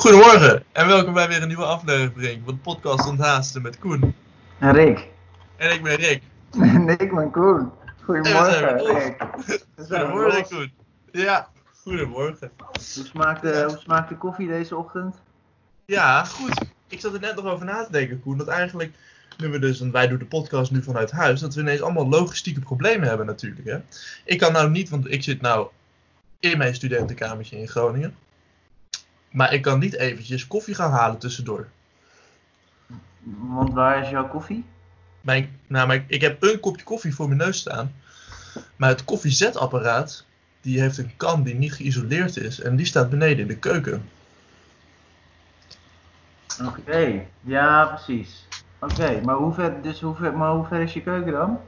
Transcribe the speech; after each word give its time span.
Goedemorgen 0.00 0.64
en 0.72 0.86
welkom 0.86 1.12
bij 1.12 1.28
weer 1.28 1.42
een 1.42 1.48
nieuwe 1.48 1.64
aflevering 1.64 2.42
van 2.44 2.54
de 2.54 2.60
podcast 2.60 3.08
Onthaasten 3.08 3.62
met 3.62 3.78
Koen. 3.78 4.14
En 4.58 4.72
Rick. 4.72 5.08
En 5.56 5.72
ik 5.72 5.82
ben 5.82 5.94
Rick. 5.94 6.22
En 6.60 6.88
ik 6.88 7.14
ben 7.14 7.30
Koen. 7.30 7.70
Goedemorgen, 8.04 8.86
Rick. 8.86 9.26
Goedemorgen. 9.76 10.48
Koen. 10.48 10.72
Ja, 11.12 11.48
goedemorgen. 11.82 12.50
Hoe 12.56 13.04
smaakt, 13.04 13.42
de, 13.42 13.64
hoe 13.68 13.78
smaakt 13.78 14.08
de 14.08 14.16
koffie 14.16 14.48
deze 14.48 14.76
ochtend? 14.76 15.16
Ja, 15.84 16.24
goed. 16.24 16.60
Ik 16.88 17.00
zat 17.00 17.14
er 17.14 17.20
net 17.20 17.36
nog 17.36 17.44
over 17.44 17.66
na 17.66 17.84
te 17.84 17.92
denken 17.92 18.20
Koen, 18.20 18.38
dat 18.38 18.48
eigenlijk, 18.48 18.94
nu 19.38 19.48
we 19.48 19.58
dus, 19.58 19.80
want 19.80 19.92
wij 19.92 20.08
doen 20.08 20.18
de 20.18 20.24
podcast 20.24 20.70
nu 20.70 20.82
vanuit 20.82 21.10
huis, 21.10 21.40
dat 21.40 21.54
we 21.54 21.60
ineens 21.60 21.82
allemaal 21.82 22.08
logistieke 22.08 22.60
problemen 22.60 23.08
hebben 23.08 23.26
natuurlijk. 23.26 23.66
Hè? 23.66 23.78
Ik 24.24 24.38
kan 24.38 24.52
nou 24.52 24.70
niet, 24.70 24.88
want 24.88 25.12
ik 25.12 25.22
zit 25.22 25.40
nou 25.40 25.68
in 26.38 26.58
mijn 26.58 26.74
studentenkamertje 26.74 27.58
in 27.58 27.68
Groningen. 27.68 28.14
Maar 29.30 29.52
ik 29.52 29.62
kan 29.62 29.78
niet 29.78 29.94
eventjes 29.94 30.46
koffie 30.46 30.74
gaan 30.74 30.90
halen 30.90 31.18
tussendoor. 31.18 31.68
Want 33.22 33.72
waar 33.72 34.02
is 34.02 34.10
jouw 34.10 34.28
koffie? 34.28 34.64
Mijn, 35.20 35.60
nou, 35.66 36.02
ik, 36.06 36.20
heb 36.20 36.42
een 36.42 36.60
kopje 36.60 36.84
koffie 36.84 37.14
voor 37.14 37.26
mijn 37.26 37.38
neus 37.38 37.58
staan. 37.58 37.94
Maar 38.76 38.88
het 38.88 39.04
koffiezetapparaat, 39.04 40.24
die 40.60 40.80
heeft 40.80 40.98
een 40.98 41.16
kan 41.16 41.42
die 41.42 41.54
niet 41.54 41.72
geïsoleerd 41.72 42.36
is. 42.36 42.60
En 42.60 42.76
die 42.76 42.86
staat 42.86 43.10
beneden 43.10 43.38
in 43.38 43.46
de 43.46 43.56
keuken. 43.56 44.08
Oké, 46.66 47.26
ja 47.40 47.84
precies. 47.84 48.46
Oké, 48.78 49.20
maar, 49.24 49.34
hoe 49.34 49.54
ver, 49.54 49.82
dus 49.82 50.00
hoe, 50.00 50.14
ver, 50.14 50.36
maar 50.36 50.52
hoe 50.52 50.66
ver 50.66 50.80
is 50.80 50.92
je 50.92 51.02
keuken 51.02 51.32
dan? 51.32 51.60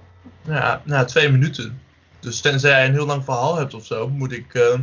Ja, 0.43 0.83
na 0.85 1.05
twee 1.05 1.31
minuten. 1.31 1.81
Dus 2.21 2.41
tenzij 2.41 2.71
jij 2.71 2.87
een 2.87 2.93
heel 2.93 3.07
lang 3.07 3.25
verhaal 3.25 3.57
hebt 3.57 3.75
of 3.75 3.87
zo, 3.87 4.09
moet 4.09 4.33
ik, 4.33 4.55
eh, 4.55 4.79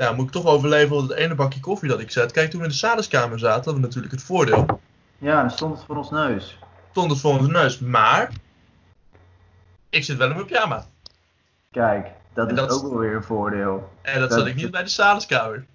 ja, 0.00 0.12
moet 0.12 0.26
ik 0.26 0.32
toch 0.32 0.46
overleven 0.46 0.96
op 0.96 1.02
het 1.08 1.10
ene 1.18 1.34
bakje 1.34 1.60
koffie 1.60 1.88
dat 1.88 2.00
ik 2.00 2.10
zet. 2.10 2.32
Kijk, 2.32 2.50
toen 2.50 2.58
we 2.60 2.64
in 2.66 2.72
de 2.72 2.76
salingskamer 2.78 3.38
zaten, 3.38 3.54
hadden 3.64 3.74
we 3.74 3.80
natuurlijk 3.80 4.12
het 4.12 4.22
voordeel. 4.22 4.80
Ja, 5.18 5.40
dan 5.40 5.50
stond 5.50 5.76
het 5.76 5.86
voor 5.86 5.96
ons 5.96 6.10
neus. 6.10 6.58
Stond 6.90 7.10
het 7.10 7.20
voor 7.20 7.38
onze 7.38 7.50
neus. 7.50 7.78
Maar, 7.78 8.30
ik 9.90 10.04
zit 10.04 10.16
wel 10.16 10.28
in 10.28 10.34
mijn 10.34 10.46
pyjama. 10.46 10.84
Kijk, 11.70 12.08
dat 12.34 12.48
En 12.48 12.54
is 12.54 12.60
dat 12.60 12.70
ook 12.72 12.82
wel 12.90 12.98
weer 12.98 13.14
een 13.14 13.22
voordeel. 13.22 13.92
En 14.02 14.20
dat 14.20 14.28
Dat- 14.30 14.38
zat 14.38 14.48
ik 14.48 14.54
niet 14.54 14.70
bij 14.70 14.82
de 14.82 14.88
salingskamer. 14.88 15.66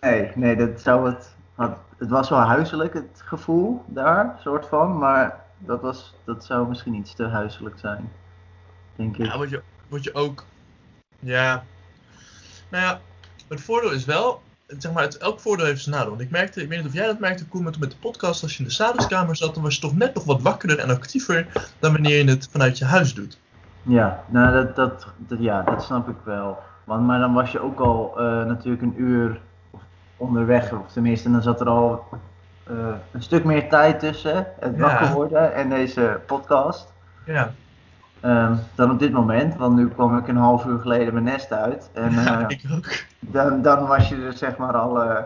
Nee, 0.00 0.30
nee, 0.34 0.56
dat 0.56 0.80
zou 0.80 1.10
het. 1.10 1.34
had- 1.54 1.78
Het 1.98 2.08
was 2.08 2.28
wel 2.28 2.38
huiselijk, 2.38 2.94
het 2.94 3.22
gevoel 3.24 3.84
daar, 3.86 4.36
soort 4.42 4.66
van. 4.66 4.98
Maar 4.98 5.44
dat, 5.58 5.80
was, 5.80 6.14
dat 6.24 6.44
zou 6.44 6.68
misschien 6.68 6.94
iets 6.94 7.14
te 7.14 7.24
huiselijk 7.24 7.78
zijn. 7.78 8.12
Denk 8.96 9.16
ik. 9.16 9.26
Ja, 9.26 9.36
word 9.36 9.50
je, 9.50 9.62
word 9.88 10.04
je 10.04 10.14
ook. 10.14 10.44
Ja. 11.18 11.64
Nou 12.70 12.84
ja, 12.84 13.00
het 13.56 13.60
voordeel 13.60 13.90
is 13.90 14.04
wel. 14.04 14.42
Zeg 14.66 14.92
maar, 14.92 15.02
het, 15.02 15.18
elk 15.18 15.40
voordeel 15.40 15.66
heeft 15.66 15.82
zijn 15.82 15.94
nadeel. 15.94 16.10
Want 16.10 16.22
ik 16.22 16.30
merkte, 16.30 16.62
ik 16.62 16.68
weet 16.68 16.78
niet 16.78 16.86
of 16.86 16.94
jij 16.94 17.06
dat 17.06 17.18
merkte, 17.18 17.46
Koen, 17.46 17.64
met, 17.64 17.78
met 17.78 17.90
de 17.90 17.96
podcast. 17.96 18.42
Als 18.42 18.52
je 18.52 18.58
in 18.58 18.64
de 18.64 18.74
salingskamer 18.74 19.36
zat, 19.36 19.54
dan 19.54 19.62
was 19.62 19.74
je 19.74 19.80
toch 19.80 19.96
net 19.96 20.14
nog 20.14 20.24
wat 20.24 20.42
wakkerder 20.42 20.78
en 20.78 20.90
actiever 20.90 21.46
dan 21.78 21.92
wanneer 21.92 22.24
je 22.24 22.30
het 22.30 22.48
vanuit 22.50 22.78
je 22.78 22.84
huis 22.84 23.14
doet. 23.14 23.38
Ja, 23.82 24.24
nou 24.26 24.52
dat, 24.52 24.76
dat, 24.76 25.06
dat, 25.16 25.38
ja, 25.40 25.62
dat 25.62 25.82
snap 25.82 26.08
ik 26.08 26.16
wel. 26.24 26.58
Want, 26.84 27.06
maar 27.06 27.18
dan 27.18 27.34
was 27.34 27.52
je 27.52 27.60
ook 27.60 27.80
al 27.80 28.14
eh, 28.18 28.24
natuurlijk 28.44 28.82
een 28.82 28.94
uur 28.96 29.40
onderweg, 30.16 30.72
of 30.72 30.92
tenminste, 30.92 31.30
dan 31.30 31.42
zat 31.42 31.60
er 31.60 31.68
al 31.68 32.04
eh, 32.64 32.74
een 33.12 33.22
stuk 33.22 33.44
meer 33.44 33.68
tijd 33.68 33.98
tussen 33.98 34.46
het 34.60 34.78
wakker 34.78 35.12
worden 35.12 35.54
en 35.54 35.68
deze 35.68 36.20
podcast. 36.26 36.92
Ja, 37.24 37.52
ehm, 38.20 38.54
dan 38.74 38.90
op 38.90 38.98
dit 38.98 39.12
moment, 39.12 39.56
want 39.56 39.76
nu 39.76 39.88
kwam 39.88 40.18
ik 40.18 40.28
een 40.28 40.36
half 40.36 40.64
uur 40.64 40.78
geleden 40.78 41.12
mijn 41.12 41.24
nest 41.24 41.52
uit. 41.52 41.90
En 41.92 42.12
ja 42.12 42.40
eh, 42.40 42.44
ik 42.48 42.62
ook. 42.72 42.86
dan, 43.20 43.62
dan 43.62 43.86
was 43.86 44.08
je 44.08 44.16
er 44.16 44.32
zeg 44.32 44.56
maar 44.56 44.74
al 44.74 45.02
eh, 45.02 45.22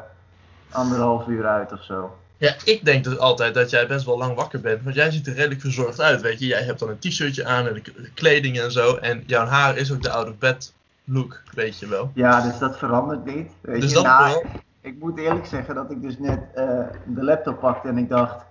anderhalf 0.71 1.27
uur 1.27 1.47
uit 1.47 1.73
of 1.73 1.83
zo. 1.83 2.17
Ja, 2.37 2.55
ik 2.65 2.85
denk 2.85 3.05
dus 3.05 3.19
altijd 3.19 3.55
dat 3.55 3.71
jij 3.71 3.87
best 3.87 4.05
wel 4.05 4.19
lang 4.19 4.35
wakker 4.35 4.61
bent. 4.61 4.83
Want 4.83 4.95
jij 4.95 5.11
ziet 5.11 5.27
er 5.27 5.35
redelijk 5.35 5.61
verzorgd 5.61 6.01
uit, 6.01 6.21
weet 6.21 6.39
je. 6.39 6.47
Jij 6.47 6.63
hebt 6.63 6.79
dan 6.79 6.89
een 6.89 6.99
t-shirtje 6.99 7.47
aan 7.47 7.67
en 7.67 7.75
de 7.75 8.11
kleding 8.15 8.61
en 8.61 8.73
zo. 8.73 8.95
En 8.95 9.23
jouw 9.27 9.47
haar 9.47 9.77
is 9.77 9.93
ook 9.93 10.03
de 10.03 10.11
out-of-bed 10.11 10.73
look, 11.05 11.43
weet 11.55 11.79
je 11.79 11.89
wel. 11.89 12.11
Ja, 12.15 12.41
dus 12.41 12.59
dat 12.59 12.79
verandert 12.79 13.25
niet. 13.25 13.51
Weet 13.61 13.81
Dus 13.81 13.91
je, 13.91 13.97
dat 13.97 14.05
Nou, 14.05 14.33
wel. 14.33 14.45
Ik 14.81 14.99
moet 14.99 15.19
eerlijk 15.19 15.47
zeggen 15.47 15.75
dat 15.75 15.91
ik 15.91 16.03
dus 16.03 16.19
net 16.19 16.41
eh, 16.55 16.65
de 17.07 17.25
laptop 17.25 17.61
pakte 17.61 17.89
en 17.89 17.99
ik 17.99 18.09
dacht, 18.09 18.45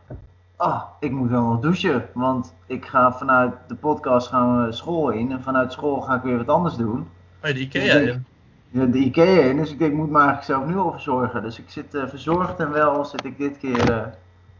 ah, 0.63 0.81
ik 0.99 1.11
moet 1.11 1.29
wel 1.29 1.41
nog 1.43 1.59
douchen. 1.61 2.05
Want 2.13 2.53
ik 2.67 2.85
ga 2.85 3.13
vanuit 3.13 3.53
de 3.67 3.75
podcast 3.75 4.27
gaan 4.27 4.65
we 4.65 4.71
school 4.71 5.09
in 5.09 5.31
en 5.31 5.43
vanuit 5.43 5.71
school 5.71 6.01
ga 6.01 6.15
ik 6.15 6.21
weer 6.21 6.37
wat 6.37 6.47
anders 6.47 6.75
doen. 6.75 7.07
Oh, 7.43 7.49
de 7.49 7.59
Ikea 7.59 7.95
in. 7.95 8.25
De, 8.69 8.89
de 8.89 8.97
Ikea 8.97 9.41
in, 9.43 9.57
dus 9.57 9.71
ik 9.71 9.79
denk, 9.79 9.91
ik 9.91 9.97
moet 9.97 10.09
me 10.09 10.17
eigenlijk 10.17 10.45
zelf 10.45 10.65
nu 10.65 10.77
al 10.77 10.91
verzorgen. 10.91 11.41
Dus 11.41 11.59
ik 11.59 11.65
zit 11.69 11.93
eh, 11.95 12.07
verzorgd 12.07 12.59
en 12.59 12.71
wel 12.71 13.05
zit 13.05 13.25
ik 13.25 13.37
dit 13.37 13.57
keer 13.57 13.91
eh, 13.91 14.07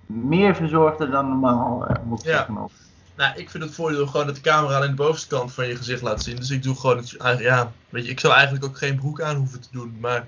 meer 0.06 0.56
verzorgder 0.56 1.12
dan 1.12 1.28
normaal, 1.30 1.88
eh, 1.88 1.96
moet 2.06 2.20
ik 2.20 2.26
Ja. 2.26 2.38
zeggen. 2.38 2.70
Nou, 3.16 3.36
ik 3.36 3.50
vind 3.50 3.64
het 3.64 3.74
voordeel 3.74 4.08
gewoon 4.08 4.26
dat 4.26 4.36
de 4.36 4.42
camera 4.42 4.76
alleen 4.76 4.90
de 4.90 4.96
bovenste 4.96 5.36
kant 5.36 5.54
van 5.54 5.68
je 5.68 5.76
gezicht 5.76 6.02
laat 6.02 6.24
zien. 6.24 6.36
Dus 6.36 6.50
ik 6.50 6.64
doe 6.64 6.76
gewoon 6.76 6.98
het, 6.98 7.18
ja, 7.40 7.72
weet 7.90 8.06
je, 8.06 8.12
ik 8.12 8.20
zou 8.20 8.34
eigenlijk 8.34 8.66
ook 8.66 8.78
geen 8.78 8.96
broek 8.96 9.22
aan 9.22 9.36
hoeven 9.36 9.62
te 9.62 9.68
doen. 9.72 9.98
Maar 10.02 10.28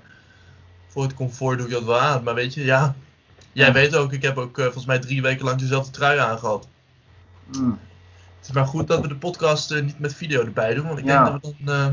voor 0.86 1.02
het 1.02 1.14
comfort 1.14 1.58
doe 1.58 1.66
ik 1.66 1.72
dat 1.72 1.84
wel 1.84 2.00
aan. 2.00 2.22
Maar 2.22 2.34
weet 2.34 2.54
je, 2.54 2.64
ja, 2.64 2.94
jij 3.56 3.66
Ja. 3.66 3.72
weet 3.72 3.96
ook, 3.96 4.12
ik 4.12 4.22
heb 4.22 4.36
ook 4.36 4.58
eh, 4.58 4.64
volgens 4.64 4.86
mij 4.86 4.98
drie 4.98 5.22
weken 5.22 5.44
lang 5.44 5.58
dezelfde 5.58 5.90
trui 5.90 6.18
aangehad. 6.18 6.68
Mm. 7.58 7.78
Het 8.38 8.48
is 8.48 8.52
maar 8.52 8.66
goed 8.66 8.86
dat 8.86 9.00
we 9.00 9.08
de 9.08 9.16
podcast 9.16 9.70
eh, 9.70 9.82
niet 9.82 9.98
met 9.98 10.14
video 10.14 10.44
erbij 10.44 10.74
doen, 10.74 10.86
want 10.86 10.98
ik 10.98 11.06
denk 11.06 11.26
dat 11.26 11.32
we 11.42 11.54
dan... 11.64 11.74
eh, 11.74 11.86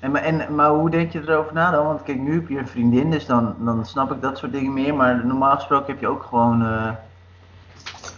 En, 0.00 0.10
maar- 0.10 0.22
en, 0.22 0.54
maar 0.54 0.70
hoe 0.70 0.90
denk 0.90 1.12
je 1.12 1.20
erover 1.20 1.52
na 1.54 1.70
dan? 1.70 1.86
Want 1.86 2.02
kijk, 2.02 2.18
nu 2.18 2.34
heb 2.34 2.48
je 2.48 2.58
een 2.58 2.68
vriendin, 2.68 3.10
dus 3.10 3.26
dan, 3.26 3.56
dan 3.64 3.86
snap 3.86 4.12
ik 4.12 4.20
dat 4.22 4.38
soort 4.38 4.52
dingen 4.52 4.72
meer. 4.72 4.94
Maar 4.94 5.26
normaal 5.26 5.54
gesproken 5.56 5.92
heb 5.92 6.00
je 6.00 6.08
ook 6.08 6.22
gewoon. 6.22 6.62
eh 6.62 6.90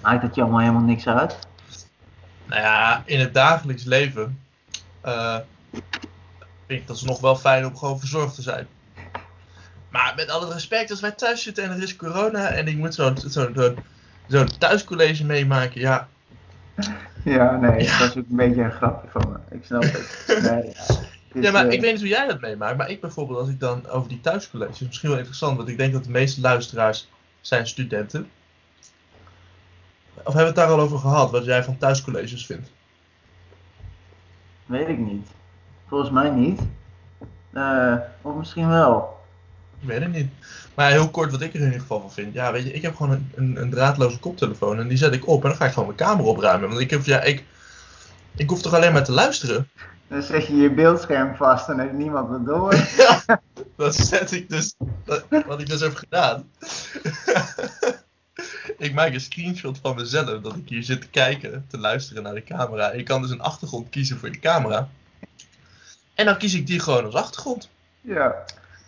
maakt 0.03 0.23
dat 0.23 0.35
je 0.35 0.41
allemaal 0.43 0.61
helemaal 0.61 0.83
niks 0.83 1.07
uit? 1.07 1.39
Nou 2.47 2.61
ja, 2.61 3.03
in 3.07 3.21
het 3.21 3.35
dagelijks 3.35 3.85
leven 3.85 4.39
vind 6.67 6.81
ik 6.81 6.87
dat 6.87 6.97
is 6.97 7.03
nog 7.03 7.21
wel 7.21 7.37
fijn 7.37 7.67
om 7.67 7.77
gewoon 7.77 7.99
verzorgd 7.99 8.35
te 8.35 8.43
zijn. 8.43 8.67
Maar 9.91 10.13
met 10.17 10.29
alle 10.31 10.53
respect, 10.53 10.91
als 10.91 11.01
wij 11.01 11.11
thuis 11.11 11.43
zitten 11.43 11.65
en 11.65 11.71
er 11.71 11.83
is 11.83 11.97
corona 11.97 12.49
en 12.49 12.69
ik 12.69 12.77
moet 12.77 12.95
zo'n 12.95 13.17
zo'n 13.19 13.53
zo'n 13.55 13.79
zo'n 14.27 14.59
thuiscollege 14.59 15.25
meemaken, 15.25 15.81
ja. 15.81 16.09
Ja, 17.25 17.57
nee, 17.57 17.83
Ja. 17.83 17.99
dat 17.99 18.09
is 18.09 18.17
ook 18.17 18.29
een 18.31 18.37
beetje 18.37 18.63
een 18.63 18.73
grapje 18.73 19.09
van 19.11 19.29
me. 19.33 19.57
Ik 19.57 19.65
snap 19.65 19.83
het. 19.83 20.25
Nee, 21.33 21.43
ja. 21.43 21.51
Maar 21.51 21.67
eh, 21.67 21.73
ik 21.73 21.81
weet 21.81 21.91
niet 21.93 22.01
hoe 22.01 22.09
jij 22.09 22.27
dat 22.27 22.41
meemaakt, 22.41 22.77
maar 22.77 22.91
ik 22.91 23.01
bijvoorbeeld, 23.01 23.39
als 23.39 23.49
ik 23.49 23.61
dan 23.61 23.89
over 23.89 24.09
die 24.09 24.21
thuiscolleges, 24.21 24.79
misschien 24.79 25.09
wel 25.09 25.19
interessant, 25.19 25.57
want 25.57 25.69
ik 25.69 25.77
denk 25.77 25.93
dat 25.93 26.05
de 26.05 26.11
meeste 26.11 26.41
luisteraars 26.41 27.09
zijn 27.41 27.67
studenten. 27.67 28.31
Of 30.15 30.35
hebben 30.35 30.41
we 30.43 30.47
het 30.47 30.55
daar 30.55 30.69
al 30.69 30.81
over 30.81 30.99
gehad, 30.99 31.31
wat 31.31 31.45
jij 31.45 31.65
van 31.65 31.77
thuiscolleges 31.79 32.47
vindt? 32.47 32.71
Weet 34.67 34.89
ik 34.89 34.99
niet. 34.99 35.29
Volgens 35.89 36.11
mij 36.11 36.31
niet. 36.31 36.61
Eh, 37.53 37.95
of 38.23 38.35
misschien 38.37 38.69
wel. 38.69 39.20
Ik 39.81 39.89
weet 39.89 40.01
het 40.01 40.13
niet. 40.13 40.31
Maar 40.75 40.91
heel 40.91 41.11
kort 41.11 41.31
wat 41.31 41.41
ik 41.41 41.55
er 41.55 41.59
in 41.61 41.65
ieder 41.65 41.81
geval 41.81 42.01
van 42.01 42.13
vind. 42.13 42.35
Ja, 42.35 42.53
weet 42.53 42.65
je, 42.65 42.73
ik 42.73 42.83
heb 42.83 42.97
gewoon 42.97 43.13
een, 43.13 43.33
een, 43.35 43.57
een 43.63 43.71
draadloze 43.71 44.19
koptelefoon 44.19 44.79
en 44.79 44.89
die 44.89 44.99
zet 44.99 45.15
ik 45.15 45.27
op 45.29 45.43
en 45.43 45.49
dan 45.49 45.59
ga 45.59 45.65
ik 45.65 45.73
gewoon 45.73 45.85
mijn 45.97 45.99
kamer 46.09 46.25
opruimen. 46.25 46.69
Want 46.69 46.81
ik 46.81 46.91
heb, 46.91 47.05
ja, 47.05 47.21
ik, 47.21 47.45
ik 48.37 48.49
hoef 48.49 48.63
toch 48.63 48.75
alleen 48.75 48.93
maar 48.93 49.05
te 49.05 49.13
luisteren. 49.13 49.69
Dan 50.09 50.23
zet 50.23 50.47
je 50.47 50.57
je 50.57 50.71
beeldscherm 50.71 51.37
vast 51.37 51.69
en 51.69 51.79
heeft 51.79 51.93
niemand 51.93 52.31
het 52.31 52.47
door. 52.47 52.75
Ja, 52.97 53.41
dat 53.77 53.95
zet 53.95 54.33
ik 54.33 54.49
dus, 54.49 54.75
dat- 55.05 55.25
wat 55.47 55.61
ik 55.61 55.67
dus 55.69 55.81
heb 55.81 55.95
gedaan. 55.95 56.51
ik 58.79 58.95
maak 58.95 59.13
een 59.13 59.21
screenshot 59.21 59.79
van 59.83 59.95
mezelf 59.95 60.41
dat 60.41 60.57
ik 60.57 60.69
hier 60.69 60.83
zit 60.83 61.01
te 61.01 61.09
kijken, 61.09 61.65
te 61.69 61.79
luisteren 61.79 62.23
naar 62.23 62.35
de 62.35 62.45
camera. 62.45 62.93
Je 62.93 63.03
kan 63.03 63.23
dus 63.23 63.31
een 63.31 63.41
achtergrond 63.43 63.91
kiezen 63.91 64.19
voor 64.19 64.31
je 64.31 64.39
camera. 64.39 64.89
En 66.15 66.25
dan 66.27 66.37
kies 66.39 66.55
ik 66.55 66.67
die 66.67 66.81
gewoon 66.81 67.05
als 67.05 67.15
achtergrond. 67.15 67.69
Ja. 68.01 68.35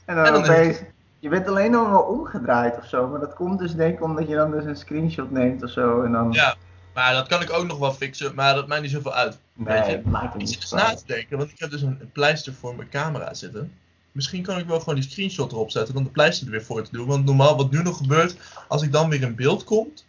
En 0.04 0.14
dan, 0.16 0.24
En 0.24 0.32
dan 0.32 0.74
je 1.18 1.28
bent 1.28 1.48
alleen 1.48 1.70
nog 1.70 1.88
wel 1.90 2.00
omgedraaid 2.02 2.78
of 2.78 2.84
zo. 2.86 3.08
Maar 3.08 3.20
dat 3.20 3.34
komt 3.34 3.58
dus 3.58 3.74
denk 3.74 3.94
ik 3.94 4.02
omdat 4.02 4.28
je 4.28 4.34
dan 4.34 4.50
dus 4.50 4.64
een 4.64 4.76
screenshot 4.76 5.30
neemt 5.30 5.62
of 5.62 5.70
zo. 5.70 6.02
En 6.02 6.12
dan... 6.12 6.32
Ja, 6.32 6.54
maar 6.94 7.12
dat 7.12 7.28
kan 7.28 7.42
ik 7.42 7.52
ook 7.52 7.66
nog 7.66 7.78
wel 7.78 7.92
fixen, 7.92 8.34
maar 8.34 8.54
dat 8.54 8.68
maakt 8.68 8.82
niet 8.82 8.90
zoveel 8.90 9.14
uit. 9.14 9.38
nee, 9.54 9.74
weet 9.78 9.86
je, 9.86 9.92
het 9.92 10.04
maakt 10.04 10.40
Ik 10.40 10.46
zit 10.46 10.70
na 10.70 10.94
te 10.94 11.06
denken, 11.06 11.38
want 11.38 11.50
ik 11.50 11.58
heb 11.58 11.70
dus 11.70 11.82
een, 11.82 12.10
pleister 12.12 12.52
voor 12.52 12.76
mijn 12.76 12.88
camera 12.88 13.34
zitten. 13.34 13.72
Misschien 14.12 14.42
kan 14.42 14.58
ik 14.58 14.66
wel 14.66 14.78
gewoon 14.78 14.94
die 14.94 15.04
screenshot 15.10 15.52
erop 15.52 15.70
zetten, 15.70 15.94
dan 15.94 16.04
de 16.04 16.10
pleister 16.10 16.46
er 16.46 16.52
weer 16.52 16.62
voor 16.64 16.82
te 16.82 16.92
doen. 16.92 17.06
Want 17.06 17.24
normaal, 17.24 17.56
wat 17.56 17.70
nu 17.70 17.82
nog 17.82 17.96
gebeurt, 17.96 18.36
als 18.68 18.82
ik 18.82 18.92
dan 18.92 19.08
weer 19.10 19.22
in 19.22 19.34
beeld 19.34 19.64
komt, 19.64 20.06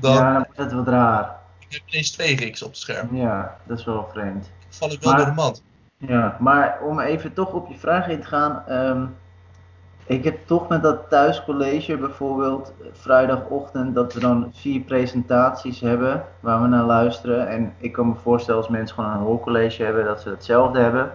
dan 0.00 0.14
Ja, 0.14 0.32
dan 0.32 0.44
wordt 0.46 0.56
het 0.56 0.72
wat 0.72 0.88
raar. 0.88 1.36
ik 1.58 1.72
heb 1.72 1.82
ineens 1.86 2.10
twee 2.10 2.36
riks 2.36 2.62
op 2.62 2.68
het 2.68 2.78
scherm. 2.78 3.16
Ja, 3.16 3.56
dat 3.66 3.78
is 3.78 3.84
wel 3.84 4.08
vreemd. 4.12 4.50
val 4.68 4.92
ik 4.92 5.00
wel 5.00 5.12
Maar- 5.12 5.20
door 5.20 5.34
de 5.34 5.40
mand. 5.40 5.62
Ja, 5.96 6.36
maar 6.40 6.78
om 6.82 7.00
even 7.00 7.32
toch 7.32 7.52
op 7.52 7.68
je 7.68 7.78
vraag 7.78 8.08
in 8.08 8.20
te 8.20 8.26
gaan. 8.26 8.62
ehm, 8.66 9.06
ik 10.06 10.24
heb 10.24 10.46
toch 10.46 10.68
met 10.68 10.82
dat 10.82 11.08
thuiscollege 11.08 11.96
bijvoorbeeld 11.96 12.72
vrijdagochtend 12.92 13.94
dat 13.94 14.14
we 14.14 14.20
dan 14.20 14.50
vier 14.52 14.80
presentaties 14.80 15.80
hebben 15.80 16.24
waar 16.40 16.62
we 16.62 16.68
naar 16.68 16.84
luisteren. 16.84 17.48
En 17.48 17.72
ik 17.78 17.92
kan 17.92 18.08
me 18.08 18.14
voorstellen 18.14 18.60
als 18.60 18.70
mensen 18.70 18.96
gewoon 18.96 19.10
een 19.10 19.18
hoorcollege 19.18 19.82
hebben 19.82 20.04
dat 20.04 20.20
ze 20.20 20.28
hetzelfde 20.28 20.80
hebben. 20.80 21.10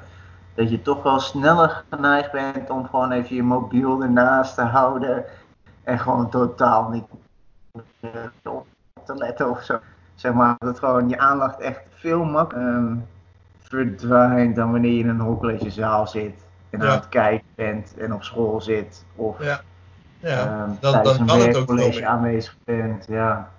dat 0.54 0.70
je 0.70 0.82
toch 0.82 1.04
wel 1.04 1.20
sneller 1.20 1.84
geneigd 1.90 2.32
bent 2.32 2.70
om 2.70 2.86
gewoon 2.86 3.12
even 3.12 3.36
je 3.36 3.44
mobiel 3.44 4.02
ernaast 4.02 4.56
te 4.56 4.62
houden 4.62 5.26
en 5.84 6.00
gewoon 6.00 6.30
totaal 6.30 6.90
niet 6.90 7.06
op 8.44 8.66
te 9.06 9.16
letten 9.16 9.50
of 9.50 9.64
zo. 9.64 9.80
Zeg 10.16 10.34
maar, 10.34 10.56
dat 10.58 10.80
gewoon 10.80 11.10
je 11.10 11.18
aandacht 11.20 11.60
echt 11.60 11.82
veel 11.90 12.24
makkelijker 12.24 12.76
ehm, 12.76 12.96
verdwijnt 13.58 14.56
dan 14.56 14.72
wanneer 14.72 14.92
je 14.92 15.00
in 15.00 15.10
een 15.10 15.20
hoogcollegezaal 15.20 16.08
zit 16.08 16.49
en 16.70 16.82
aan 16.82 16.98
het 16.98 17.10
kijken 17.10 17.48
bent 17.56 17.94
en 17.98 18.14
op 18.14 18.24
school 18.24 18.62
zit 18.62 19.06
of 19.16 19.44
Ja. 19.44 19.62
Ja, 20.20 20.46
ehm, 20.46 20.70
dan, 20.80 20.92
tijdens 20.92 21.18
dan 21.18 21.20
een 21.20 21.28
kan 21.28 21.40
het 21.40 21.48
ook 21.48 21.54
werkcollege 21.54 22.00
wel. 22.00 22.10
aanwezig 22.10 22.56
bent. 22.64 23.06
Ja. 23.08 23.52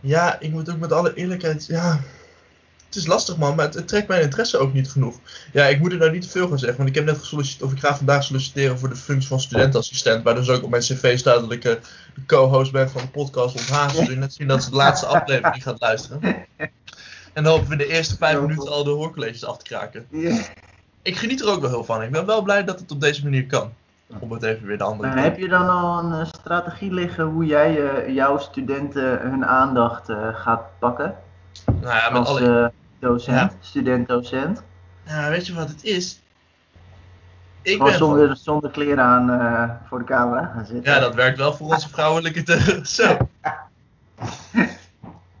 Ja, 0.00 0.40
ik 0.40 0.50
moet 0.50 0.70
ook 0.70 0.78
met 0.78 0.92
alle 0.92 1.14
eerlijkheid. 1.14 1.66
Ja, 1.66 2.00
het 2.86 2.94
is 2.94 3.06
lastig 3.06 3.36
man, 3.36 3.54
maar 3.54 3.64
het, 3.64 3.74
het 3.74 3.88
trekt 3.88 4.08
mijn 4.08 4.22
interesse 4.22 4.58
ook 4.58 4.72
niet 4.72 4.90
genoeg. 4.90 5.18
Ja, 5.52 5.66
ik 5.66 5.78
moet 5.78 5.92
er 5.92 5.98
nou 5.98 6.10
niet 6.10 6.22
te 6.22 6.28
veel 6.28 6.48
van 6.48 6.58
zeggen, 6.58 6.76
want 6.76 6.88
ik 6.88 6.94
heb 6.94 7.04
net 7.04 7.18
gesolliciteerd, 7.18 7.62
of 7.70 7.72
ik 7.72 7.84
ga 7.84 7.96
vandaag 7.96 8.24
solliciteren 8.24 8.78
voor 8.78 8.88
de 8.88 8.96
functie 8.96 9.28
van 9.28 9.40
studentassistent, 9.40 10.22
waar 10.22 10.34
dus 10.34 10.48
ook 10.48 10.62
op 10.62 10.70
mijn 10.70 10.82
cv 10.82 11.18
staat 11.18 11.40
dat 11.40 11.52
ik 11.52 11.64
eh, 11.64 11.74
de 12.14 12.26
co-host 12.26 12.72
ben 12.72 12.90
van 12.90 13.02
de 13.02 13.08
podcast 13.08 13.56
Onthaast. 13.56 13.96
Zul 13.96 14.10
je 14.10 14.16
net 14.16 14.34
zien 14.34 14.48
dat 14.48 14.62
ze 14.62 14.70
de 14.70 14.76
laatste 14.76 15.06
aflevering 15.06 15.62
gaat 15.62 15.80
luisteren. 15.80 16.20
En 17.32 17.42
dan 17.44 17.52
hopen 17.52 17.68
we 17.68 17.72
in 17.72 17.88
de 17.88 17.94
eerste 17.94 18.16
vijf 18.16 18.40
minuten 18.40 18.68
al 18.68 18.84
de 18.84 18.90
hoorcolleges 18.90 19.44
af 19.44 19.56
te 19.56 19.64
kraken. 19.64 20.06
Ja. 20.10 20.44
Ik 21.04 21.16
geniet 21.16 21.40
er 21.40 21.48
ook 21.50 21.60
wel 21.60 21.70
heel 21.70 21.84
van. 21.84 22.02
Ik 22.02 22.10
ben 22.10 22.26
wel 22.26 22.42
blij 22.42 22.64
dat 22.64 22.80
het 22.80 22.90
op 22.90 23.00
deze 23.00 23.22
manier 23.22 23.46
kan. 23.46 23.72
Om 24.18 24.32
het 24.32 24.42
even 24.42 24.66
weer 24.66 24.78
de 24.78 24.84
andere 24.84 25.08
Maar 25.08 25.22
heb 25.22 25.38
je 25.38 25.48
dan 25.48 25.68
al 25.68 25.98
een 25.98 26.12
eh, 26.20 26.26
strategie 26.26 26.92
liggen 26.92 27.24
hoe 27.24 27.44
jij 27.46 27.90
eh, 27.90 28.14
jouw 28.14 28.38
studenten 28.38 29.20
hun 29.20 29.46
aandacht 29.46 30.08
eh, 30.08 30.28
gaat 30.34 30.62
pakken? 30.78 31.14
Nou 31.64 31.94
ja, 31.94 32.10
met 32.10 32.18
als 32.18 32.28
alle... 32.28 32.62
eh, 32.62 32.68
docent, 32.98 33.52
student-docent? 33.60 34.62
Ja, 35.06 35.28
weet 35.28 35.46
je 35.46 35.54
wat 35.54 35.68
het 35.68 35.84
is? 35.84 36.20
Ik 37.62 37.72
Gewoon 37.72 37.90
ben 37.90 37.98
van- 37.98 38.08
zonder, 38.08 38.36
zonder 38.36 38.70
kleren 38.70 39.04
aan 39.04 39.30
eh, 39.30 39.70
voor 39.88 39.98
de 39.98 40.04
camera 40.04 40.50
gaan 40.54 40.66
zitten. 40.66 40.92
Ja, 40.92 40.98
dat 41.00 41.14
werkt 41.14 41.38
wel 41.38 41.52
voor 41.54 41.72
onze 41.72 41.88
vrouwelijke 41.88 42.42
te... 42.42 42.80
Zo. 42.82 43.16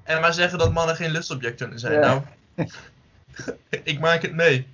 En 0.02 0.20
maar 0.20 0.32
zeggen 0.34 0.58
dat 0.58 0.72
mannen 0.72 0.96
geen 0.96 1.10
lustobject 1.10 1.56
kunnen 1.56 1.78
zijn. 1.78 1.92
Ja. 1.92 2.00
Nou, 2.00 2.22
ik 3.82 4.00
maak 4.00 4.22
het 4.22 4.34
mee. 4.34 4.66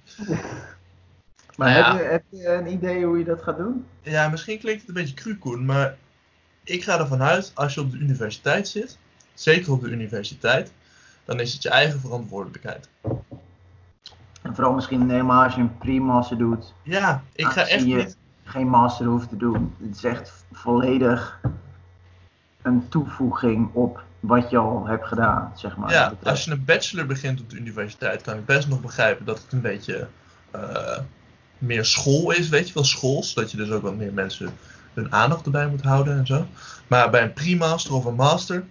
Maar 1.61 1.71
Ja. 1.71 1.97
heb, 1.97 2.03
je, 2.03 2.09
heb 2.09 2.23
je 2.29 2.49
een 2.49 2.73
idee 2.73 3.05
hoe 3.05 3.19
je 3.19 3.25
dat 3.25 3.43
gaat 3.43 3.57
doen? 3.57 3.87
Ja, 4.03 4.29
misschien 4.29 4.59
klinkt 4.59 4.81
het 4.81 4.89
een 4.89 4.95
beetje 4.95 5.15
cru, 5.15 5.37
Koen, 5.39 5.65
maar 5.65 5.97
ik 6.65 6.85
ga 6.85 6.99
ervan 6.99 7.23
uit, 7.23 7.53
als 7.55 7.75
je 7.75 7.81
op 7.81 7.91
de 7.91 7.99
universiteit 7.99 8.69
zit, 8.69 8.99
zeker 9.35 9.73
op 9.73 9.81
de 9.81 9.91
universiteit, 9.91 10.73
dan 11.25 11.41
is 11.41 11.53
het 11.53 11.63
je 11.63 11.69
eigen 11.69 12.01
verantwoordelijkheid. 12.01 12.89
En 14.43 14.55
vooral 14.55 14.73
misschien 14.75 15.11
helemaal 15.11 15.45
als 15.45 15.55
je 15.55 15.61
een 15.61 15.79
pre-master 15.79 16.39
doet, 16.39 16.75
Ja, 16.83 17.23
ik 17.33 17.47
ga 17.47 17.67
echt 17.67 17.85
je 17.85 17.97
niet... 17.97 18.17
geen 18.45 18.69
master 18.69 19.07
hoeft 19.07 19.29
te 19.29 19.37
doen. 19.37 19.75
Het 19.83 19.97
is 19.97 20.05
echt 20.05 20.45
volledig 20.53 21.41
een 22.63 22.89
toevoeging 22.89 23.71
op 23.73 24.03
wat 24.21 24.51
je 24.51 24.57
al 24.57 24.87
hebt 24.87 25.07
gedaan, 25.07 25.53
zeg 25.55 25.77
maar. 25.77 25.93
Ja, 25.93 26.13
als 26.23 26.45
je 26.45 26.51
een 26.51 26.65
bachelor 26.65 27.07
begint 27.07 27.41
op 27.41 27.51
de 27.51 27.57
universiteit, 27.57 28.23
kan 28.23 28.37
ik 28.37 28.45
best 28.47 28.69
nog 28.69 28.81
begrijpen 28.81 29.25
dat 29.25 29.43
het 29.43 29.53
een 29.53 29.61
beetje 29.61 30.09
eh, 30.51 30.99
meer 31.61 31.85
school 31.85 32.31
is, 32.31 32.49
weet 32.49 32.69
je 32.69 32.75
wel, 32.75 32.85
schools. 32.85 33.35
Dat 33.35 33.51
je 33.51 33.57
dus 33.57 33.71
ook 33.71 33.83
wat 33.83 33.97
meer 33.97 34.13
mensen 34.13 34.53
hun 34.95 35.13
aandacht 35.13 35.45
erbij 35.45 35.69
moet 35.69 35.83
houden 35.83 36.19
en 36.19 36.27
zo. 36.27 36.47
Maar 36.87 37.11
bij 37.11 37.23
een 37.23 37.33
pre-master 37.33 37.95
of 37.95 38.05
een 38.05 38.15
master, 38.15 38.65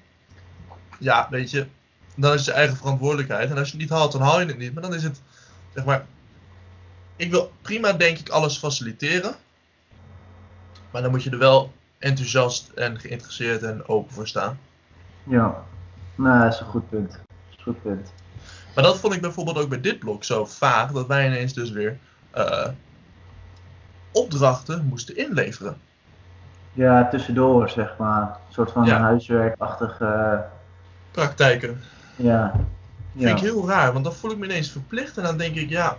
ja, 0.99 1.27
weet 1.29 1.51
je, 1.51 1.67
dan 2.15 2.33
is 2.33 2.37
het 2.37 2.45
je 2.45 2.51
eigen 2.51 2.77
verantwoordelijkheid. 2.77 3.49
En 3.49 3.57
als 3.57 3.65
je 3.65 3.71
het 3.71 3.81
niet 3.81 3.89
haalt, 3.89 4.11
dan 4.11 4.21
haal 4.21 4.39
je 4.39 4.45
het 4.45 4.57
niet. 4.57 4.73
Maar 4.73 4.83
dan 4.83 4.93
is 4.93 5.03
het, 5.03 5.21
zeg 5.73 5.85
maar, 5.85 6.05
ik 7.15 7.31
wil 7.31 7.51
prima 7.61 7.93
denk 7.93 8.17
ik 8.17 8.29
alles 8.29 8.57
faciliteren. 8.57 9.35
Maar 10.91 11.01
dan 11.01 11.11
moet 11.11 11.23
je 11.23 11.29
er 11.29 11.37
wel 11.37 11.73
enthousiast 11.99 12.69
en 12.75 12.99
geïnteresseerd 12.99 13.63
en 13.63 13.87
open 13.87 14.13
voor 14.13 14.27
staan. 14.27 14.59
Ja, 15.23 15.63
nou, 16.15 16.43
dat 16.43 16.53
is 16.53 16.59
een 16.59 16.65
goed 16.65 16.89
punt. 16.89 17.11
Dat 17.11 17.19
is 17.49 17.57
een 17.57 17.63
goed 17.63 17.81
punt. 17.81 18.13
Maar 18.75 18.83
dat 18.83 18.99
vond 18.99 19.13
ik 19.13 19.21
bijvoorbeeld 19.21 19.57
ook 19.57 19.69
bij 19.69 19.81
dit 19.81 19.99
blok 19.99 20.23
zo 20.23 20.45
vaag, 20.45 20.91
dat 20.91 21.07
wij 21.07 21.27
ineens 21.27 21.53
dus 21.53 21.69
weer 21.69 21.99
eh, 22.31 22.67
opdrachten 24.11 24.85
moesten 24.85 25.17
inleveren. 25.17 25.77
Ja, 26.73 27.07
tussendoor, 27.09 27.69
zeg 27.69 27.95
maar. 27.97 28.21
Een 28.21 28.53
soort 28.53 28.71
van 28.71 28.85
Ja. 28.85 28.99
huiswerkachtig, 28.99 29.99
eh, 30.01 30.39
Praktijken. 31.11 31.81
ja. 32.15 32.53
Vind 33.17 33.29
ik 33.31 33.39
heel 33.39 33.67
raar, 33.67 33.93
want 33.93 34.03
dan 34.05 34.13
voel 34.13 34.31
ik 34.31 34.37
me 34.37 34.45
ineens 34.45 34.71
verplicht 34.71 35.17
en 35.17 35.23
dan 35.23 35.37
denk 35.37 35.55
ik, 35.55 35.69
ja. 35.69 35.97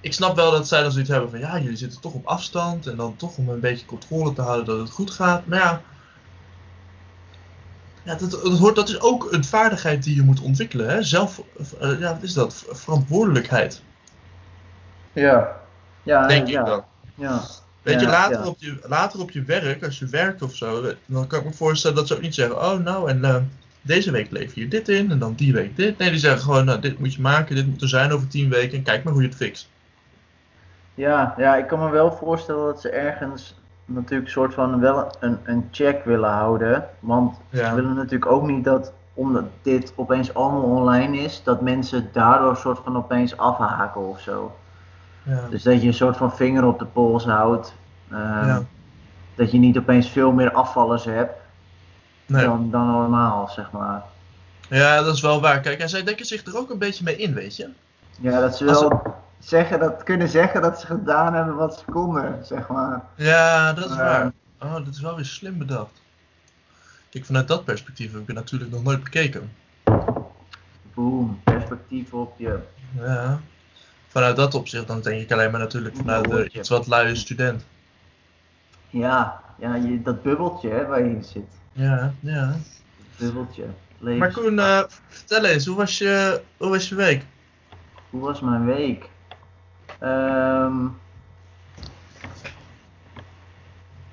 Ik 0.00 0.12
snap 0.12 0.36
wel 0.36 0.50
dat 0.50 0.68
zij 0.68 0.82
dan 0.82 0.92
zoiets 0.92 1.10
hebben 1.10 1.30
van, 1.30 1.38
ja, 1.38 1.58
jullie 1.58 1.76
zitten 1.76 2.00
toch 2.00 2.12
op 2.12 2.26
afstand 2.26 2.86
en 2.86 2.96
dan 2.96 3.16
toch 3.16 3.36
om 3.36 3.48
een 3.48 3.60
beetje 3.60 3.86
controle 3.86 4.32
te 4.32 4.42
houden 4.42 4.66
dat 4.66 4.78
het 4.78 4.90
goed 4.90 5.10
gaat. 5.10 5.46
Maar 5.46 5.58
ja. 5.58 5.80
Ja, 8.02 8.14
dat, 8.14 8.30
dat, 8.30 8.58
hoort, 8.58 8.76
dat 8.76 8.88
is 8.88 9.00
ook 9.00 9.32
een 9.32 9.44
vaardigheid 9.44 10.02
die 10.02 10.14
je 10.14 10.22
moet 10.22 10.40
ontwikkelen, 10.40 10.88
hè? 10.88 11.02
Zelf, 11.02 11.42
eh, 11.80 12.00
ja, 12.00 12.12
wat 12.14 12.22
is 12.22 12.32
dat? 12.32 12.64
Verantwoordelijkheid, 12.70 13.82
Ja. 15.22 15.56
Ja, 16.02 16.26
denk 16.26 16.46
ja. 16.46 16.60
ik 16.60 16.66
dan. 16.66 16.84
Ja. 17.14 17.40
Weet 17.82 18.00
je, 18.00 18.06
later. 18.06 18.46
Op 18.46 18.56
je, 18.58 18.78
later 18.82 19.20
op 19.20 19.30
je 19.30 19.42
werk, 19.42 19.84
als 19.84 19.98
je 19.98 20.06
werkt 20.06 20.42
of 20.42 20.54
zo, 20.54 20.92
dan 21.06 21.26
kan 21.26 21.38
ik 21.38 21.44
me 21.44 21.52
voorstellen 21.52 21.96
dat 21.96 22.06
ze 22.06 22.14
ook 22.14 22.20
niet 22.20 22.34
zeggen: 22.34 22.56
Oh, 22.56 22.78
nou, 22.78 23.10
en 23.10 23.24
eh, 23.24 23.36
deze 23.80 24.10
week 24.10 24.30
lever 24.30 24.58
je 24.58 24.68
dit 24.68 24.88
in 24.88 25.10
en 25.10 25.18
dan 25.18 25.34
die 25.34 25.52
week 25.52 25.76
dit. 25.76 25.98
Nee, 25.98 26.10
die 26.10 26.18
zeggen 26.18 26.40
gewoon: 26.40 26.64
nou, 26.64 26.80
Dit 26.80 26.98
moet 26.98 27.14
je 27.14 27.20
maken, 27.20 27.54
dit 27.54 27.66
moet 27.66 27.82
er 27.82 27.88
zijn 27.88 28.12
over 28.12 28.28
tien 28.28 28.50
weken 28.50 28.78
en 28.78 28.84
kijk 28.84 29.04
maar 29.04 29.12
hoe 29.12 29.22
je 29.22 29.28
het 29.28 29.36
fixt. 29.36 29.68
Ja, 30.94 31.34
ja, 31.36 31.56
ik 31.56 31.66
kan 31.66 31.78
me 31.78 31.90
wel 31.90 32.12
voorstellen 32.12 32.64
dat 32.64 32.80
ze 32.80 32.90
ergens 32.90 33.54
natuurlijk 33.84 34.26
een 34.26 34.32
soort 34.32 34.54
van 34.54 34.80
wel 34.80 35.10
een, 35.20 35.38
een 35.44 35.68
check 35.70 36.04
willen 36.04 36.30
houden. 36.30 36.88
Want 37.00 37.36
Ja. 37.50 37.68
ze 37.68 37.74
willen 37.74 37.94
natuurlijk 37.94 38.30
ook 38.30 38.46
niet 38.46 38.64
dat, 38.64 38.92
omdat 39.14 39.44
dit 39.62 39.92
opeens 39.96 40.34
allemaal 40.34 40.62
online 40.62 41.18
is, 41.18 41.42
dat 41.44 41.60
mensen 41.60 42.08
daardoor 42.12 42.56
soort 42.56 42.78
van 42.84 42.96
opeens 42.96 43.36
afhaken 43.36 44.08
of 44.08 44.20
zo. 44.20 44.56
Ja. 45.26 45.48
Dus 45.50 45.62
dat 45.62 45.80
je 45.82 45.86
een 45.86 45.94
soort 45.94 46.16
van 46.16 46.36
vinger 46.36 46.64
op 46.64 46.78
de 46.78 46.84
pols 46.84 47.24
houdt. 47.24 47.74
ehm, 48.10 48.46
Ja. 48.46 48.62
Dat 49.34 49.50
je 49.50 49.58
niet 49.58 49.78
opeens 49.78 50.08
veel 50.10 50.32
meer 50.32 50.52
afvallers 50.52 51.04
hebt 51.04 51.32
Nee. 52.26 52.44
dan, 52.44 52.70
dan 52.70 52.86
normaal, 52.86 53.48
zeg 53.48 53.70
maar. 53.70 54.02
ja, 54.68 55.02
dat 55.02 55.14
is 55.14 55.20
wel 55.20 55.40
waar. 55.40 55.60
Kijk, 55.60 55.80
en 55.80 55.88
zij 55.88 56.02
dekken 56.02 56.26
zich 56.26 56.44
er 56.44 56.56
ook 56.58 56.70
een 56.70 56.78
beetje 56.78 57.04
mee 57.04 57.16
in, 57.16 57.34
weet 57.34 57.56
je. 57.56 57.68
Ja, 58.20 58.40
dat 58.40 58.56
ze 58.56 58.64
wel 58.64 59.02
zeggen, 59.38 59.78
dat, 59.78 60.02
kunnen 60.02 60.28
zeggen 60.28 60.62
dat 60.62 60.80
ze 60.80 60.86
gedaan 60.86 61.34
hebben 61.34 61.54
wat 61.54 61.78
ze 61.78 61.84
konden, 61.92 62.38
zeg 62.46 62.68
maar. 62.68 63.02
Ja, 63.14 63.72
dat 63.72 63.84
is 63.84 63.96
Ja. 63.96 63.96
waar. 63.96 64.32
Oh, 64.60 64.74
dat 64.74 64.86
is 64.94 65.00
wel 65.00 65.14
weer 65.16 65.24
slim 65.24 65.58
bedacht. 65.58 66.02
Kijk, 67.10 67.24
vanuit 67.24 67.48
dat 67.48 67.64
perspectief 67.64 68.12
heb 68.12 68.20
ik 68.20 68.26
het 68.26 68.36
natuurlijk 68.36 68.70
nog 68.70 68.82
nooit 68.82 69.02
bekeken. 69.04 69.52
Boom, 70.94 71.40
perspectief 71.44 72.12
op 72.12 72.34
je. 72.38 72.58
Ja. 72.98 73.40
Vanuit 74.16 74.36
dat 74.36 74.54
opzicht, 74.54 74.86
dan 74.86 75.00
denk 75.00 75.20
ik 75.22 75.32
alleen 75.32 75.50
maar 75.50 75.60
natuurlijk 75.60 75.96
vanuit 75.96 76.24
de 76.30 76.50
iets 76.52 76.68
wat 76.68 76.86
luie 76.86 77.14
student. 77.14 77.66
Ja, 78.90 79.40
ja 79.58 79.74
je, 79.74 80.02
dat 80.02 80.22
bubbeltje 80.22 80.68
hè, 80.70 80.86
waar 80.86 80.98
je 81.04 81.10
in 81.10 81.24
zit. 81.24 81.44
Ja, 81.72 82.12
ja. 82.20 82.54
Bubbeltje. 83.18 83.64
Levens- 83.98 84.18
Maar 84.18 84.44
Koen, 84.44 84.58
eh, 84.58 84.82
vertel 85.08 85.44
eens, 85.44 85.66
hoe 85.66 85.76
was, 85.76 85.98
je, 85.98 86.40
hoe 86.56 86.68
was 86.68 86.88
je 86.88 86.94
week? 86.94 87.24
Hoe 88.10 88.20
was 88.20 88.40
mijn 88.40 88.64
week? 88.66 89.08
Ehm, 89.98 90.74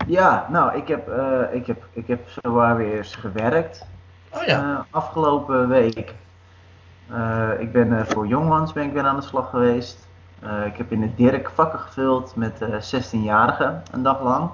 ja, 0.07 0.47
nou, 0.49 0.77
ik 0.77 0.87
heb, 0.87 1.07
eh, 1.09 1.41
ik 1.51 1.67
heb, 1.67 1.83
ik 1.93 2.07
heb 2.07 2.27
zowaar 2.41 2.77
weer 2.77 2.97
eens 2.97 3.15
gewerkt. 3.15 3.85
Oh 4.29 4.43
ja. 4.43 4.59
eh, 4.73 4.79
afgelopen 4.89 5.67
week. 5.69 6.13
Eh, 7.09 7.49
ik 7.59 7.71
ben 7.71 7.97
eh, 7.99 8.05
voor 8.05 8.27
Jongmans 8.27 8.73
ben 8.73 8.83
ik 8.85 8.93
weer 8.93 9.03
aan 9.03 9.15
de 9.15 9.21
slag 9.21 9.49
geweest. 9.49 10.07
Eh, 10.39 10.65
ik 10.65 10.77
heb 10.77 10.91
in 10.91 11.01
de 11.01 11.15
Dirk 11.15 11.49
vakken 11.53 11.79
gevuld 11.79 12.35
met 12.35 12.61
eh 12.61 12.69
16-jarigen 12.81 13.83
een 13.91 14.03
dag 14.03 14.21
lang. 14.21 14.49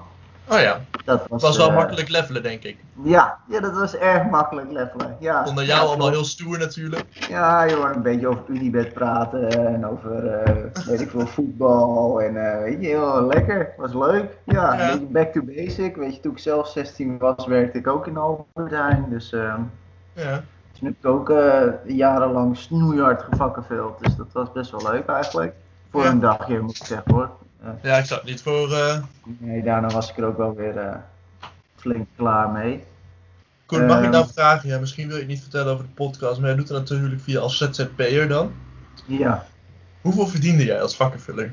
Oh 0.48 0.58
ja. 0.60 0.80
Dat 1.04 1.20
Het 1.20 1.28
was, 1.30 1.42
was 1.42 1.56
wel 1.56 1.72
makkelijk 1.72 2.08
levelen, 2.08 2.42
denk 2.42 2.62
ik. 2.62 2.76
Ja, 3.02 3.38
ja, 3.48 3.60
dat 3.60 3.72
was 3.78 3.96
erg 3.96 4.24
makkelijk 4.30 4.70
levelen. 4.72 5.16
Ja, 5.20 5.44
Onder 5.46 5.64
ja, 5.64 5.68
jou 5.74 5.80
allemaal 5.80 5.96
klopt. 6.08 6.14
heel 6.14 6.24
stoer 6.24 6.58
natuurlijk. 6.58 7.26
Ja, 7.28 7.68
joh, 7.68 7.90
een 7.94 8.02
beetje 8.02 8.28
over 8.28 8.42
Unibet 8.48 8.92
praten 8.92 9.48
en 9.74 9.86
over, 9.86 10.42
weet 10.86 11.00
ik 11.00 11.10
veel, 11.10 11.26
voetbal 11.26 12.20
en 12.22 12.52
eh, 12.52 12.58
weet 12.62 12.80
je, 12.80 12.86
heel 12.86 13.26
lekker, 13.26 13.68
was 13.76 13.92
leuk. 13.94 14.36
Ja, 14.44 14.74
Ja. 14.74 14.92
een 14.92 14.98
beetje 14.98 15.06
back 15.12 15.32
to 15.32 15.42
basic, 15.42 15.96
weet 15.96 16.14
je, 16.14 16.20
toen 16.20 16.32
ik 16.32 16.38
zelf 16.38 16.68
16 16.68 17.18
was, 17.18 17.46
werkte 17.46 17.78
ik 17.78 17.86
ook 17.86 18.06
in 18.06 18.16
Albert 18.16 18.70
Heijn, 18.70 19.06
dus 19.10 19.32
ehm, 19.32 19.60
Ja. 20.12 20.40
Ik 20.88 21.06
ook 21.06 21.30
eh, 21.30 21.62
jarenlang 21.86 22.56
snoeihard 22.56 23.22
gevakkenveld, 23.22 23.98
dus 24.04 24.16
dat 24.16 24.26
was 24.32 24.52
best 24.52 24.70
wel 24.70 24.92
leuk 24.92 25.06
eigenlijk. 25.06 25.54
Voor 25.90 26.02
Ja. 26.04 26.10
een 26.10 26.20
dagje 26.20 26.60
moet 26.60 26.76
ik 26.76 26.84
zeggen 26.86 27.12
hoor. 27.14 27.30
Ja, 27.82 27.96
ik 27.96 28.04
zat 28.04 28.24
niet 28.24 28.42
voor... 28.42 28.72
eh 28.72 28.96
nee, 29.24 29.62
daarna 29.62 29.88
was 29.88 30.10
ik 30.10 30.16
er 30.18 30.24
ook 30.24 30.36
wel 30.36 30.54
weer 30.54 30.76
eh, 30.78 30.96
flink 31.76 32.06
klaar 32.16 32.50
mee. 32.50 32.84
Koen, 33.66 33.86
mag 33.86 33.96
ik 33.98 34.02
Ehm. 34.02 34.12
nou 34.12 34.26
vragen? 34.34 34.68
Ja, 34.68 34.78
misschien 34.78 35.06
wil 35.06 35.14
je 35.16 35.22
het 35.22 35.30
niet 35.30 35.40
vertellen 35.40 35.72
over 35.72 35.84
de 35.84 35.90
podcast, 35.94 36.38
maar 36.40 36.48
jij 36.48 36.56
doet 36.58 36.68
het 36.68 36.78
natuurlijk 36.78 37.20
via 37.20 37.40
als 37.40 37.56
ZZP'er 37.58 38.28
dan. 38.28 38.52
Ja, 39.06 39.46
Hoeveel 40.00 40.26
verdiende 40.26 40.64
jij 40.64 40.82
als 40.82 40.96
vakkenvuller? 40.96 41.52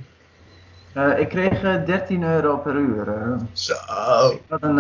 Ik 1.18 1.30
kreeg 1.30 1.64
eh, 1.64 1.86
13 1.86 2.24
euro 2.24 2.58
per 2.58 2.76
uur. 2.76 3.06
Zo. 3.54 3.74
ik 4.32 4.42
had 4.48 4.64
een, 4.64 4.78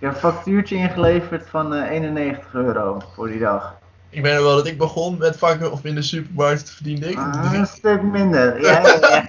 je 0.00 0.06
eh, 0.06 0.12
ik 0.12 0.14
heb 0.16 0.24
een 0.24 0.32
factuurtje 0.32 0.76
ingeleverd 0.76 1.48
van 1.48 1.74
eh, 1.74 1.90
91 1.90 2.54
euro 2.54 2.98
voor 3.14 3.28
die 3.28 3.38
dag. 3.38 3.78
Ik 4.08 4.22
weet 4.22 4.34
nog 4.34 4.42
wel 4.42 4.56
dat 4.56 4.66
ik 4.66 4.78
begon 4.78 5.18
met 5.18 5.36
vakken 5.38 5.72
of 5.72 5.84
in 5.84 5.94
de 5.94 6.02
supermarkt 6.02 6.70
verdiende 6.70 7.10
ik 7.10 7.16
Ah, 7.18 7.52
een 7.52 7.66
stuk 7.66 8.02
minder. 8.02 8.60
Ja, 8.60 8.80
ja, 8.82 8.98
ja. 9.00 9.24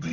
3,30 0.00 0.08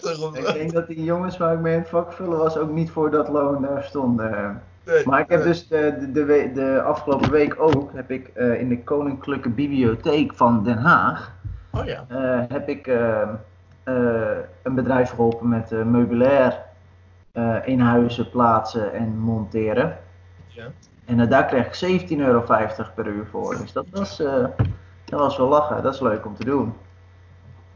euro 0.00 0.26
of 0.28 0.36
Ik 0.38 0.52
denk 0.54 0.72
dat 0.72 0.86
die 0.86 1.04
jongens 1.04 1.36
waar 1.36 1.52
ik 1.54 1.60
mee 1.60 1.72
in 1.72 1.78
het 1.78 1.88
vak 1.88 2.12
vullen 2.12 2.38
was 2.38 2.56
ook 2.56 2.70
niet 2.70 2.90
voor 2.90 3.10
dat 3.10 3.28
loon 3.28 3.62
daar 3.62 3.82
stonden. 3.84 4.62
Nee, 4.84 5.02
Maar 5.06 5.20
ik 5.20 5.28
heb 5.30 5.38
nee. 5.38 5.48
dus 5.48 5.68
de, 5.68 5.96
de, 6.12 6.12
de, 6.12 6.50
de 6.54 6.82
afgelopen 6.82 7.30
week 7.30 7.54
ook, 7.60 7.90
heb 7.94 8.10
ik 8.10 8.28
eh, 8.34 8.60
in 8.60 8.68
de 8.68 8.82
Koninklijke 8.82 9.48
Bibliotheek 9.48 10.34
van 10.34 10.64
Den 10.64 10.76
Haag, 10.78 11.32
Oh 11.72 11.84
ja. 11.84 12.04
eh, 12.08 12.40
heb 12.48 12.68
ik 12.68 12.86
eh, 12.86 13.22
eh, 13.84 14.36
een 14.62 14.74
bedrijf 14.74 15.10
geholpen 15.10 15.48
met 15.48 15.72
eh, 15.72 15.82
meubilair 15.82 16.46
eh, 16.52 16.58
in 17.64 17.80
huizen 17.80 18.30
plaatsen 18.30 18.92
en 18.92 19.18
monteren. 19.18 19.98
ja. 20.46 20.66
En 21.04 21.20
eh, 21.20 21.28
daar 21.28 21.44
kreeg 21.44 21.80
ik 21.82 22.00
17,50 22.08 22.16
euro 22.16 22.44
per 22.94 23.06
uur 23.06 23.26
voor. 23.30 23.56
Dus 23.56 23.72
dat 23.72 23.86
was, 23.90 24.20
eh, 24.20 24.44
dat 25.04 25.20
was 25.20 25.36
wel 25.36 25.48
lachen. 25.48 25.82
Dat 25.82 25.94
is 25.94 26.00
leuk 26.00 26.26
om 26.26 26.34
te 26.34 26.44
doen. 26.44 26.74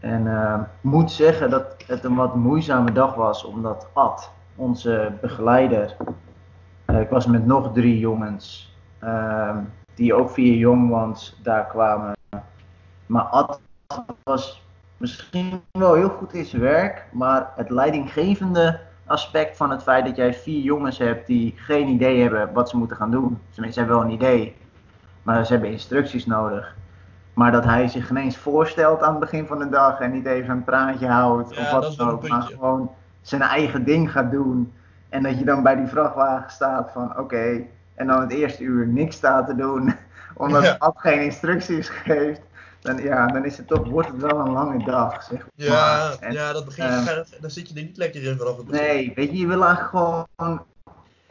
En 0.02 0.26
eh, 0.26 0.60
ik 0.60 0.90
moet 0.90 1.10
zeggen 1.10 1.50
dat 1.50 1.76
het 1.86 2.04
een 2.04 2.14
wat 2.14 2.34
moeizame 2.34 2.92
dag 2.92 3.14
was, 3.14 3.44
omdat 3.44 3.88
Ad, 3.92 4.32
onze 4.56 5.12
begeleider, 5.20 5.96
eh, 6.84 7.00
ik 7.00 7.08
was 7.08 7.26
met 7.26 7.46
nog 7.46 7.72
drie 7.72 7.98
jongens, 7.98 8.76
ehm, 8.98 9.58
die 9.94 10.14
ook 10.14 10.30
via 10.30 10.54
Youngmans 10.54 11.40
daar 11.42 11.66
kwamen. 11.66 12.12
Maar 13.06 13.22
Ad 13.22 13.60
was 14.22 14.66
misschien 14.96 15.62
wel 15.70 15.94
heel 15.94 16.08
goed 16.08 16.32
in 16.32 16.44
zijn 16.44 16.62
werk, 16.62 17.06
maar 17.12 17.50
het 17.56 17.70
leidinggevende 17.70 18.80
aspect 19.12 19.56
van 19.56 19.70
het 19.70 19.82
feit 19.82 20.04
dat 20.04 20.16
jij 20.16 20.34
vier 20.34 20.62
jongens 20.62 20.98
hebt 20.98 21.26
die 21.26 21.54
geen 21.56 21.88
idee 21.88 22.20
hebben 22.20 22.52
wat 22.52 22.68
ze 22.68 22.76
moeten 22.76 22.96
gaan 22.96 23.10
doen. 23.10 23.38
Tenminste, 23.50 23.80
ze 23.80 23.86
hebben 23.86 23.96
wel 23.96 24.04
een 24.04 24.20
idee, 24.20 24.56
maar 25.22 25.46
ze 25.46 25.52
hebben 25.52 25.70
instructies 25.70 26.26
nodig. 26.26 26.74
Maar 27.34 27.52
dat 27.52 27.64
hij 27.64 27.88
zich 27.88 28.10
ineens 28.10 28.36
voorstelt 28.36 29.02
aan 29.02 29.10
het 29.10 29.20
begin 29.20 29.46
van 29.46 29.58
de 29.58 29.68
dag 29.68 30.00
en 30.00 30.12
niet 30.12 30.26
even 30.26 30.50
een 30.50 30.64
praatje 30.64 31.06
houdt 31.08 31.54
Ja, 31.54 31.62
of 31.62 31.70
wat 31.70 31.96
dan 31.96 32.10
ook, 32.10 32.28
maar 32.28 32.42
gewoon 32.42 32.90
zijn 33.20 33.42
eigen 33.42 33.84
ding 33.84 34.12
gaat 34.12 34.30
doen. 34.30 34.72
En 35.08 35.22
dat 35.22 35.38
je 35.38 35.44
dan 35.44 35.62
bij 35.62 35.76
die 35.76 35.86
vrachtwagen 35.86 36.50
staat 36.50 36.90
van 36.92 37.18
oké, 37.18 37.62
en 37.94 38.06
dan 38.06 38.20
het 38.20 38.32
eerste 38.32 38.62
uur 38.62 38.86
niks 38.86 39.16
staat 39.16 39.46
te 39.46 39.54
doen, 39.54 39.94
omdat 40.34 40.62
Ja. 40.62 40.76
Ad 40.78 40.98
geen 40.98 41.20
instructies 41.20 41.88
geeft. 41.88 42.40
Dan, 42.82 43.02
ja, 43.02 43.26
dan 43.26 43.44
is 43.44 43.56
het 43.56 43.66
toch, 43.66 43.88
wordt 43.88 44.08
het 44.08 44.20
wel 44.20 44.38
een 44.38 44.52
lange 44.52 44.84
dag, 44.84 45.22
zeg 45.22 45.38
maar. 45.38 45.48
Ja, 45.54 46.12
En- 46.20 46.32
ja, 46.32 46.52
dat 46.52 46.64
begin, 46.64 46.84
eh, 46.84 47.06
daar, 47.06 47.26
daar 47.40 47.50
zit 47.50 47.68
je 47.68 47.74
er 47.74 47.82
niet 47.82 47.96
lekker 47.96 48.22
in 48.22 48.38
vanaf 48.38 48.56
het 48.56 48.66
begin. 48.66 48.82
Nee, 48.82 49.12
weet 49.14 49.30
je, 49.30 49.38
je 49.38 49.46
wil 49.46 49.64
eigenlijk 49.64 50.26
gewoon 50.36 50.64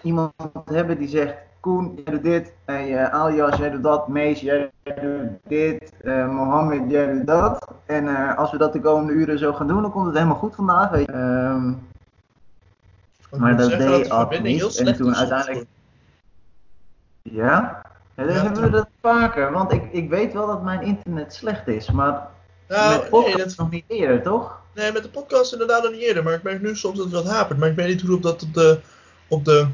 iemand 0.01 0.33
hebben 0.65 0.97
die 0.97 1.07
zegt, 1.07 1.33
Koen, 1.59 1.93
jij 1.95 2.13
doet 2.13 2.23
dit, 2.23 2.53
hey, 2.65 2.97
eh, 3.03 3.13
Alias, 3.13 3.57
jij 3.57 3.69
doet 3.69 3.83
dat, 3.83 4.07
Mees, 4.07 4.39
jij 4.39 4.71
doet 5.01 5.29
dit, 5.43 5.93
eh 6.03 6.29
Mohammed, 6.29 6.91
jij 6.91 7.13
doet 7.13 7.27
dat. 7.27 7.67
En 7.85 8.07
eh, 8.07 8.37
als 8.37 8.51
we 8.51 8.57
dat 8.57 8.73
de 8.73 8.81
komende 8.81 9.13
uren 9.13 9.39
zo 9.39 9.53
gaan 9.53 9.67
doen, 9.67 9.81
dan 9.81 9.91
komt 9.91 10.05
het 10.05 10.15
helemaal 10.15 10.35
goed 10.37 10.55
vandaag, 10.55 10.89
weet 10.89 11.05
je. 11.05 11.11
Ehm, 11.11 11.69
ik 13.31 13.37
maar 13.39 13.57
dat 13.57 13.69
deed 13.69 14.07
verbinding 14.07 14.61
niet. 14.61 14.77
En 14.77 14.95
toen 14.95 15.15
uiteindelijk- 15.15 15.67
ja, 17.21 17.81
en 18.15 18.25
dan 18.25 18.35
Ja, 18.35 18.41
hebben 18.41 18.61
we 18.63 18.69
dat 18.69 18.87
vaker, 19.01 19.51
want 19.51 19.71
ik, 19.71 19.83
ik 19.91 20.09
weet 20.09 20.33
wel 20.33 20.47
dat 20.47 20.63
mijn 20.63 20.81
internet 20.81 21.33
slecht 21.33 21.67
is, 21.67 21.91
maar 21.91 22.27
Nou, 22.67 22.91
met 22.91 23.01
nee, 23.01 23.09
podcast 23.09 23.37
dat, 23.37 23.57
nog 23.57 23.69
niet 23.69 23.85
eerder, 23.87 24.21
toch? 24.21 24.59
nee, 24.73 24.91
met 24.91 25.03
de 25.03 25.09
podcast 25.09 25.51
inderdaad 25.51 25.83
nog 25.83 25.91
niet 25.91 26.01
eerder. 26.01 26.23
Maar 26.23 26.33
ik 26.33 26.43
merk 26.43 26.61
nu 26.61 26.75
soms 26.75 26.97
dat 26.97 27.05
het 27.05 27.15
wat 27.15 27.31
hapert. 27.31 27.59
Maar 27.59 27.69
ik 27.69 27.75
weet 27.75 27.87
niet 27.87 28.01
hoe 28.01 28.19
dat 28.19 28.43
op 28.43 28.53
de, 28.53 28.79
op 29.27 29.45
de 29.45 29.67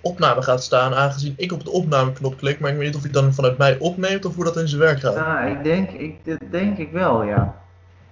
opname 0.00 0.42
gaat 0.42 0.62
staan. 0.62 0.94
Aangezien 0.94 1.34
ik 1.36 1.52
op 1.52 1.64
de 1.64 1.70
opnameknop 1.70 2.36
klik. 2.36 2.60
Maar 2.60 2.70
ik 2.70 2.76
weet 2.76 2.86
niet 2.86 2.96
of 2.96 3.02
hij 3.02 3.10
dan 3.10 3.34
vanuit 3.34 3.58
mij 3.58 3.78
opneemt 3.78 4.24
of 4.24 4.34
hoe 4.34 4.44
dat 4.44 4.56
in 4.56 4.68
zijn 4.68 4.80
werk 4.80 5.00
gaat. 5.00 5.14
Ja, 5.14 5.40
ik 5.40 5.64
denk, 5.64 5.90
ik, 5.90 6.50
denk 6.50 6.78
ik 6.78 6.92
wel, 6.92 7.22
ja. 7.22 7.56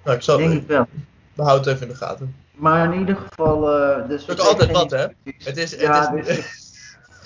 Nou, 0.05 0.16
ik 0.16 0.23
zal 0.23 0.37
denk 0.37 0.52
ik 0.52 0.66
wel. 0.66 0.87
behoud 1.35 1.64
het 1.64 1.75
even 1.75 1.87
in 1.87 1.93
de 1.93 1.99
gaten. 1.99 2.35
Maar 2.52 2.93
in 2.93 2.99
ieder 2.99 3.16
geval, 3.16 3.73
eh 3.73 4.09
dus... 4.09 4.25
Dat 4.25 4.37
we 4.37 4.43
is 4.43 4.49
altijd 4.49 4.71
wat, 4.71 4.90
hè? 4.90 5.07
Het 5.45 5.57
is, 5.57 5.71
het 5.71 5.81
ja, 5.81 6.12
is, 6.14 6.26
dus 6.26 6.65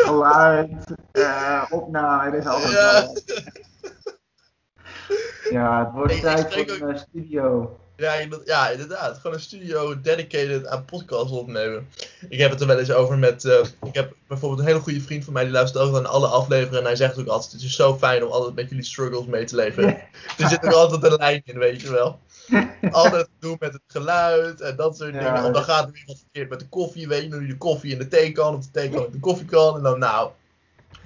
geluid, 0.04 0.84
eh, 1.12 1.62
opname, 1.70 2.24
het 2.30 2.34
is 2.34 2.46
altijd 2.46 2.72
Ja. 2.72 2.92
wel. 2.92 3.16
Ja, 5.50 5.84
het 5.84 5.92
wordt 5.94 6.20
tijd 6.20 6.54
voor 6.54 6.88
een 6.88 6.94
eh, 6.94 7.00
studio. 7.00 7.76
Ja, 8.00 8.14
inderdaad- 8.14 8.46
ja, 8.46 8.68
inderdaad. 8.68 9.16
Gewoon 9.18 9.36
een 9.36 9.42
studio 9.42 10.00
dedicated 10.00 10.66
aan 10.66 10.84
podcasts 10.84 11.32
opnemen. 11.32 11.88
Ik 12.28 12.38
heb 12.38 12.50
het 12.50 12.60
er 12.60 12.66
wel 12.66 12.78
eens 12.78 12.90
over 12.92 13.18
met. 13.18 13.44
eh, 13.44 13.58
ik 13.82 13.94
heb 13.94 14.12
bijvoorbeeld 14.28 14.60
een 14.60 14.66
hele 14.66 14.80
goede 14.80 15.00
vriend 15.00 15.24
van 15.24 15.32
mij 15.32 15.42
die 15.44 15.52
luistert 15.52 15.84
ook 15.84 15.92
naar 15.92 16.06
alle 16.06 16.26
afleveringen. 16.26 16.78
En 16.78 16.84
hij 16.84 16.96
zegt 16.96 17.18
ook 17.18 17.26
altijd: 17.26 17.52
Het 17.52 17.62
is 17.62 17.76
zo 17.76 17.96
fijn 17.96 18.24
om 18.24 18.30
altijd 18.32 18.54
met 18.54 18.68
jullie 18.68 18.84
struggles 18.84 19.26
mee 19.26 19.44
te 19.44 19.54
leven. 19.56 19.84
Er 20.38 20.48
zit 20.48 20.64
er 20.64 20.74
altijd 20.74 21.02
een 21.04 21.18
lijn 21.18 21.42
in, 21.44 21.58
weet 21.58 21.80
je 21.80 21.90
wel. 21.90 22.18
Altijd 22.90 23.28
doen 23.40 23.56
met 23.60 23.72
het 23.72 23.82
geluid 23.86 24.60
en 24.60 24.76
dat 24.76 24.96
soort 24.96 25.14
Ja, 25.14 25.34
dingen. 25.34 25.52
Dan 25.52 25.62
gaat 25.64 25.84
er 25.86 25.92
weer 25.92 26.02
wat 26.06 26.18
verkeerd 26.18 26.48
met 26.50 26.58
de 26.60 26.68
koffie, 26.68 27.08
weet 27.08 27.22
je. 27.22 27.40
Je 27.40 27.46
de 27.46 27.56
koffie 27.56 27.92
in 27.92 27.98
de 27.98 28.08
theekan, 28.08 28.54
of 28.54 28.64
de 28.64 28.70
theekan 28.70 29.04
in 29.04 29.10
de 29.12 29.20
koffiekan. 29.20 29.76
En 29.76 29.82
dan, 29.82 29.98
nou, 29.98 30.30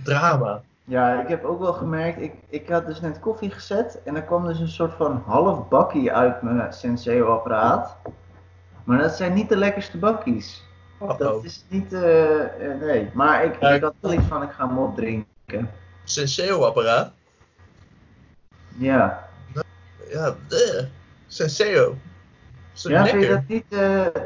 drama. 0.02 0.62
Ja, 0.84 1.20
ik 1.20 1.28
heb 1.28 1.44
ook 1.44 1.60
wel 1.60 1.72
gemerkt, 1.72 2.20
ik, 2.20 2.34
ik 2.48 2.68
had 2.68 2.86
dus 2.86 3.00
net 3.00 3.20
koffie 3.20 3.50
gezet 3.50 4.00
en 4.04 4.16
er 4.16 4.22
kwam 4.22 4.46
dus 4.46 4.58
een 4.58 4.68
soort 4.68 4.94
van 4.94 5.22
half 5.26 5.68
bakkie 5.68 6.12
uit 6.12 6.42
mijn 6.42 6.72
Senseo-apparaat. 6.72 7.96
Maar 8.84 8.98
dat 8.98 9.16
zijn 9.16 9.34
niet 9.34 9.48
de 9.48 9.56
lekkerste 9.56 9.98
bakkies. 9.98 10.64
Uh-oh. 11.02 11.18
Dat 11.18 11.44
is 11.44 11.64
niet, 11.68 11.92
eh, 11.92 12.70
eh, 12.70 12.80
nee. 12.80 13.10
Maar 13.14 13.44
ik, 13.44 13.54
ik 13.54 13.82
had 13.82 13.94
wel 14.00 14.12
iets 14.12 14.26
van, 14.26 14.42
ik 14.42 14.50
ga 14.50 14.68
hem 14.68 14.78
opdrinken. 14.78 15.70
Senseo-apparaat. 16.04 17.12
Ja. 18.76 19.28
Ja. 20.10 20.34
Senseo. 21.26 21.96
Is 22.75 22.83
Ja, 22.83 23.07
vind 23.07 23.23
je 23.23 23.28
dat 23.28 23.49
niet... 23.49 23.64
eh, 23.69 23.78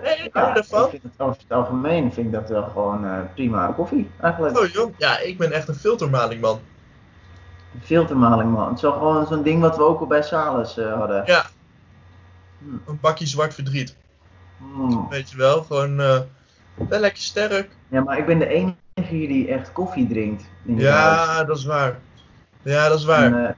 Nee, 0.03 0.31
hou 0.33 0.47
Ja, 0.47 0.57
ervan? 0.57 0.85
ik 0.85 0.91
vind 0.91 1.03
het 1.03 1.13
over 1.17 1.37
het 1.43 1.53
algemeen 1.53 2.13
vind 2.13 2.27
ik 2.27 2.33
dat 2.33 2.49
wel 2.49 2.63
gewoon 2.63 3.05
eh, 3.05 3.19
prima 3.35 3.73
koffie, 3.77 4.11
eigenlijk. 4.21 4.59
Oh 4.59 4.67
joh, 4.67 4.93
ja, 4.99 5.19
ik 5.19 5.39
ben 5.39 5.53
echt 5.53 5.69
een 5.69 5.75
filtermaling 5.75 6.41
man. 6.41 6.61
Een 7.75 7.83
filtermaling, 7.83 8.51
man. 8.53 8.67
Het 8.69 8.77
is 8.77 8.83
wel 8.83 8.93
gewoon 8.93 9.27
zo'n 9.27 9.43
ding 9.43 9.61
wat 9.61 9.77
we 9.77 9.83
ook 9.83 10.01
al 10.01 10.07
bij 10.07 10.23
Salus 10.23 10.79
eh, 10.79 10.93
hadden. 10.99 11.23
Ja. 11.27 11.45
Hm. 12.59 12.91
Een 12.91 12.99
bakje 13.01 13.27
zwart 13.27 13.55
verdriet. 13.55 13.97
Mm. 14.57 15.07
Weet 15.09 15.31
je 15.31 15.37
wel, 15.37 15.63
gewoon 15.63 15.97
wel 15.97 17.01
lekker 17.01 17.23
sterk. 17.23 17.71
Ja, 17.89 18.01
maar 18.01 18.19
ik 18.19 18.27
ben 18.27 18.39
de 18.39 18.47
enige 18.47 18.77
hier 19.15 19.29
die 19.29 19.49
echt 19.49 19.73
koffie 19.73 20.09
drinkt. 20.09 20.45
in 20.65 20.77
dit 20.77 20.87
huis. 20.89 21.27
Ja, 21.27 21.45
dat 21.45 21.57
is 21.59 21.65
waar. 21.65 21.99
Ja, 22.63 22.89
dat 22.89 22.99
is 22.99 23.05
waar. 23.05 23.33
En, 23.33 23.57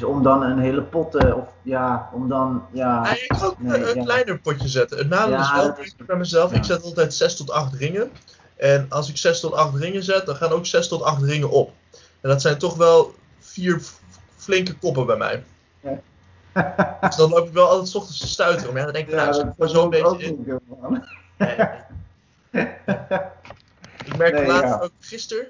dus 0.00 0.08
om 0.08 0.22
dan 0.22 0.42
een 0.42 0.58
hele 0.58 0.82
pot, 0.82 1.14
eh, 1.14 1.36
of 1.36 1.48
ja, 1.62 2.08
om 2.12 2.28
dan, 2.28 2.66
ja. 2.72 3.04
Ja, 3.04 3.10
ik 3.12 3.24
kan 3.28 3.42
ook 3.48 3.58
Nee, 3.58 3.88
een, 3.90 3.96
ja. 3.96 4.02
kleiner 4.04 4.38
potje 4.38 4.68
zetten. 4.68 4.98
Het 4.98 5.08
nadeel 5.08 5.34
Ja, 5.36 5.40
is 5.42 5.50
wel, 5.52 5.78
is- 5.78 5.94
ik 5.98 6.06
bij 6.06 6.16
mezelf, 6.16 6.50
ja. 6.50 6.56
ik 6.56 6.64
zet 6.64 6.82
altijd 6.82 7.14
6 7.14 7.36
tot 7.36 7.50
8 7.50 7.74
ringen. 7.74 8.10
En 8.56 8.86
als 8.88 9.08
ik 9.08 9.16
6 9.16 9.40
tot 9.40 9.52
8 9.52 9.74
ringen 9.76 10.02
zet, 10.02 10.26
dan 10.26 10.36
gaan 10.36 10.50
ook 10.50 10.66
6 10.66 10.88
tot 10.88 11.02
8 11.02 11.22
ringen 11.22 11.50
op. 11.50 11.72
En 12.20 12.28
dat 12.28 12.40
zijn 12.40 12.58
toch 12.58 12.76
wel 12.76 13.14
vier 13.38 13.80
flinke 14.36 14.74
koppen 14.78 15.06
bij 15.06 15.16
mij. 15.16 15.44
Dus 17.00 17.16
dan 17.16 17.30
loop 17.30 17.46
ik 17.46 17.52
wel 17.52 17.68
altijd 17.68 17.88
's 17.88 17.94
ochtends 17.94 18.20
te 18.20 18.26
stuiteren. 18.26 18.68
Maar 18.72 18.78
ja, 18.78 18.84
dan 18.84 18.94
denk 18.94 19.06
ik, 19.08 19.14
Ja, 19.14 19.22
nou, 19.22 19.34
zet 19.34 19.46
ik 19.46 19.52
er 19.58 19.68
zo'n 19.68 19.90
beetje 19.90 20.18
in. 20.18 20.60
Nee. 21.38 21.56
Ik 24.06 24.16
merkte 24.16 24.40
Nee, 24.40 24.46
laatst 24.46 24.68
ja. 24.74 24.80
ook 24.82 24.90
gisteren. 25.00 25.46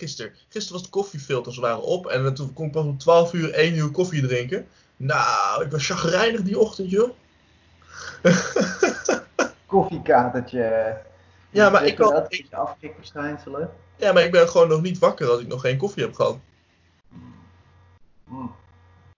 Gisteren. 0.00 0.32
Gisteren 0.48 0.72
was 0.72 0.82
de 0.82 0.92
koffiefilters 0.98 1.56
waren 1.58 1.82
op. 1.82 2.06
En 2.06 2.34
toen 2.34 2.52
kon 2.52 2.66
ik 2.66 2.72
pas 2.72 2.84
om 2.84 2.98
12 2.98 3.32
uur 3.32 3.52
1 3.52 3.74
uur 3.74 3.90
koffie 3.90 4.26
drinken. 4.26 4.66
Nou, 4.96 5.64
ik 5.64 5.70
was 5.70 5.86
chagrijnig 5.86 6.42
die 6.42 6.58
ochtend, 6.58 6.90
joh. 6.90 7.10
Koffiekatertje. 9.66 10.96
Ja, 11.50 11.70
maar 11.70 11.84
ik 11.86 11.96
dat? 11.96 12.32
ik- 12.32 12.52
afkikverschijnselen. 12.52 13.70
Ja, 13.96 14.12
maar 14.12 14.22
ik 14.22 14.30
ben 14.32 14.48
gewoon 14.48 14.68
nog 14.68 14.82
niet 14.82 14.98
wakker 14.98 15.28
als 15.30 15.40
ik 15.40 15.46
nog 15.46 15.60
geen 15.60 15.76
koffie 15.76 16.02
heb 16.02 16.14
gehad. 16.14 16.38
Mm. 18.28 18.52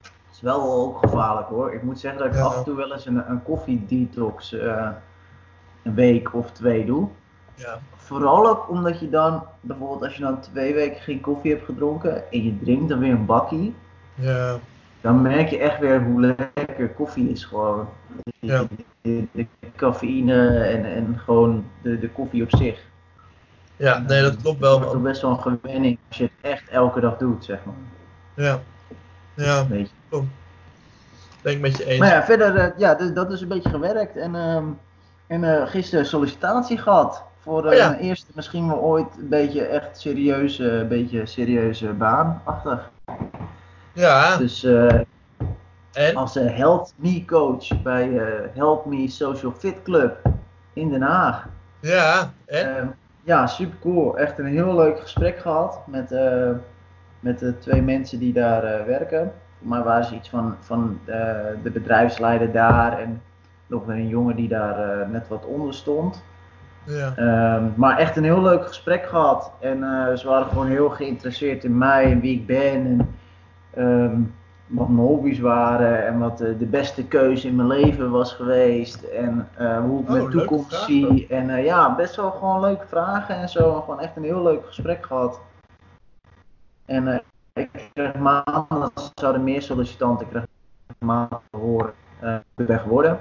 Het 0.02 0.10
is 0.32 0.40
wel 0.40 0.72
ook 0.72 0.98
gevaarlijk 0.98 1.48
hoor. 1.48 1.74
Ik 1.74 1.82
moet 1.82 2.00
zeggen 2.00 2.20
dat 2.20 2.28
ik 2.30 2.36
Ja. 2.38 2.42
af 2.44 2.56
en 2.56 2.64
toe 2.64 2.76
wel 2.76 2.92
eens 2.92 3.06
een, 3.06 3.30
een 3.30 3.42
koffiedetox 3.42 4.52
eh 4.52 4.88
een 5.82 5.94
week 5.94 6.34
of 6.34 6.50
twee 6.50 6.84
doe. 6.84 7.08
Ja. 7.62 7.78
Vooral 7.96 8.48
ook 8.48 8.68
omdat 8.70 9.00
je 9.00 9.10
dan, 9.10 9.42
bijvoorbeeld 9.60 10.02
als 10.02 10.14
je 10.16 10.22
dan 10.22 10.40
twee 10.40 10.74
weken 10.74 11.00
geen 11.02 11.20
koffie 11.20 11.52
hebt 11.52 11.64
gedronken 11.64 12.30
en 12.30 12.44
je 12.44 12.58
drinkt 12.58 12.88
dan 12.88 12.98
weer 12.98 13.12
een 13.12 13.26
bakkie, 13.26 13.74
Ja. 14.14 14.58
dan 15.00 15.22
merk 15.22 15.48
je 15.48 15.58
echt 15.58 15.78
weer 15.78 16.02
hoe 16.02 16.20
lekker 16.54 16.88
koffie 16.88 17.30
is 17.30 17.44
gewoon. 17.44 17.88
Ja. 18.40 18.64
De, 19.00 19.26
de 19.32 19.46
cafeïne 19.76 20.58
en, 20.58 20.84
en 20.84 21.20
gewoon 21.24 21.64
de, 21.82 21.98
de 21.98 22.08
koffie 22.10 22.42
op 22.42 22.56
zich. 22.56 22.80
Ja, 23.76 23.98
nee, 23.98 24.22
dat 24.22 24.36
klopt 24.36 24.60
wel, 24.60 24.78
Het 24.78 24.86
is 24.88 24.92
man. 24.92 25.02
best 25.02 25.22
wel 25.22 25.30
een 25.30 25.58
gewenning 25.60 25.98
als 26.08 26.16
je 26.16 26.22
het 26.24 26.32
echt 26.52 26.68
elke 26.68 27.00
dag 27.00 27.16
doet, 27.16 27.44
zeg 27.44 27.58
maar. 27.64 27.74
Ja. 28.34 28.60
Ja. 29.34 29.66
Je. 29.70 29.86
denk 31.42 31.56
ik 31.56 31.60
met 31.60 31.76
je 31.76 31.84
eens. 31.84 31.98
Maar 31.98 32.08
ja, 32.08 32.24
verder, 32.24 32.56
eh, 32.56 32.78
ja, 32.78 32.94
dat 32.94 33.30
is 33.32 33.40
een 33.40 33.48
beetje 33.48 33.68
gewerkt. 33.68 34.16
En, 34.16 34.34
ehm 34.34 34.64
en 35.26 35.44
eh, 35.60 35.66
gisteren 35.68 36.06
sollicitatie 36.06 36.78
gehad. 36.78 37.22
Voor 37.42 37.64
eh, 37.64 37.70
Oh 37.70 37.76
ja. 37.76 37.88
mijn 37.88 38.00
eerste, 38.00 38.32
misschien 38.34 38.66
wel 38.68 38.78
ooit, 38.78 39.06
een 39.18 39.28
beetje 39.28 39.62
echt 39.66 40.00
serieuze, 40.00 40.70
een 40.70 40.88
beetje 40.88 41.26
serieuze 41.26 41.86
baan 41.92 42.40
achter. 42.44 42.88
ja, 43.92 44.36
Dus 44.36 44.64
eh, 44.64 45.00
en? 45.92 46.16
als 46.16 46.36
eh, 46.36 46.56
Help 46.56 46.88
Me 46.96 47.24
coach 47.24 47.82
bij 47.82 48.18
eh, 48.18 48.48
Help 48.54 48.86
Me 48.86 49.08
Social 49.08 49.52
Fit 49.52 49.82
Club 49.82 50.16
in 50.72 50.88
Den 50.88 51.02
Haag. 51.02 51.48
Ja, 51.80 52.32
en? 52.46 52.76
Ehm, 52.76 52.86
ja, 53.22 53.46
super 53.46 53.78
cool. 53.80 54.18
Echt 54.18 54.38
een 54.38 54.46
heel 54.46 54.74
leuk 54.74 55.00
gesprek 55.00 55.38
gehad 55.38 55.80
met, 55.86 56.12
eh, 56.12 56.50
met 57.20 57.38
de 57.38 57.58
twee 57.58 57.82
mensen 57.82 58.18
die 58.18 58.32
daar 58.32 58.64
eh, 58.64 58.84
werken. 58.86 59.32
Mij 59.58 59.82
waren 59.82 60.04
ze 60.04 60.14
iets 60.14 60.28
van, 60.28 60.56
van 60.60 60.98
eh, 61.04 61.14
de 61.62 61.70
bedrijfsleider 61.70 62.52
daar 62.52 62.98
en 62.98 63.22
nog 63.66 63.86
een 63.88 64.08
jongen 64.08 64.36
die 64.36 64.48
daar 64.48 65.00
eh, 65.00 65.08
net 65.08 65.28
wat 65.28 65.44
onder 65.46 65.74
stond. 65.74 66.22
Ja. 66.84 67.12
Ehm, 67.16 67.64
maar 67.76 67.98
echt 67.98 68.16
een 68.16 68.24
heel 68.24 68.42
leuk 68.42 68.66
gesprek 68.66 69.06
gehad. 69.06 69.52
En 69.60 69.82
eh, 69.82 70.16
ze 70.16 70.28
waren 70.28 70.46
gewoon 70.46 70.66
heel 70.66 70.90
geïnteresseerd 70.90 71.64
in 71.64 71.78
mij 71.78 72.10
en 72.10 72.20
wie 72.20 72.38
ik 72.38 72.46
ben. 72.46 72.70
En 72.86 73.14
ehm, 73.70 74.20
wat 74.66 74.88
mijn 74.88 75.06
hobby's 75.06 75.38
waren. 75.38 76.06
En 76.06 76.18
wat 76.18 76.38
de 76.38 76.66
beste 76.70 77.04
keuze 77.06 77.48
in 77.48 77.56
mijn 77.56 77.68
leven 77.68 78.10
was 78.10 78.32
geweest. 78.32 79.02
En 79.02 79.48
eh, 79.56 79.78
hoe 79.78 80.00
ik 80.00 80.06
Oh, 80.08 80.12
mijn 80.12 80.30
toekomst 80.30 80.82
zie. 80.82 81.26
En 81.26 81.50
eh, 81.50 81.64
ja, 81.64 81.94
best 81.94 82.16
wel 82.16 82.30
gewoon 82.30 82.60
leuke 82.60 82.86
vragen 82.86 83.36
en 83.36 83.48
zo. 83.48 83.74
En 83.74 83.80
gewoon 83.80 84.00
echt 84.00 84.16
een 84.16 84.24
heel 84.24 84.42
leuk 84.42 84.66
gesprek 84.66 85.06
gehad. 85.06 85.40
En 86.84 87.22
ik 87.52 87.68
kreeg 87.92 88.14
maandag, 88.14 88.92
zouden 89.14 89.44
meer 89.44 89.62
sollicitanten, 89.62 90.26
ik 90.26 90.32
kreeg 90.32 90.44
maandag 90.98 91.42
te 91.50 91.56
horen 91.56 91.92
ben 92.54 92.78
geworden. 92.78 93.18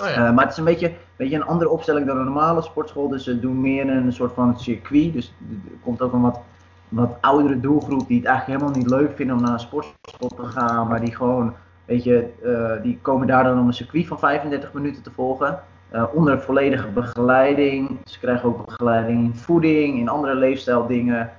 Oh. 0.00 0.08
Eh, 0.08 0.34
maar 0.34 0.44
het 0.44 0.52
is 0.52 0.58
een 0.58 0.64
beetje, 0.64 0.92
beetje 1.16 1.36
een 1.36 1.44
andere 1.44 1.70
opstelling 1.70 2.06
dan 2.06 2.18
een 2.18 2.24
normale 2.24 2.62
sportschool. 2.62 3.08
Dus 3.08 3.24
ze 3.24 3.40
doen 3.40 3.60
meer 3.60 3.88
een 3.88 4.12
soort 4.12 4.32
van 4.32 4.58
circuit. 4.58 5.12
Dus 5.12 5.34
er 5.50 5.78
komt 5.82 6.02
ook 6.02 6.12
een 6.12 6.20
wat, 6.20 6.40
wat 6.88 7.16
oudere 7.20 7.60
doelgroep 7.60 8.08
die 8.08 8.16
het 8.16 8.26
eigenlijk 8.26 8.60
helemaal 8.60 8.80
niet 8.80 8.90
leuk 8.90 9.16
vinden 9.16 9.36
om 9.36 9.42
naar 9.42 9.52
een 9.52 9.58
sportschool 9.58 10.28
te 10.28 10.44
gaan. 10.44 10.88
Maar 10.88 11.00
die 11.00 11.16
gewoon, 11.16 11.54
weet 11.84 12.04
je, 12.04 12.28
eh, 12.42 12.82
die 12.82 12.98
komen 13.02 13.26
daar 13.26 13.44
dan 13.44 13.58
om 13.58 13.66
een 13.66 13.72
circuit 13.72 14.06
van 14.06 14.18
35 14.18 14.72
minuten 14.72 15.02
te 15.02 15.10
volgen. 15.10 15.60
Eh, 15.88 16.04
onder 16.14 16.40
volledige 16.40 16.88
begeleiding. 16.88 17.98
Ze 18.04 18.18
krijgen 18.18 18.48
ook 18.48 18.66
begeleiding 18.66 19.24
in 19.24 19.34
voeding, 19.34 19.98
in 19.98 20.08
andere 20.08 20.34
leefstijldingen. 20.34 21.30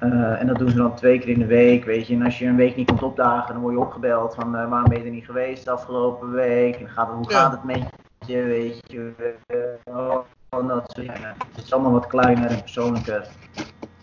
Eh, 0.00 0.40
en 0.40 0.46
dat 0.46 0.58
doen 0.58 0.70
ze 0.70 0.76
dan 0.76 0.94
twee 0.94 1.18
keer 1.18 1.28
in 1.28 1.38
de 1.38 1.46
week, 1.46 1.84
weet 1.84 2.06
je. 2.06 2.14
En 2.14 2.22
als 2.22 2.38
je 2.38 2.46
een 2.46 2.56
week 2.56 2.76
niet 2.76 2.86
komt 2.86 3.02
opdagen, 3.02 3.52
dan 3.52 3.62
word 3.62 3.74
je 3.74 3.80
opgebeld 3.80 4.34
van 4.34 4.56
eh, 4.56 4.68
waarom 4.68 4.88
ben 4.88 4.98
je 4.98 5.04
er 5.04 5.10
niet 5.10 5.24
geweest 5.24 5.64
de 5.64 5.70
afgelopen 5.70 6.30
week? 6.30 6.76
En 6.76 6.88
gaat, 6.88 7.08
hoe 7.08 7.30
gaat 7.30 7.50
het 7.52 7.64
met 7.64 7.82
je, 8.26 8.42
weet 8.42 8.80
je. 8.86 9.12
eh, 9.46 9.94
oh, 9.96 10.68
dat 10.68 10.92
soort 10.92 11.06
dingen. 11.06 11.34
Het 11.54 11.64
is 11.64 11.72
allemaal 11.72 11.92
wat 11.92 12.06
kleiner 12.06 12.50
en 12.50 12.60
persoonlijker. 12.60 13.28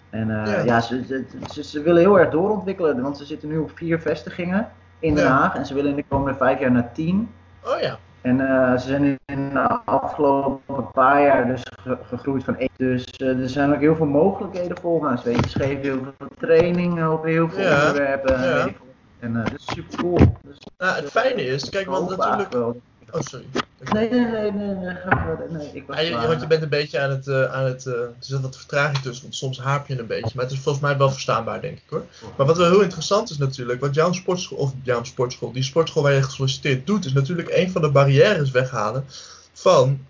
En 0.09 0.27
Ja. 0.27 0.59
ja, 0.59 0.81
ze, 0.81 1.25
ze, 1.51 1.63
ze, 1.63 1.81
willen 1.81 2.01
heel 2.01 2.19
erg 2.19 2.29
doorontwikkelen, 2.29 3.01
want 3.01 3.17
ze 3.17 3.25
zitten 3.25 3.49
nu 3.49 3.57
op 3.57 3.71
vier 3.75 3.99
vestigingen 3.99 4.69
in 4.99 5.15
Den. 5.15 5.27
Haag. 5.27 5.55
En 5.55 5.65
ze 5.65 5.73
willen 5.73 5.89
in 5.89 5.95
de 5.95 6.05
komende 6.07 6.37
vijf 6.37 6.59
jaar 6.59 6.71
naar 6.71 6.91
tien. 6.91 7.31
Oh 7.63 7.79
ja. 7.79 7.97
En 8.27 8.39
eh, 8.49 8.71
ze 8.77 8.87
zijn 8.87 9.19
in 9.25 9.49
de 9.53 9.79
afgelopen 9.85 10.91
paar 10.91 11.21
jaar 11.21 11.47
dus 11.47 11.61
ge- 11.81 11.97
gegroeid 12.03 12.43
van 12.43 12.57
één. 12.57 12.69
Dus 12.77 13.05
eh, 13.05 13.39
er 13.41 13.49
zijn 13.49 13.73
ook 13.73 13.79
heel 13.79 13.95
veel 13.95 14.05
mogelijkheden 14.05 14.77
volgens. 14.77 15.23
Weet 15.23 15.43
je, 15.43 15.49
ze 15.49 15.59
geven 15.59 15.81
heel 15.81 15.99
veel 16.17 16.27
trainingen 16.39 17.11
op 17.13 17.23
heel 17.23 17.49
veel 17.49 17.63
Ja, 17.63 17.79
onderwerpen. 17.87 18.41
ja. 18.43 18.67
En 19.19 19.35
eh, 19.35 19.43
dat 19.43 19.59
is 19.59 19.65
super 19.65 19.97
cool. 19.97 20.17
Dus, 20.41 20.57
Nou, 20.77 20.95
het 20.95 21.11
fijne 21.11 21.45
is, 21.45 21.69
kijk, 21.69 21.85
want 21.87 22.17
natuurlijk... 22.17 22.51
wel. 22.53 22.81
Oh, 23.11 23.21
sorry. 23.21 23.45
Nee, 23.93 24.09
nee, 24.09 24.19
nee, 24.19 24.51
nee, 24.51 24.73
nee, 24.73 25.47
nee, 25.49 25.69
ik 25.73 25.83
was 25.87 25.95
Ja, 25.95 26.01
je, 26.01 26.09
klaar. 26.09 26.27
want 26.27 26.41
je 26.41 26.47
bent 26.47 26.61
een 26.61 26.69
beetje 26.69 26.99
aan 26.99 27.09
het, 27.09 27.27
eh, 27.27 27.53
aan 27.53 27.63
het 27.65 27.85
eh, 27.85 27.93
er 27.93 28.13
zit 28.19 28.41
wat 28.41 28.57
vertraging 28.57 28.97
tussen, 28.97 29.23
want 29.23 29.35
soms 29.35 29.59
haap 29.59 29.87
je 29.87 29.99
een 29.99 30.07
beetje. 30.07 30.31
Maar 30.35 30.43
het 30.43 30.53
is 30.53 30.59
volgens 30.59 30.83
mij 30.83 30.97
wel 30.97 31.09
verstaanbaar, 31.11 31.61
denk 31.61 31.77
ik 31.77 31.83
hoor. 31.89 32.05
Maar 32.37 32.45
wat 32.45 32.57
wel 32.57 32.69
heel 32.69 32.81
interessant 32.81 33.29
is 33.29 33.37
natuurlijk, 33.37 33.79
wat 33.79 33.95
jouw 33.95 34.11
sportschool, 34.13 34.57
of 34.57 34.73
jouw 34.83 35.03
sportschool, 35.03 35.51
die 35.51 35.63
sportschool 35.63 36.03
waar 36.03 36.13
je 36.13 36.23
gesolliciteerd 36.23 36.87
doet, 36.87 37.05
is 37.05 37.13
natuurlijk 37.13 37.49
een 37.51 37.71
van 37.71 37.81
de 37.81 37.89
barrières 37.91 38.51
weghalen 38.51 39.05
van 39.53 40.05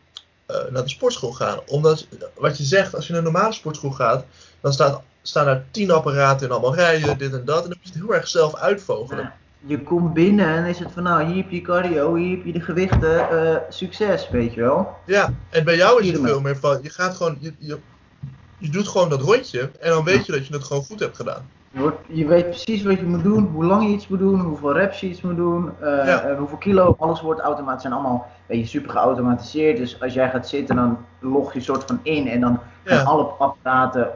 eh, 0.45 0.55
naar 0.69 0.83
de 0.83 0.89
sportschool 0.89 1.31
gaan. 1.31 1.59
Omdat, 1.67 2.07
wat 2.35 2.57
je 2.57 2.63
zegt, 2.63 2.95
als 2.95 3.07
je 3.07 3.13
naar 3.13 3.25
een 3.25 3.31
normale 3.31 3.53
sportschool 3.53 3.91
gaat, 3.91 4.25
dan 4.61 4.73
staat, 4.73 5.01
staan 5.21 5.45
daar 5.45 5.63
tien 5.71 5.91
apparaten 5.91 6.45
in 6.47 6.51
allemaal 6.51 6.75
rijen, 6.75 7.17
dit 7.17 7.33
en 7.33 7.45
dat. 7.45 7.63
En 7.63 7.69
dan 7.69 7.77
moet 7.77 7.87
je 7.87 7.99
het 7.99 8.07
heel 8.07 8.13
erg 8.13 8.27
zelf 8.27 8.55
uitvogelen. 8.55 9.23
Ja, 9.23 9.35
Je 9.67 9.81
komt 9.83 10.13
binnen 10.13 10.47
en 10.47 10.65
is 10.65 10.79
het 10.79 10.91
van 10.91 11.03
nou, 11.03 11.23
hier 11.23 11.35
heb 11.35 11.49
je 11.51 11.61
cardio, 11.61 12.15
hier 12.15 12.35
heb 12.37 12.45
je 12.45 12.51
de 12.53 12.61
gewichten, 12.61 13.29
eh, 13.29 13.55
succes, 13.69 14.29
weet 14.29 14.53
je 14.53 14.61
wel. 14.61 14.95
Ja, 15.05 15.29
en 15.49 15.63
bij 15.63 15.75
jou 15.75 16.01
is 16.01 16.11
het 16.11 16.21
veel 16.21 16.41
meer 16.41 16.57
van, 16.57 16.79
je 16.81 16.89
gaat 16.89 17.15
gewoon, 17.15 17.37
je, 17.39 17.53
je, 17.57 17.77
je 18.57 18.69
doet 18.69 18.87
gewoon 18.87 19.09
dat 19.09 19.21
rondje 19.21 19.69
en 19.79 19.89
dan 19.89 20.03
weet 20.03 20.25
je 20.25 20.31
dat 20.31 20.47
je 20.47 20.53
het 20.53 20.63
gewoon 20.63 20.83
goed 20.83 20.99
hebt 20.99 21.15
gedaan. 21.15 21.49
Je, 21.71 21.79
wordt- 21.79 21.97
je 22.07 22.27
weet 22.27 22.45
precies 22.49 22.83
wat 22.83 22.99
je 22.99 23.05
moet 23.05 23.23
doen, 23.23 23.49
hoe 23.53 23.65
lang 23.65 23.83
je 23.83 23.89
iets 23.93 24.07
moet 24.07 24.19
doen, 24.19 24.39
hoeveel 24.39 24.73
reps 24.73 24.99
je 24.99 25.07
iets 25.07 25.21
moet 25.21 25.35
doen, 25.35 25.71
eh, 25.79 25.87
Ja. 26.05 26.21
eh, 26.21 26.37
hoeveel 26.37 26.57
kilo, 26.57 26.95
alles 26.99 27.21
wordt 27.21 27.41
automatisch, 27.41 27.81
zijn 27.81 27.93
allemaal 27.93 28.27
weet 28.45 28.59
je, 28.59 28.65
super 28.67 28.91
geautomatiseerd. 28.91 29.77
Dus 29.77 30.01
als 30.01 30.13
jij 30.13 30.29
gaat 30.29 30.47
zitten, 30.47 30.75
dan 30.75 30.97
log 31.19 31.53
je 31.53 31.59
soort 31.61 31.83
van 31.83 31.99
in 32.03 32.27
en 32.27 32.39
dan 32.39 32.59
gaan 32.83 32.97
Ja. 32.97 33.03
alle 33.03 33.23
apparaten 33.23 34.07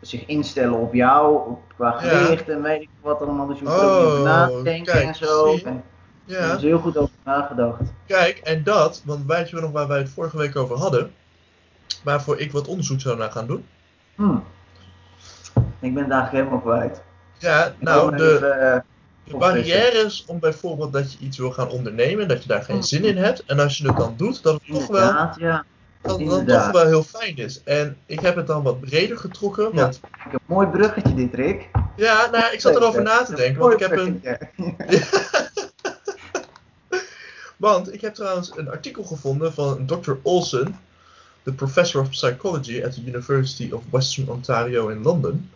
zich 0.00 0.26
instellen 0.26 0.78
op 0.78 0.94
jou, 0.94 1.48
op, 1.48 1.60
qua 1.76 1.98
Ja. 2.02 2.08
gewicht 2.08 2.48
en 2.48 2.62
weet 2.62 2.80
ik 2.80 2.88
wat 3.00 3.20
allemaal. 3.22 3.46
Dus 3.46 3.58
je 3.58 3.66
over 3.68 3.78
te 3.78 4.52
Oh, 4.56 4.62
denken 4.64 4.92
kijk, 4.92 5.06
en 5.06 5.14
zo. 5.14 5.58
En, 5.64 5.84
Ja, 6.24 6.54
is 6.54 6.62
heel 6.62 6.78
goed 6.78 6.96
over 6.96 7.12
nagedacht. 7.24 7.80
kijk, 8.06 8.38
en 8.38 8.62
dat, 8.62 9.02
want 9.04 9.26
weet 9.26 9.50
je 9.50 9.60
nog 9.60 9.70
waar 9.70 9.88
wij 9.88 9.98
het 9.98 10.10
vorige 10.10 10.36
week 10.36 10.56
over 10.56 10.76
hadden, 10.76 11.14
waarvoor 12.04 12.40
ik 12.40 12.52
wat 12.52 12.68
onderzoek 12.68 13.00
zou 13.00 13.16
naar 13.16 13.30
gaan 13.30 13.46
doen? 13.46 13.66
Hm. 14.14 14.36
Ik 15.80 15.94
ben 15.94 16.10
eigenlijk 16.10 16.30
helemaal 16.30 16.60
kwijt. 16.60 17.02
Ja, 17.38 17.74
nou, 17.78 18.16
de, 18.16 18.24
even, 18.34 18.84
de 19.24 19.36
barrières 19.36 20.24
om 20.26 20.38
bijvoorbeeld 20.38 20.92
dat 20.92 21.12
je 21.12 21.18
iets 21.18 21.38
wil 21.38 21.50
gaan 21.52 21.68
ondernemen 21.68 22.22
en 22.22 22.28
dat 22.28 22.42
je 22.42 22.48
daar 22.48 22.62
geen 22.62 22.82
zin 22.82 23.04
in 23.04 23.16
hebt. 23.16 23.44
En 23.44 23.58
als 23.60 23.78
je 23.78 23.86
het 23.86 23.96
dan 23.96 24.14
doet, 24.16 24.42
dat 24.42 24.54
het 24.54 24.74
toch 24.74 24.86
wel, 24.86 25.30
ja. 25.36 25.64
Dat 26.02 26.18
inderdaad. 26.20 26.72
toch 26.72 26.82
wel 26.82 26.86
heel 26.90 27.02
fijn 27.02 27.36
is. 27.36 27.62
En 27.62 27.96
ik 28.06 28.20
heb 28.20 28.36
het 28.36 28.46
dan 28.46 28.62
wat 28.62 28.80
breder 28.80 29.18
getrokken, 29.18 29.64
Ja. 29.64 29.70
want 29.80 29.94
Ik 29.96 30.10
heb 30.32 30.32
een 30.34 30.54
mooi 30.54 30.66
bruggetje 30.66 31.14
dit, 31.14 31.34
Rick. 31.34 31.68
ja, 31.96 32.28
nou, 32.30 32.52
ik 32.52 32.60
zat 32.60 32.74
erover 32.76 33.02
na 33.02 33.22
te 33.24 33.34
denken, 33.34 33.60
want 33.60 33.72
ik 33.72 33.80
heb 33.80 33.92
een, 33.96 34.22
Want 37.56 37.92
ik 37.94 38.00
heb 38.00 38.14
trouwens 38.14 38.52
een 38.56 38.70
artikel 38.70 39.02
gevonden 39.04 39.52
van 39.54 39.86
Dr. 39.86 40.12
Olsen, 40.22 40.78
de 41.42 41.52
professor 41.52 42.00
of 42.00 42.08
psychology 42.10 42.82
at 42.84 42.92
the 42.94 43.00
University 43.06 43.70
of 43.72 43.82
Western 43.90 44.28
Ontario 44.28 44.88
in 44.88 45.02
London. 45.02 45.50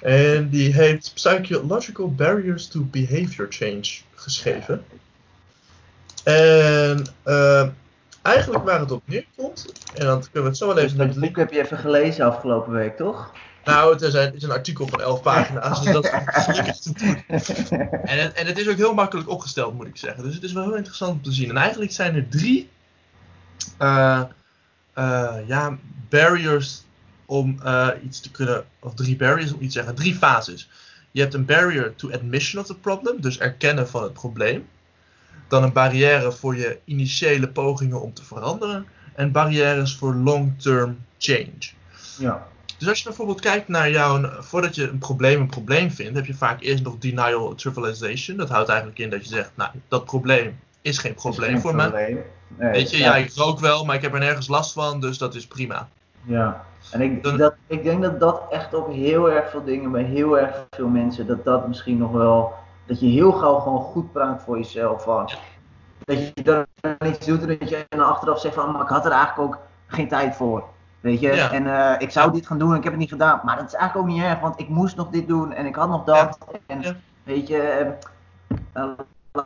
En 0.00 0.48
die 0.48 0.72
heeft 0.74 1.10
Psychological 1.14 2.14
Barriers 2.14 2.66
to 2.68 2.80
Behavior 2.90 3.46
Change 3.48 3.84
geschreven. 4.14 4.84
En 6.24 7.06
eh, 7.22 7.68
eigenlijk 8.22 8.64
waar 8.64 8.80
het 8.80 8.90
op 8.90 9.02
neerkomt, 9.04 9.72
en 9.94 10.06
dan 10.06 10.20
kunnen 10.20 10.42
we 10.42 10.48
het 10.48 10.56
zo 10.56 10.66
wel 10.66 10.74
Dus 10.74 10.84
even 10.84 10.98
dat 10.98 11.14
de 11.14 11.20
boek 11.20 11.36
heb 11.36 11.52
je 11.52 11.60
even 11.60 11.78
gelezen 11.78 12.24
afgelopen 12.24 12.72
week, 12.72 12.96
toch? 12.96 13.32
Nou, 13.64 13.92
het 13.92 14.02
is 14.02 14.14
een, 14.14 14.20
het 14.20 14.34
is 14.34 14.42
een 14.42 14.50
artikel 14.50 14.86
van 14.86 15.00
11 15.00 15.22
pagina's, 15.22 15.82
dus 15.82 15.92
dat 15.92 16.04
is 16.04 16.10
gelukkig 16.44 16.76
te 16.76 16.92
doen. 16.92 17.24
En 18.04 18.18
het, 18.18 18.32
en 18.32 18.46
het 18.46 18.58
is 18.58 18.68
ook 18.68 18.76
heel 18.76 18.94
makkelijk 18.94 19.28
opgesteld, 19.28 19.74
moet 19.74 19.86
ik 19.86 19.96
zeggen. 19.96 20.22
Dus 20.24 20.34
het 20.34 20.42
is 20.42 20.52
wel 20.52 20.64
heel 20.64 20.76
interessant 20.76 21.12
om 21.12 21.22
te 21.22 21.32
zien. 21.32 21.48
En 21.50 21.56
eigenlijk 21.56 21.92
zijn 21.92 22.14
er 22.14 22.28
drie 22.28 22.70
eh, 23.78 24.22
eh, 24.94 25.36
ja, 25.46 25.78
barriers 26.08 26.82
om 27.26 27.60
eh, 27.62 27.88
iets 28.04 28.20
te 28.20 28.30
kunnen, 28.30 28.64
of 28.78 28.94
drie 28.94 29.16
barriers 29.16 29.52
om 29.52 29.60
iets 29.60 29.74
te 29.74 29.78
zeggen, 29.78 29.94
drie 29.94 30.14
fases. 30.14 30.68
Je 31.10 31.20
hebt 31.20 31.34
een 31.34 31.44
barrier 31.44 31.94
to 31.94 32.12
admission 32.12 32.62
of 32.62 32.66
the 32.68 32.76
problem, 32.76 33.20
dus 33.20 33.38
erkennen 33.38 33.88
van 33.88 34.02
het 34.02 34.12
probleem. 34.12 34.68
Dan 35.48 35.62
een 35.62 35.72
barrière 35.72 36.32
voor 36.32 36.56
je 36.56 36.78
initiële 36.84 37.48
pogingen 37.48 38.00
om 38.00 38.14
te 38.14 38.24
veranderen. 38.24 38.86
En 39.14 39.32
barrières 39.32 39.96
voor 39.96 40.14
long-term 40.14 40.98
change. 41.18 41.70
Ja. 42.18 42.46
Dus 42.78 42.88
als 42.88 42.98
je 42.98 43.04
bijvoorbeeld 43.04 43.40
kijkt 43.40 43.68
naar 43.68 43.90
jouw, 43.90 44.30
voordat 44.40 44.74
je 44.74 44.88
een 44.88 44.98
probleem 44.98 45.40
een 45.40 45.46
probleem 45.46 45.90
vindt, 45.90 46.16
heb 46.16 46.26
je 46.26 46.34
vaak 46.34 46.60
eerst 46.62 46.82
nog 46.82 46.98
denial 46.98 47.54
trivialization. 47.54 48.36
Dat 48.36 48.48
houdt 48.48 48.68
eigenlijk 48.68 48.98
in 48.98 49.10
dat 49.10 49.28
je 49.28 49.34
zegt, 49.34 49.50
nou, 49.54 49.70
dat 49.88 50.04
probleem 50.04 50.58
is 50.80 50.98
geen 50.98 51.14
probleem 51.14 51.60
voor 51.60 51.74
me. 51.74 51.90
me. 51.90 52.70
Weet 52.70 52.90
je, 52.90 52.98
ja, 52.98 53.16
ik 53.16 53.32
rook 53.34 53.60
wel, 53.60 53.84
maar 53.84 53.96
ik 53.96 54.02
heb 54.02 54.12
er 54.12 54.18
nergens 54.18 54.48
last 54.48 54.72
van, 54.72 55.00
dus 55.00 55.18
dat 55.18 55.34
is 55.34 55.46
prima. 55.46 55.88
Ja. 56.24 56.64
En 56.90 57.00
ik, 57.00 57.22
Dan- 57.22 57.36
dat, 57.36 57.54
ik 57.66 57.82
denk 57.82 58.02
dat 58.02 58.20
dat 58.20 58.42
echt 58.50 58.74
op 58.74 58.92
heel 58.92 59.30
erg 59.30 59.50
veel 59.50 59.64
dingen, 59.64 59.90
bij 59.90 60.02
heel 60.02 60.38
erg 60.38 60.66
veel 60.70 60.88
mensen, 60.88 61.26
dat 61.26 61.44
dat 61.44 61.68
misschien 61.68 61.98
nog 61.98 62.12
wel, 62.12 62.52
dat 62.86 63.00
je 63.00 63.06
heel 63.06 63.32
gauw 63.32 63.58
gewoon 63.58 63.82
goed 63.82 64.12
praat 64.12 64.42
voor 64.42 64.56
jezelf. 64.56 65.02
Van, 65.02 65.30
dat 66.04 66.18
je 66.34 66.42
dan 66.42 66.66
iets 67.08 67.26
doet 67.26 67.40
en 67.42 67.58
dat 67.58 67.68
je 67.68 67.86
dan 67.88 68.06
achteraf 68.06 68.40
zegt 68.40 68.54
van, 68.54 68.72
maar 68.72 68.82
ik 68.82 68.88
had 68.88 69.04
er 69.04 69.12
eigenlijk 69.12 69.38
ook 69.54 69.58
geen 69.86 70.08
tijd 70.08 70.36
voor. 70.36 70.64
Weet 71.00 71.20
je, 71.20 71.32
Ja. 71.34 71.50
en 71.50 71.66
eh, 71.66 71.94
ik 72.00 72.10
zou 72.10 72.32
dit 72.32 72.46
gaan 72.46 72.58
doen 72.58 72.70
en 72.70 72.76
ik 72.76 72.82
heb 72.82 72.92
het 72.92 73.00
niet 73.00 73.10
gedaan. 73.10 73.40
Maar 73.44 73.56
dat 73.56 73.66
is 73.66 73.74
eigenlijk 73.74 74.08
ook 74.08 74.14
niet 74.14 74.24
erg, 74.24 74.40
want 74.40 74.60
ik 74.60 74.68
moest 74.68 74.96
nog 74.96 75.08
dit 75.08 75.26
doen 75.28 75.52
en 75.52 75.66
ik 75.66 75.74
had 75.74 75.88
nog 75.88 76.04
dat. 76.04 76.38
En 76.66 76.80
Ja. 76.80 76.94
weet 77.24 77.48
je, 77.48 77.92
eh, 78.72 78.84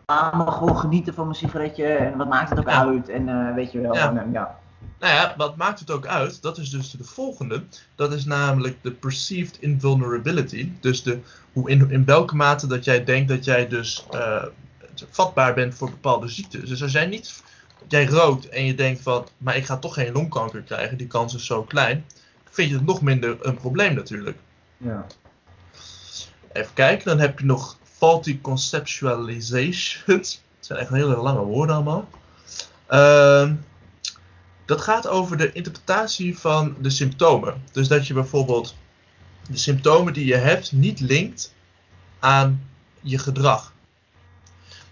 laat 0.07 0.35
me 0.35 0.51
gewoon 0.51 0.77
genieten 0.79 1.14
van 1.14 1.25
mijn 1.25 1.37
sigaretje 1.37 1.87
en 1.87 2.16
wat 2.16 2.29
maakt 2.29 2.51
het 2.51 2.59
ook 2.59 2.68
uit 2.68 3.09
en 3.09 3.55
weet 3.55 3.72
je 3.72 3.81
wel. 3.81 3.94
En, 3.94 4.29
ja. 4.33 4.57
Nou 5.00 5.14
ja, 5.14 5.35
wat 5.37 5.56
maakt 5.56 5.80
het 5.80 5.90
ook 5.90 6.06
uit? 6.06 6.42
Dat 6.42 6.59
is 6.59 6.70
dus 6.70 6.90
de 6.90 7.04
volgende. 7.04 7.62
Dat 7.94 8.12
is 8.12 8.24
namelijk 8.24 8.76
de 8.82 8.90
perceived 8.90 9.56
invulnerability. 9.61 10.72
Dus 10.80 11.02
de, 11.02 11.18
hoe 11.52 11.70
in, 11.70 11.90
in 11.90 12.04
welke 12.04 12.37
mate 12.37 12.66
dat 12.66 12.85
jij 12.85 13.04
denkt 13.04 13.28
dat 13.28 13.44
jij 13.44 13.68
dus 13.68 14.06
eh, 14.11 14.44
vatbaar 15.11 15.54
bent 15.54 15.74
voor 15.74 15.90
bepaalde 15.90 16.28
ziektes. 16.28 16.68
Dus 16.68 16.82
als 16.82 16.92
jij 16.92 17.06
niet, 17.06 17.42
jij 17.88 18.06
rookt 18.06 18.48
en 18.48 18.64
je 18.64 18.74
denkt 18.74 19.02
van, 19.02 19.26
maar 19.38 19.56
ik 19.56 19.64
ga 19.64 19.76
toch 19.76 19.94
geen 19.94 20.12
longkanker 20.12 20.62
krijgen, 20.62 20.96
die 20.96 21.06
kans 21.06 21.35
is 21.35 21.46
zo 21.46 21.62
klein, 21.62 22.04
vind 22.50 22.68
je 22.68 22.74
het 22.76 22.87
nog 22.87 23.02
minder 23.02 23.37
een 23.40 23.56
probleem 23.56 23.94
natuurlijk. 23.94 24.38
Ja. 24.76 25.06
Even 26.52 26.74
kijken, 26.74 27.04
dan 27.04 27.18
heb 27.18 27.38
je 27.38 27.44
nog 27.44 27.76
faulty 27.82 28.40
conceptualizations. 28.40 30.02
Het 30.56 30.66
zijn 30.66 30.78
echt 30.78 30.90
hele 30.90 31.16
lange 31.16 31.44
woorden 31.44 31.74
allemaal. 31.74 32.09
Ehm, 32.87 33.54
dat 34.66 34.81
gaat 34.81 35.07
over 35.09 35.37
de 35.37 35.52
interpretatie 35.52 36.38
van 36.38 36.76
de 36.81 36.90
symptomen. 36.90 37.62
Dus 37.72 37.88
dat 37.88 38.07
je 38.07 38.14
bijvoorbeeld 38.14 38.74
de 39.50 39.57
symptomen 39.59 40.12
die 40.12 40.26
je 40.26 40.35
hebt 40.37 40.72
niet 40.72 41.00
linkt 41.00 41.55
aan 42.18 42.68
je 43.00 43.18
gedrag. 43.18 43.72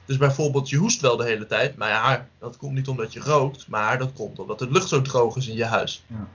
Dus 0.04 0.16
bijvoorbeeld, 0.16 0.68
je 0.68 0.76
hoest 0.76 1.00
wel 1.00 1.16
de 1.16 1.24
hele 1.24 1.46
tijd, 1.46 1.76
maar 1.76 1.88
ja, 1.88 2.26
dat 2.38 2.56
komt 2.56 2.72
niet 2.74 2.88
omdat 2.88 3.12
je 3.12 3.20
rookt, 3.20 3.68
maar 3.68 3.98
dat 3.98 4.12
komt 4.12 4.38
omdat 4.38 4.58
de 4.58 4.70
lucht 4.70 4.88
zo 4.88 5.02
droog 5.02 5.37
is 5.37 5.48
in 5.48 5.56
je 5.56 5.64
huis. 5.64 6.04
Ja. 6.06 6.26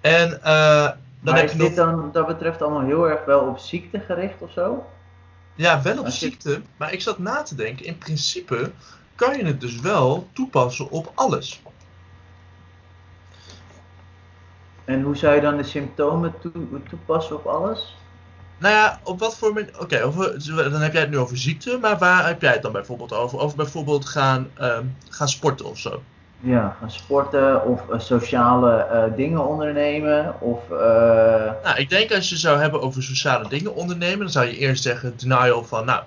En 0.00 0.42
eh, 0.42 0.84
dan 0.84 0.96
maar 1.20 1.36
heb 1.36 1.44
is 1.44 1.52
je 1.52 1.58
nog. 1.58 1.66
dit 1.68 1.76
dan 1.76 2.10
dat 2.12 2.26
betreft 2.26 2.62
allemaal 2.62 2.82
heel 2.86 3.08
erg 3.08 3.24
wel 3.24 3.40
op 3.40 3.58
ziekte 3.58 4.00
gericht 4.00 4.40
of 4.42 4.52
zo? 4.52 4.86
Ja, 5.54 5.82
wel 5.82 5.98
op 5.98 6.04
Als 6.04 6.18
je- 6.20 6.26
ziekte, 6.26 6.62
maar 6.76 6.92
ik 6.92 7.00
zat 7.00 7.18
na 7.18 7.42
te 7.42 7.54
denken, 7.54 7.86
in 7.86 7.98
principe 7.98 8.72
kan 9.14 9.36
je 9.38 9.44
het 9.44 9.60
dus 9.60 9.80
wel 9.80 10.28
toepassen 10.32 10.90
op 10.90 11.12
alles. 11.14 11.62
En 14.84 15.02
hoe 15.02 15.16
zou 15.16 15.34
je 15.34 15.40
dan 15.40 15.56
de 15.56 15.62
symptomen 15.62 16.34
toe- 16.40 16.80
toepassen 16.88 17.36
op 17.36 17.46
alles? 17.46 17.96
Nou 18.58 18.74
ja, 18.74 19.00
op 19.04 19.18
wat 19.18 19.36
voor 19.38 19.52
manier. 19.52 19.70
Oké, 19.80 20.02
over- 20.02 20.70
dan 20.70 20.80
heb 20.80 20.92
jij 20.92 21.00
het 21.00 21.10
nu 21.10 21.18
over 21.18 21.38
ziekte, 21.38 21.78
maar 21.80 21.98
waar 21.98 22.26
heb 22.26 22.42
jij 22.42 22.52
het 22.52 22.62
dan 22.62 22.72
bijvoorbeeld 22.72 23.12
over? 23.12 23.38
Over 23.38 23.56
bijvoorbeeld 23.56 24.04
gaan, 24.04 24.50
ehm, 24.58 24.84
gaan 25.08 25.28
sporten 25.28 25.66
of 25.66 25.78
zo. 25.78 26.02
Ja, 26.40 26.76
gaan 26.80 26.90
sporten 26.90 27.64
of 27.66 27.88
eh, 27.90 27.98
sociale 27.98 28.72
eh, 28.76 29.02
dingen 29.16 29.46
ondernemen 29.46 30.40
of... 30.40 30.70
eh, 30.70 31.52
Nou, 31.64 31.76
ik 31.76 31.88
denk 31.90 32.12
als 32.12 32.28
je 32.28 32.36
zou 32.36 32.58
hebben 32.58 32.80
over 32.82 33.02
sociale 33.02 33.48
dingen 33.48 33.74
ondernemen, 33.74 34.18
dan 34.18 34.30
zou 34.30 34.46
je 34.46 34.56
eerst 34.56 34.82
zeggen 34.82 35.14
denial 35.16 35.64
van, 35.64 35.84
nou, 35.84 36.02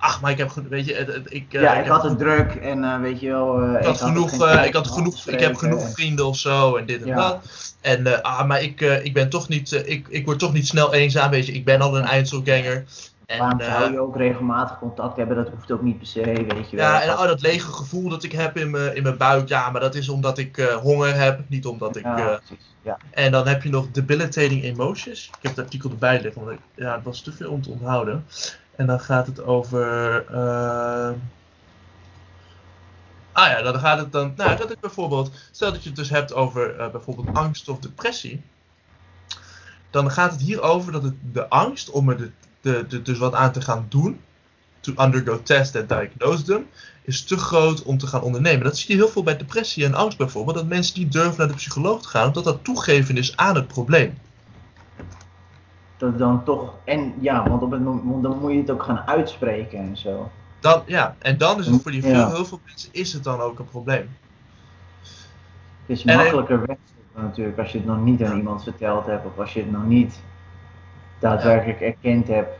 ach, 0.00 0.20
maar 0.20 0.30
ik 0.30 0.38
heb, 0.38 0.50
weet 0.68 0.86
je, 0.86 0.94
het- 0.94 1.06
het- 1.14 1.32
ik, 1.34 1.52
eh, 1.54 1.60
ja, 1.60 1.74
ik 1.74 1.84
ik 1.84 1.90
had 1.90 2.02
het 2.02 2.18
druk 2.18 2.54
en 2.54 2.84
eh, 2.84 3.00
weet 3.00 3.20
je 3.20 3.28
wel... 3.28 3.60
eh, 3.62 3.80
Ik 3.80 3.86
had, 3.86 4.00
genoeg, 4.00 4.30
geen 4.30 4.40
eh, 4.40 4.52
tijd 4.52 4.66
ik, 4.66 4.74
had 4.74 4.88
genoeg, 4.88 5.26
ik 5.26 5.40
heb 5.40 5.56
genoeg 5.56 5.90
vrienden 5.92 6.26
of 6.26 6.36
zo 6.36 6.76
en 6.76 6.86
dit 6.86 7.00
en 7.02 7.06
Ja. 7.06 7.16
dat. 7.16 7.74
En 7.80 8.22
ah, 8.22 8.44
maar 8.46 8.62
ik, 8.62 8.80
ik 8.80 9.12
ben 9.14 9.28
toch 9.28 9.48
niet, 9.48 9.72
ik, 9.86 10.06
ik 10.08 10.24
word 10.24 10.38
toch 10.38 10.52
niet 10.52 10.66
snel 10.66 10.94
eenzaam, 10.94 11.30
weet 11.30 11.46
je. 11.46 11.52
Ik 11.52 11.64
ben 11.64 11.80
al 11.80 11.96
een 11.96 12.04
eindselganger. 12.04 12.84
En, 13.26 13.38
Waarom 13.38 13.60
zou 13.60 13.92
je 13.92 14.00
ook 14.00 14.16
regelmatig 14.16 14.78
contact 14.78 15.16
hebben? 15.16 15.36
Dat 15.36 15.48
hoeft 15.48 15.70
ook 15.70 15.82
niet 15.82 15.98
per 15.98 16.06
se, 16.06 16.20
weet 16.24 16.70
je 16.70 16.76
wel. 16.76 16.86
ja, 16.86 17.02
en 17.02 17.10
oh, 17.10 17.22
dat 17.22 17.40
lege 17.40 17.72
gevoel 17.72 18.08
dat 18.08 18.22
ik 18.22 18.32
heb 18.32 18.56
in 18.56 18.70
mijn, 18.70 18.96
in 18.96 19.02
mijn 19.02 19.16
buik, 19.16 19.48
ja, 19.48 19.70
maar 19.70 19.80
dat 19.80 19.94
is 19.94 20.08
omdat 20.08 20.38
ik 20.38 20.56
honger 20.82 21.14
heb, 21.14 21.40
niet 21.48 21.66
omdat 21.66 21.96
ik... 21.96 22.02
Ja, 22.04 22.16
eh, 22.18 22.24
precies. 22.46 22.64
Ja. 22.82 22.96
en 23.10 23.32
dan 23.32 23.46
heb 23.46 23.62
je 23.62 23.68
nog 23.70 23.86
debilitating 23.92 24.62
emotions. 24.64 25.26
Ik 25.26 25.38
heb 25.42 25.56
het 25.56 25.64
artikel 25.64 25.90
erbij 25.90 26.20
liggen, 26.22 26.44
want 26.44 26.52
ik, 26.56 26.60
ja, 26.74 26.94
het 26.94 27.04
was 27.04 27.20
te 27.22 27.32
veel 27.32 27.50
om 27.50 27.62
te 27.62 27.70
onthouden. 27.70 28.24
En 28.80 28.86
dan 28.86 29.00
gaat 29.00 29.26
het 29.26 29.42
over. 29.42 30.24
eh, 30.26 31.10
Ah 33.32 33.48
ja, 33.48 33.62
dan 33.62 33.80
gaat 33.80 33.98
het 33.98 34.12
dan. 34.12 34.32
Nou, 34.36 34.56
dat 34.56 34.70
ik 34.70 34.80
bijvoorbeeld. 34.80 35.30
Stel 35.50 35.72
dat 35.72 35.82
je 35.82 35.88
het 35.88 35.98
dus 35.98 36.10
hebt 36.10 36.34
over 36.34 36.78
eh, 36.78 36.90
bijvoorbeeld 36.90 37.36
angst 37.36 37.68
of 37.68 37.78
depressie. 37.78 38.42
Dan 39.90 40.10
gaat 40.10 40.32
het 40.32 40.40
hier 40.40 40.62
over 40.62 40.92
dat 40.92 41.02
het, 41.02 41.14
de 41.32 41.48
angst 41.48 41.90
om 41.90 42.08
er 42.08 42.32
de, 42.60 42.86
de, 42.88 43.02
dus 43.02 43.18
wat 43.18 43.34
aan 43.34 43.52
te 43.52 43.60
gaan 43.60 43.86
doen. 43.88 44.20
To 44.80 44.92
undergo 44.96 45.42
test 45.42 45.76
and 45.76 45.88
diagnose 45.88 46.42
them. 46.42 46.66
Is 47.02 47.24
te 47.24 47.36
groot 47.36 47.82
om 47.82 47.98
te 47.98 48.06
gaan 48.06 48.22
ondernemen. 48.22 48.64
Dat 48.64 48.78
zie 48.78 48.90
je 48.96 49.02
heel 49.02 49.12
veel 49.12 49.22
bij 49.22 49.36
depressie 49.36 49.84
en 49.84 49.94
angst 49.94 50.18
bijvoorbeeld. 50.18 50.56
Dat 50.56 50.66
mensen 50.66 50.98
niet 51.00 51.12
durven 51.12 51.38
naar 51.38 51.48
de 51.48 51.54
psycholoog 51.54 52.02
te 52.02 52.08
gaan. 52.08 52.26
Omdat 52.26 52.44
dat 52.44 52.64
toegeven 52.64 53.16
is 53.16 53.36
aan 53.36 53.54
het 53.54 53.66
probleem. 53.66 54.18
Dat 56.00 56.18
dan 56.18 56.44
toch... 56.44 56.74
En 56.84 57.14
ja, 57.20 57.48
want 57.48 57.62
op 57.62 57.70
het 57.70 57.80
moment 57.84 58.22
dan 58.22 58.38
moet 58.38 58.52
je 58.52 58.58
het 58.58 58.70
ook 58.70 58.82
gaan 58.82 59.02
uitspreken 59.06 59.78
en 59.78 59.96
zo. 59.96 60.30
Dan, 60.60 60.82
ja, 60.86 61.14
en 61.18 61.38
dan 61.38 61.58
is 61.58 61.66
het 61.66 61.82
voor 61.82 61.90
die 61.90 62.02
veel, 62.02 62.10
Ja. 62.10 62.28
heel 62.30 62.44
veel 62.44 62.60
mensen 62.66 62.88
is 62.92 63.12
het 63.12 63.24
dan 63.24 63.40
ook 63.40 63.58
een 63.58 63.64
probleem. 63.68 64.16
Het 65.00 65.98
is 65.98 66.04
En- 66.04 66.16
makkelijker 66.16 66.58
wegstoppen 66.58 67.22
natuurlijk 67.22 67.58
als 67.58 67.72
je 67.72 67.78
het 67.78 67.86
nog 67.86 68.00
niet 68.04 68.22
aan 68.22 68.36
iemand 68.36 68.62
verteld 68.62 69.06
hebt. 69.06 69.26
Of 69.26 69.38
als 69.38 69.52
je 69.52 69.60
het 69.60 69.72
nog 69.72 69.84
niet 69.86 70.20
daadwerkelijk 71.18 71.80
erkend 71.80 72.28
hebt. 72.28 72.58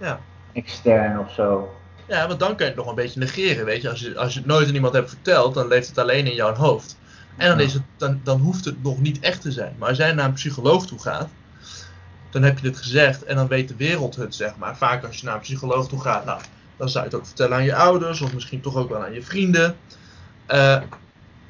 Ja. 0.00 0.20
Extern 0.52 1.18
of 1.18 1.30
zo. 1.32 1.74
Ja, 2.06 2.26
want 2.28 2.40
dan 2.40 2.48
kan 2.48 2.58
je 2.66 2.72
het 2.72 2.76
nog 2.76 2.88
een 2.88 2.94
beetje 2.94 3.20
negeren, 3.20 3.64
weet 3.64 3.82
je. 3.82 3.90
Als 3.90 4.00
je, 4.00 4.18
als 4.18 4.32
je 4.32 4.38
het 4.38 4.48
nooit 4.48 4.68
aan 4.68 4.74
iemand 4.74 4.94
hebt 4.94 5.08
verteld, 5.08 5.54
dan 5.54 5.66
leeft 5.68 5.88
het 5.88 5.98
alleen 5.98 6.26
in 6.26 6.34
jouw 6.34 6.54
hoofd. 6.54 6.98
En 7.36 7.48
dan, 7.48 7.60
is 7.60 7.72
het, 7.72 7.82
dan, 7.96 8.20
dan 8.22 8.40
hoeft 8.40 8.64
het 8.64 8.82
nog 8.82 9.00
niet 9.00 9.20
echt 9.20 9.40
te 9.40 9.52
zijn. 9.52 9.74
Maar 9.78 9.88
als 9.88 9.98
jij 9.98 10.12
naar 10.12 10.24
een 10.24 10.32
psycholoog 10.32 10.86
toe 10.86 10.98
gaat, 11.00 11.28
dan 12.34 12.42
heb 12.42 12.56
je 12.58 12.62
dit 12.62 12.76
gezegd 12.76 13.24
en 13.24 13.36
dan 13.36 13.46
weet 13.48 13.68
de 13.68 13.76
wereld 13.76 14.16
het, 14.16 14.34
zeg 14.34 14.56
maar. 14.56 14.76
Vaak 14.76 15.04
als 15.04 15.16
je 15.18 15.26
naar 15.26 15.34
een 15.34 15.40
psycholoog 15.40 15.88
toe 15.88 16.00
gaat, 16.00 16.24
nou, 16.24 16.40
dan 16.76 16.88
zou 16.88 17.04
je 17.04 17.10
het 17.10 17.18
ook 17.18 17.26
vertellen 17.26 17.56
aan 17.56 17.64
je 17.64 17.74
ouders, 17.74 18.20
of 18.20 18.34
misschien 18.34 18.60
toch 18.60 18.76
ook 18.76 18.88
wel 18.88 19.04
aan 19.04 19.12
je 19.12 19.22
vrienden. 19.22 19.76
Eh, 20.46 20.74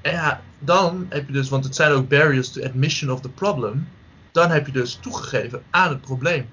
en 0.03 0.13
ja, 0.13 0.41
dan 0.59 1.07
heb 1.09 1.27
je 1.27 1.33
dus, 1.33 1.49
want 1.49 1.65
het 1.65 1.75
zijn 1.75 1.93
ook 1.93 2.09
barriers 2.09 2.51
to 2.53 2.63
admission 2.63 3.11
of 3.11 3.21
the 3.21 3.29
problem, 3.29 3.89
dan 4.33 4.51
heb 4.51 4.67
je 4.67 4.73
dus 4.73 4.95
toegegeven 5.03 5.63
aan 5.71 5.89
het 5.89 6.01
probleem. 6.01 6.49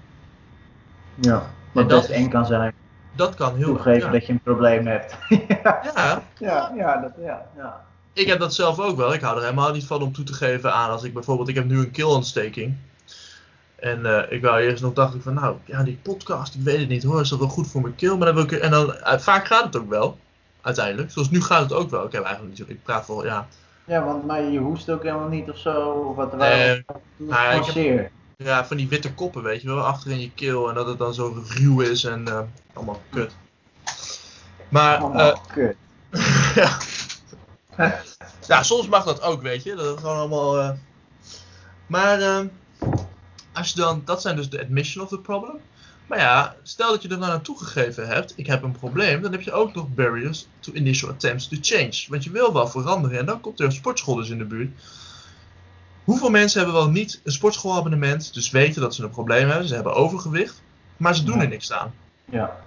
Ja. 1.15 1.49
Wat 1.71 1.89
dat- 1.89 1.99
best 1.99 2.11
eng 2.11 2.29
kan 2.29 2.45
zijn. 2.45 2.73
Dat 3.15 3.35
kan 3.35 3.55
heel 3.55 3.65
Toegeven 3.67 4.05
ja. 4.05 4.11
dat 4.11 4.25
je 4.25 4.31
een 4.31 4.41
probleem 4.41 4.87
hebt. 4.87 5.15
ja. 5.29 5.81
Ja, 5.95 6.23
Ja, 6.37 6.71
ja, 6.75 6.97
dat, 7.01 7.11
ja, 7.23 7.45
ja. 7.57 7.81
ik 8.13 8.27
heb 8.27 8.39
dat 8.39 8.53
zelf 8.53 8.79
ook 8.79 8.97
wel. 8.97 9.13
Ik 9.13 9.21
hou 9.21 9.35
er 9.37 9.43
helemaal 9.43 9.71
niet 9.73 9.85
van 9.85 10.01
om 10.01 10.11
toe 10.13 10.25
te 10.25 10.33
geven 10.33 10.73
aan 10.73 10.89
als 10.89 11.03
ik 11.03 11.13
bijvoorbeeld, 11.13 11.47
ik 11.47 11.55
heb 11.55 11.65
nu 11.65 11.77
een 11.79 11.91
keelontsteking. 11.91 12.75
En 13.81 14.05
eh, 14.05 14.31
ik 14.31 14.41
wou 14.41 14.59
eerst 14.61 14.83
nog 14.83 14.93
dacht 14.93 15.15
ik 15.15 15.21
van, 15.21 15.33
nou, 15.33 15.55
ja, 15.65 15.83
die 15.83 15.99
podcast, 16.01 16.55
ik 16.55 16.61
weet 16.61 16.79
het 16.79 16.87
niet 16.89 17.03
hoor, 17.03 17.21
is 17.21 17.29
dat 17.29 17.39
wel 17.39 17.47
goed 17.47 17.67
voor 17.67 17.81
mijn 17.81 17.95
keel? 17.95 18.17
Maar 18.17 18.25
dan 18.25 18.35
wil 18.35 18.43
ik, 18.43 18.51
en 18.51 18.71
dan, 18.71 18.95
eh, 18.95 19.19
vaak 19.19 19.45
gaat 19.45 19.63
het 19.63 19.75
ook 19.75 19.89
wel, 19.89 20.17
uiteindelijk. 20.61 21.11
Zoals 21.11 21.29
nu 21.29 21.41
gaat 21.41 21.61
het 21.61 21.73
ook 21.73 21.89
wel. 21.89 22.05
Ik 22.05 22.11
heb 22.11 22.23
eigenlijk 22.23 22.57
niet 22.57 22.67
zo, 22.67 22.73
ik 22.73 22.83
praat 22.83 23.07
wel, 23.07 23.25
ja, 23.25 23.47
Ja, 23.85 24.03
want 24.03 24.27
maar 24.27 24.43
je 24.43 24.59
hoest 24.59 24.89
ook 24.89 25.03
helemaal 25.03 25.27
niet 25.27 25.49
of 25.49 25.57
zo. 25.57 25.81
Of 25.81 26.15
wat 26.15 26.33
wij 26.33 26.37
nou 26.37 26.83
ja, 28.37 28.55
heb- 28.55 28.65
van 28.65 28.77
die 28.77 28.87
witte 28.87 29.13
koppen, 29.13 29.43
weet 29.43 29.61
je 29.61 29.67
wel, 29.67 29.79
achter 29.79 30.11
in 30.11 30.19
je 30.19 30.31
keel. 30.31 30.69
En 30.69 30.75
dat 30.75 30.87
het 30.87 30.97
dan 30.97 31.13
zo 31.13 31.43
ruw 31.47 31.81
is 31.81 32.03
en 32.03 32.51
allemaal 32.73 33.01
kut. 33.09 33.35
Maar, 34.69 35.01
kut. 35.53 35.75
ja. 36.55 36.77
ja, 38.47 38.63
soms 38.63 38.87
mag 38.87 39.03
dat 39.03 39.21
ook, 39.21 39.41
weet 39.41 39.63
je. 39.63 39.75
Dat 39.75 39.95
is 39.95 40.01
gewoon 40.01 40.17
allemaal. 40.17 40.77
Maar 41.87 42.21
ehm, 42.21 42.47
als 43.53 43.69
je 43.69 43.75
dan, 43.75 44.01
dat 44.05 44.21
zijn 44.21 44.35
dus 44.35 44.49
de 44.49 44.61
admission 44.61 45.03
of 45.03 45.09
the 45.09 45.19
problem. 45.19 45.55
Maar 46.07 46.19
ja, 46.19 46.55
stel 46.63 46.91
dat 46.91 47.01
je 47.01 47.09
er 47.09 47.17
nou 47.17 47.31
aan 47.31 47.41
toegegeven 47.41 48.07
hebt, 48.07 48.33
ik 48.35 48.47
heb 48.47 48.63
een 48.63 48.71
probleem, 48.71 49.21
dan 49.21 49.31
heb 49.31 49.41
je 49.41 49.51
ook 49.51 49.73
nog 49.75 49.87
barriers 49.93 50.47
to 50.59 50.71
initial 50.73 51.09
attempts 51.09 51.47
to 51.47 51.57
change. 51.61 52.05
Want 52.07 52.23
je 52.23 52.31
wil 52.31 52.53
wel 52.53 52.67
veranderen 52.67 53.19
en 53.19 53.25
dan 53.25 53.41
komt 53.41 53.59
er 53.59 53.65
een 53.65 53.71
sportschool 53.71 54.15
dus 54.15 54.29
in 54.29 54.37
de 54.37 54.45
buurt. 54.45 54.71
Hoeveel 56.03 56.29
mensen 56.29 56.61
hebben 56.61 56.77
wel 56.79 56.89
niet 56.89 57.21
een 57.23 57.31
sportschoolabonnement, 57.31 58.33
dus 58.33 58.49
weten 58.51 58.81
dat 58.81 58.95
ze 58.95 59.03
een 59.03 59.09
probleem 59.09 59.49
hebben, 59.49 59.67
ze 59.67 59.73
hebben 59.73 59.93
overgewicht, 59.93 60.61
maar 60.97 61.15
ze 61.15 61.23
doen 61.23 61.35
Ja. 61.35 61.41
er 61.41 61.47
niks 61.47 61.71
aan. 61.71 61.93
Ja. 62.25 62.63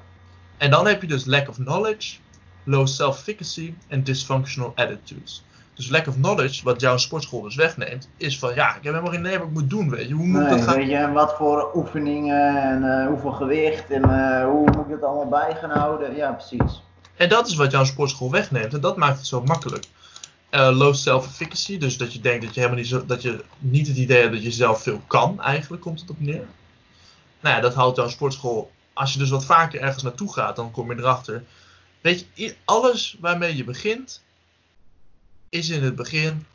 En 0.56 0.70
dan 0.70 0.86
heb 0.86 1.00
je 1.00 1.06
dus 1.06 1.24
lack 1.24 1.48
of 1.48 1.56
knowledge, 1.56 2.16
low 2.64 2.86
self-efficacy 2.86 3.74
en 3.88 4.02
dysfunctional 4.02 4.72
attitudes. 4.76 5.44
Dus 5.74 5.88
lack 5.88 6.06
of 6.06 6.14
knowledge, 6.14 6.64
wat 6.64 6.80
jouw 6.80 6.96
sportschool 6.96 7.40
dus 7.40 7.54
wegneemt, 7.54 8.08
is 8.16 8.38
van 8.38 8.54
ja, 8.54 8.68
ik 8.68 8.74
heb 8.82 8.92
helemaal 8.92 9.10
geen 9.10 9.20
idee 9.20 9.38
wat 9.38 9.46
ik 9.46 9.52
moet 9.52 9.70
doen, 9.70 9.90
weet 9.90 10.08
je. 10.08 10.14
Hoe 10.14 10.26
moet 10.26 10.40
Nee, 10.40 10.50
dat 10.50 10.62
gaan... 10.62 10.76
weet 10.76 10.88
je, 10.88 10.96
en 10.96 11.12
wat 11.12 11.34
voor 11.36 11.70
oefeningen 11.74 12.62
en 12.62 13.00
eh, 13.00 13.06
hoeveel 13.06 13.32
gewicht 13.32 13.90
en 13.90 14.02
eh, 14.02 14.44
hoe 14.44 14.70
moet 14.70 14.86
ik 14.86 14.90
het 14.90 15.02
allemaal 15.02 15.28
bij 15.28 15.56
gaan 15.60 15.70
houden? 15.70 16.16
Ja, 16.16 16.32
precies. 16.32 16.82
En 17.16 17.28
dat 17.28 17.46
is 17.46 17.54
wat 17.54 17.70
jouw 17.70 17.84
sportschool 17.84 18.30
wegneemt 18.30 18.74
en 18.74 18.80
dat 18.80 18.96
maakt 18.96 19.16
het 19.16 19.26
zo 19.26 19.42
makkelijk. 19.42 19.84
Eh, 20.50 20.70
low 20.76 20.94
self-efficacy, 20.94 21.78
dus 21.78 21.96
dat 21.96 22.12
je 22.12 22.20
denkt 22.20 22.44
dat 22.44 22.54
je 22.54 22.60
helemaal 22.60 22.80
niet 22.80 22.90
zo, 22.90 23.06
dat 23.06 23.22
je 23.22 23.44
niet 23.58 23.86
het 23.86 23.96
idee 23.96 24.20
hebt 24.20 24.32
dat 24.32 24.42
je 24.42 24.50
zelf 24.50 24.82
veel 24.82 25.00
kan, 25.06 25.40
eigenlijk 25.40 25.82
komt 25.82 26.00
het 26.00 26.10
op 26.10 26.20
neer. 26.20 26.46
Nou 27.40 27.56
ja, 27.56 27.60
dat 27.60 27.74
houdt 27.74 27.96
jouw 27.96 28.08
sportschool, 28.08 28.70
als 28.92 29.12
je 29.12 29.18
dus 29.18 29.30
wat 29.30 29.44
vaker 29.44 29.80
ergens 29.80 30.02
naartoe 30.02 30.32
gaat, 30.32 30.56
dan 30.56 30.70
kom 30.70 30.90
je 30.90 30.98
erachter. 30.98 31.44
Weet 32.00 32.26
je, 32.32 32.54
alles 32.64 33.16
waarmee 33.20 33.56
je 33.56 33.64
begint, 33.64 34.22
is 35.54 35.70
in 35.70 35.82
het 35.82 35.94
begin 35.96 36.46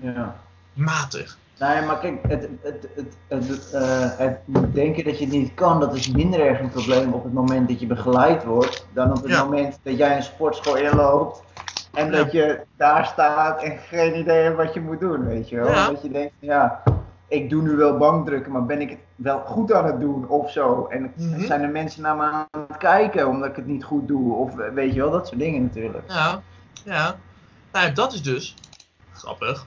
Ja. 0.00 0.36
matig. 0.72 1.38
Nee, 1.58 1.82
maar 1.82 1.98
kijk, 1.98 2.18
het, 2.28 2.48
het, 2.62 2.86
het, 2.94 3.16
het, 3.48 3.70
eh, 3.72 4.08
het 4.18 4.38
denken 4.74 5.04
dat 5.04 5.18
je 5.18 5.24
het 5.24 5.34
niet 5.34 5.54
kan, 5.54 5.80
dat 5.80 5.94
is 5.94 6.10
minder 6.10 6.40
erg 6.40 6.60
een 6.60 6.70
probleem 6.70 7.12
op 7.12 7.24
het 7.24 7.32
moment 7.32 7.68
dat 7.68 7.80
je 7.80 7.86
begeleid 7.86 8.44
wordt, 8.44 8.86
dan 8.92 9.10
op 9.10 9.22
het 9.22 9.30
Ja. 9.32 9.44
moment 9.44 9.78
dat 9.82 9.96
jij 9.96 10.16
een 10.16 10.22
sportschool 10.22 10.76
inloopt 10.76 11.42
en 11.94 12.06
Ja. 12.06 12.10
dat 12.12 12.32
je 12.32 12.60
daar 12.76 13.06
staat 13.06 13.62
en 13.62 13.78
geen 13.78 14.18
idee 14.18 14.42
hebt 14.42 14.56
wat 14.56 14.74
je 14.74 14.80
moet 14.80 15.00
doen, 15.00 15.26
weet 15.26 15.48
je 15.48 15.56
wel. 15.56 15.68
Ja. 15.70 15.86
Dat 15.90 16.02
je 16.02 16.10
denkt, 16.10 16.32
ja, 16.38 16.82
ik 17.28 17.50
doe 17.50 17.62
nu 17.62 17.76
wel 17.76 17.96
bankdrukken, 17.98 18.52
maar 18.52 18.66
ben 18.66 18.80
ik 18.80 18.90
het 18.90 18.98
wel 19.16 19.38
goed 19.38 19.72
aan 19.72 19.84
het 19.86 20.00
doen 20.00 20.28
of 20.28 20.50
zo? 20.50 20.86
En 20.90 21.12
Mhm. 21.16 21.40
zijn 21.44 21.62
er 21.62 21.68
mensen 21.70 22.02
naar 22.02 22.16
me 22.16 22.22
aan 22.22 22.46
het 22.68 22.76
kijken 22.78 23.28
omdat 23.28 23.48
ik 23.48 23.56
het 23.56 23.66
niet 23.66 23.84
goed 23.84 24.08
doe? 24.08 24.34
Of 24.34 24.54
weet 24.74 24.94
je 24.94 25.00
wel, 25.00 25.10
dat 25.10 25.26
soort 25.26 25.38
dingen 25.40 25.62
natuurlijk. 25.62 26.04
Ja, 26.10 26.40
ja. 26.84 27.14
Nou, 27.72 27.86
ja, 27.86 27.92
dat 27.92 28.12
is 28.12 28.22
dus, 28.22 28.54
grappig, 29.12 29.66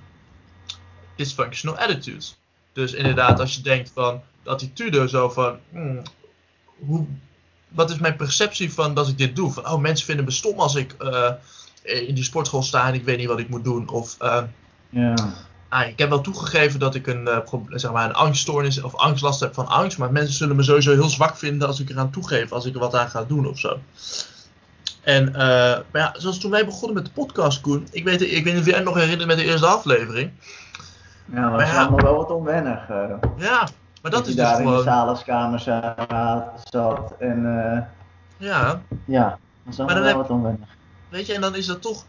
dysfunctional 1.15 1.77
attitudes. 1.77 2.37
Dus 2.73 2.93
inderdaad, 2.93 3.39
als 3.39 3.55
je 3.55 3.61
denkt 3.61 3.91
van, 3.93 4.21
de 4.43 4.49
attitude 4.49 5.09
zo 5.09 5.29
van, 5.29 5.57
hmm, 5.71 6.01
hoe, 6.79 7.05
wat 7.67 7.89
is 7.89 7.97
mijn 7.97 8.15
perceptie 8.15 8.73
van 8.73 8.93
dat 8.93 9.07
ik 9.07 9.17
dit 9.17 9.35
doe? 9.35 9.51
Van, 9.51 9.67
oh, 9.67 9.79
mensen 9.81 10.05
vinden 10.05 10.25
me 10.25 10.31
stom 10.31 10.59
als 10.59 10.75
ik 10.75 10.93
eh, 10.93 11.31
in 12.07 12.15
die 12.15 12.23
sportschool 12.23 12.63
sta 12.63 12.87
en 12.87 12.93
ik 12.93 13.03
weet 13.03 13.17
niet 13.17 13.27
wat 13.27 13.39
ik 13.39 13.49
moet 13.49 13.63
doen. 13.63 13.89
Of, 13.89 14.15
Ja. 14.89 15.13
ah, 15.69 15.87
ik 15.87 15.97
heb 15.99 16.09
wel 16.09 16.21
toegegeven 16.21 16.79
dat 16.79 16.95
ik 16.95 17.07
een, 17.07 17.27
eh, 17.27 17.39
zeg 17.69 17.91
maar 17.91 18.05
een 18.05 18.15
angststoornis 18.15 18.81
of 18.81 18.95
angstlast 18.95 19.39
heb 19.39 19.53
van 19.53 19.67
angst. 19.67 19.97
Maar 19.97 20.11
mensen 20.11 20.33
zullen 20.33 20.55
me 20.55 20.63
sowieso 20.63 20.91
heel 20.91 21.09
zwak 21.09 21.37
vinden 21.37 21.67
als 21.67 21.79
ik 21.79 21.89
eraan 21.89 22.11
toegeef, 22.11 22.51
als 22.51 22.65
ik 22.65 22.73
er 22.73 22.79
wat 22.79 22.95
aan 22.95 23.09
ga 23.09 23.23
doen 23.23 23.47
of 23.47 23.59
zo. 23.59 23.79
En, 25.05 25.27
eh, 25.35 25.41
maar 25.91 26.01
ja, 26.01 26.13
zoals 26.17 26.39
toen 26.39 26.51
wij 26.51 26.65
begonnen 26.65 26.93
met 26.93 27.05
de 27.05 27.11
podcast, 27.11 27.61
Koen. 27.61 27.87
Ik 27.91 28.03
weet, 28.03 28.21
ik 28.21 28.43
weet 28.43 28.53
niet 28.53 28.61
of 28.61 28.69
jij 28.69 28.79
nog 28.79 28.95
herinnert 28.95 29.27
met 29.27 29.37
de 29.37 29.43
eerste 29.43 29.65
aflevering. 29.67 30.31
Ja, 31.25 31.41
dat 31.41 31.49
Maar 31.49 31.51
was 31.59 31.69
ja. 31.71 31.79
allemaal 31.81 31.99
wel 31.99 32.15
wat 32.15 32.29
onwennig. 32.31 32.89
eh. 32.89 33.09
Ja, 33.37 33.67
maar 34.01 34.11
dat 34.11 34.27
is 34.27 34.35
dus 34.35 34.43
daar 34.43 34.51
in 34.59 34.63
de 34.63 34.67
gewoon. 34.67 34.83
zalenskamer 34.83 35.59
za- 35.59 36.51
zat 36.69 37.13
en 37.19 37.45
eh, 37.71 37.81
Ja, 38.47 38.81
ja, 39.05 39.29
dat 39.63 39.73
is 39.73 39.79
allemaal 39.79 39.97
wel 39.97 40.07
heb- 40.07 40.15
wat 40.15 40.29
onwennig. 40.29 40.67
weet 41.09 41.25
je, 41.25 41.33
en 41.33 41.41
dan 41.41 41.55
is 41.55 41.65
dat 41.65 41.81
toch. 41.81 42.03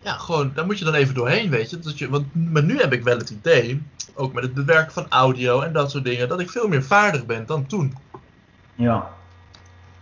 Ja, 0.00 0.12
gewoon, 0.12 0.52
daar 0.54 0.64
moet 0.66 0.78
je 0.78 0.84
dan 0.84 0.94
even 0.94 1.14
doorheen, 1.14 1.50
weet 1.50 1.70
je. 1.70 1.78
Dat 1.78 1.98
je 1.98 2.08
want, 2.10 2.26
maar 2.52 2.62
nu 2.62 2.78
heb 2.78 2.92
ik 2.92 3.02
wel 3.02 3.18
het 3.18 3.30
idee, 3.30 3.82
ook 4.14 4.32
met 4.32 4.42
het 4.44 4.54
bewerken 4.54 4.92
van 4.92 5.06
audio 5.08 5.60
en 5.60 5.72
dat 5.72 5.90
soort 5.90 6.04
dingen, 6.04 6.28
dat 6.28 6.40
ik 6.40 6.50
veel 6.50 6.68
meer 6.68 6.82
vaardig 6.82 7.26
ben 7.26 7.46
dan 7.46 7.66
toen. 7.66 7.96
Ja. 8.74 9.08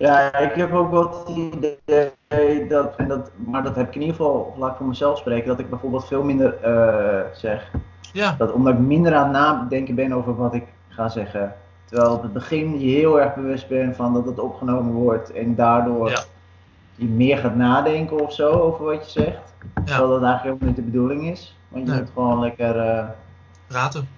Ja, 0.00 0.34
ik 0.38 0.54
heb 0.54 0.72
ook 0.72 0.90
wel 0.90 1.24
het 1.26 1.36
idee 1.36 2.66
dat, 2.68 2.96
en 2.96 3.08
dat, 3.08 3.30
maar 3.36 3.62
dat 3.62 3.76
heb 3.76 3.88
ik 3.88 3.94
in 3.94 4.00
ieder 4.00 4.16
geval, 4.16 4.54
laat 4.58 4.70
ik 4.70 4.76
voor 4.76 4.86
mezelf 4.86 5.18
spreken, 5.18 5.48
dat 5.48 5.58
ik 5.58 5.70
bijvoorbeeld 5.70 6.06
veel 6.06 6.22
minder 6.22 6.54
eh, 6.62 7.20
zeg. 7.34 7.70
Ja, 8.12 8.34
Dat 8.38 8.52
omdat 8.52 8.72
ik 8.72 8.78
minder 8.78 9.14
aan 9.14 9.22
het 9.22 9.32
nadenken 9.32 9.94
ben 9.94 10.12
over 10.12 10.36
wat 10.36 10.54
ik 10.54 10.64
ga 10.88 11.08
zeggen. 11.08 11.54
Terwijl 11.84 12.12
op 12.12 12.22
het 12.22 12.32
begin 12.32 12.80
je 12.80 12.86
heel 12.96 13.20
erg 13.20 13.34
bewust 13.34 13.68
bent 13.68 13.96
van 13.96 14.14
dat 14.14 14.24
het 14.26 14.38
opgenomen 14.38 14.92
wordt 14.92 15.32
en 15.32 15.54
daardoor 15.54 16.10
Ja. 16.10 16.20
je 16.94 17.06
meer 17.06 17.38
gaat 17.38 17.56
nadenken 17.56 18.20
of 18.20 18.32
zo 18.32 18.50
over 18.50 18.84
wat 18.84 19.12
je 19.12 19.20
zegt. 19.20 19.54
Ja. 19.74 19.82
Terwijl 19.84 20.08
dat 20.08 20.22
eigenlijk 20.22 20.42
helemaal 20.42 20.66
niet 20.66 20.76
de 20.76 20.82
bedoeling 20.82 21.28
is. 21.30 21.56
Want 21.68 21.84
je 21.86 21.90
Nee. 21.92 22.00
moet 22.00 22.10
gewoon 22.14 22.40
lekker 22.40 22.78
eh, 22.78 23.04
praten. 23.66 24.08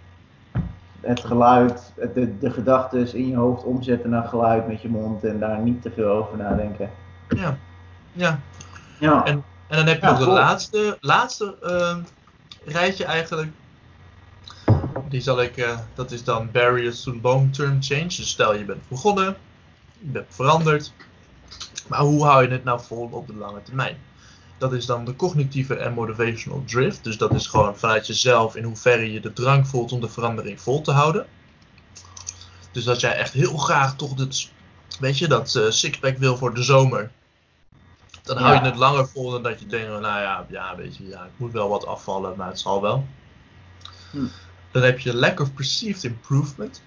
Het 1.02 1.20
geluid, 1.24 1.92
het- 1.96 2.14
de, 2.14 2.38
de 2.38 2.50
gedachten 2.50 3.14
in 3.14 3.28
je 3.28 3.36
hoofd 3.36 3.64
omzetten 3.64 4.10
naar 4.10 4.28
geluid 4.28 4.66
met 4.66 4.82
je 4.82 4.88
mond 4.88 5.24
en 5.24 5.38
daar 5.38 5.58
niet 5.58 5.82
te 5.82 5.90
veel 5.90 6.08
over 6.08 6.36
nadenken. 6.36 6.90
Ja, 7.28 7.58
ja. 8.12 8.40
Ja, 8.98 9.24
En- 9.24 9.44
En 9.66 9.76
dan 9.78 9.86
heb 9.86 10.00
je 10.00 10.06
Ja, 10.06 10.12
nog 10.12 10.20
de 10.24 10.30
laatste, 10.30 10.96
laatste 11.00 11.56
ehm, 11.62 12.00
rijtje 12.72 13.04
eigenlijk. 13.04 13.50
Die 15.08 15.20
zal 15.20 15.42
ik, 15.42 15.56
eh, 15.56 15.78
dat 15.94 16.10
is 16.10 16.24
dan 16.24 16.50
barriers 16.50 17.02
to 17.02 17.18
long-term 17.22 17.82
change. 17.82 18.06
Dus 18.06 18.30
stel 18.30 18.54
je 18.54 18.64
bent 18.64 18.88
begonnen, 18.88 19.36
je 19.98 20.08
bent 20.10 20.26
veranderd. 20.28 20.92
Maar 21.88 22.00
hoe 22.00 22.24
hou 22.24 22.42
je 22.42 22.48
het 22.50 22.64
nou 22.64 22.80
vol 22.80 23.08
op 23.12 23.26
de 23.26 23.34
lange 23.34 23.62
termijn? 23.62 23.96
Dat 24.62 24.72
is 24.72 24.86
dan 24.86 25.04
de 25.04 25.16
cognitieve 25.16 25.74
en 25.74 25.92
motivational 25.92 26.62
drift. 26.66 27.04
Dus 27.04 27.16
dat 27.16 27.34
is 27.34 27.46
gewoon 27.46 27.76
vanuit 27.76 28.06
jezelf 28.06 28.56
in 28.56 28.64
hoeverre 28.64 29.12
je 29.12 29.20
de 29.20 29.32
drang 29.32 29.68
voelt 29.68 29.92
om 29.92 30.00
de 30.00 30.08
verandering 30.08 30.60
vol 30.60 30.80
te 30.80 30.90
houden. 30.92 31.26
Dus 32.72 32.84
dat 32.84 33.00
jij 33.00 33.12
echt 33.12 33.32
heel 33.32 33.56
graag 33.56 33.96
toch 33.96 34.14
dit, 34.14 34.50
weet 35.00 35.18
je, 35.18 35.28
dat 35.28 35.54
eh, 35.54 35.70
sixpack 35.70 36.18
wil 36.18 36.36
voor 36.36 36.54
de 36.54 36.62
zomer. 36.62 37.10
Dan 38.22 38.36
hou 38.36 38.54
je 38.54 38.60
Ja. 38.60 38.64
het 38.64 38.76
langer 38.76 39.08
vol 39.08 39.30
dan 39.30 39.42
dat 39.42 39.60
je 39.60 39.66
denkt, 39.66 39.88
nou 39.88 40.02
ja, 40.02 40.46
ja, 40.48 40.76
weet 40.76 40.96
je, 40.96 41.06
ja, 41.06 41.24
ik 41.24 41.32
moet 41.36 41.52
wel 41.52 41.68
wat 41.68 41.86
afvallen, 41.86 42.36
maar 42.36 42.48
het 42.48 42.60
zal 42.60 42.82
wel. 42.82 43.06
Hm. 44.10 44.26
Dan 44.70 44.82
heb 44.82 44.98
je 44.98 45.14
lack 45.14 45.40
of 45.40 45.54
perceived 45.54 46.04
improvement. 46.04 46.82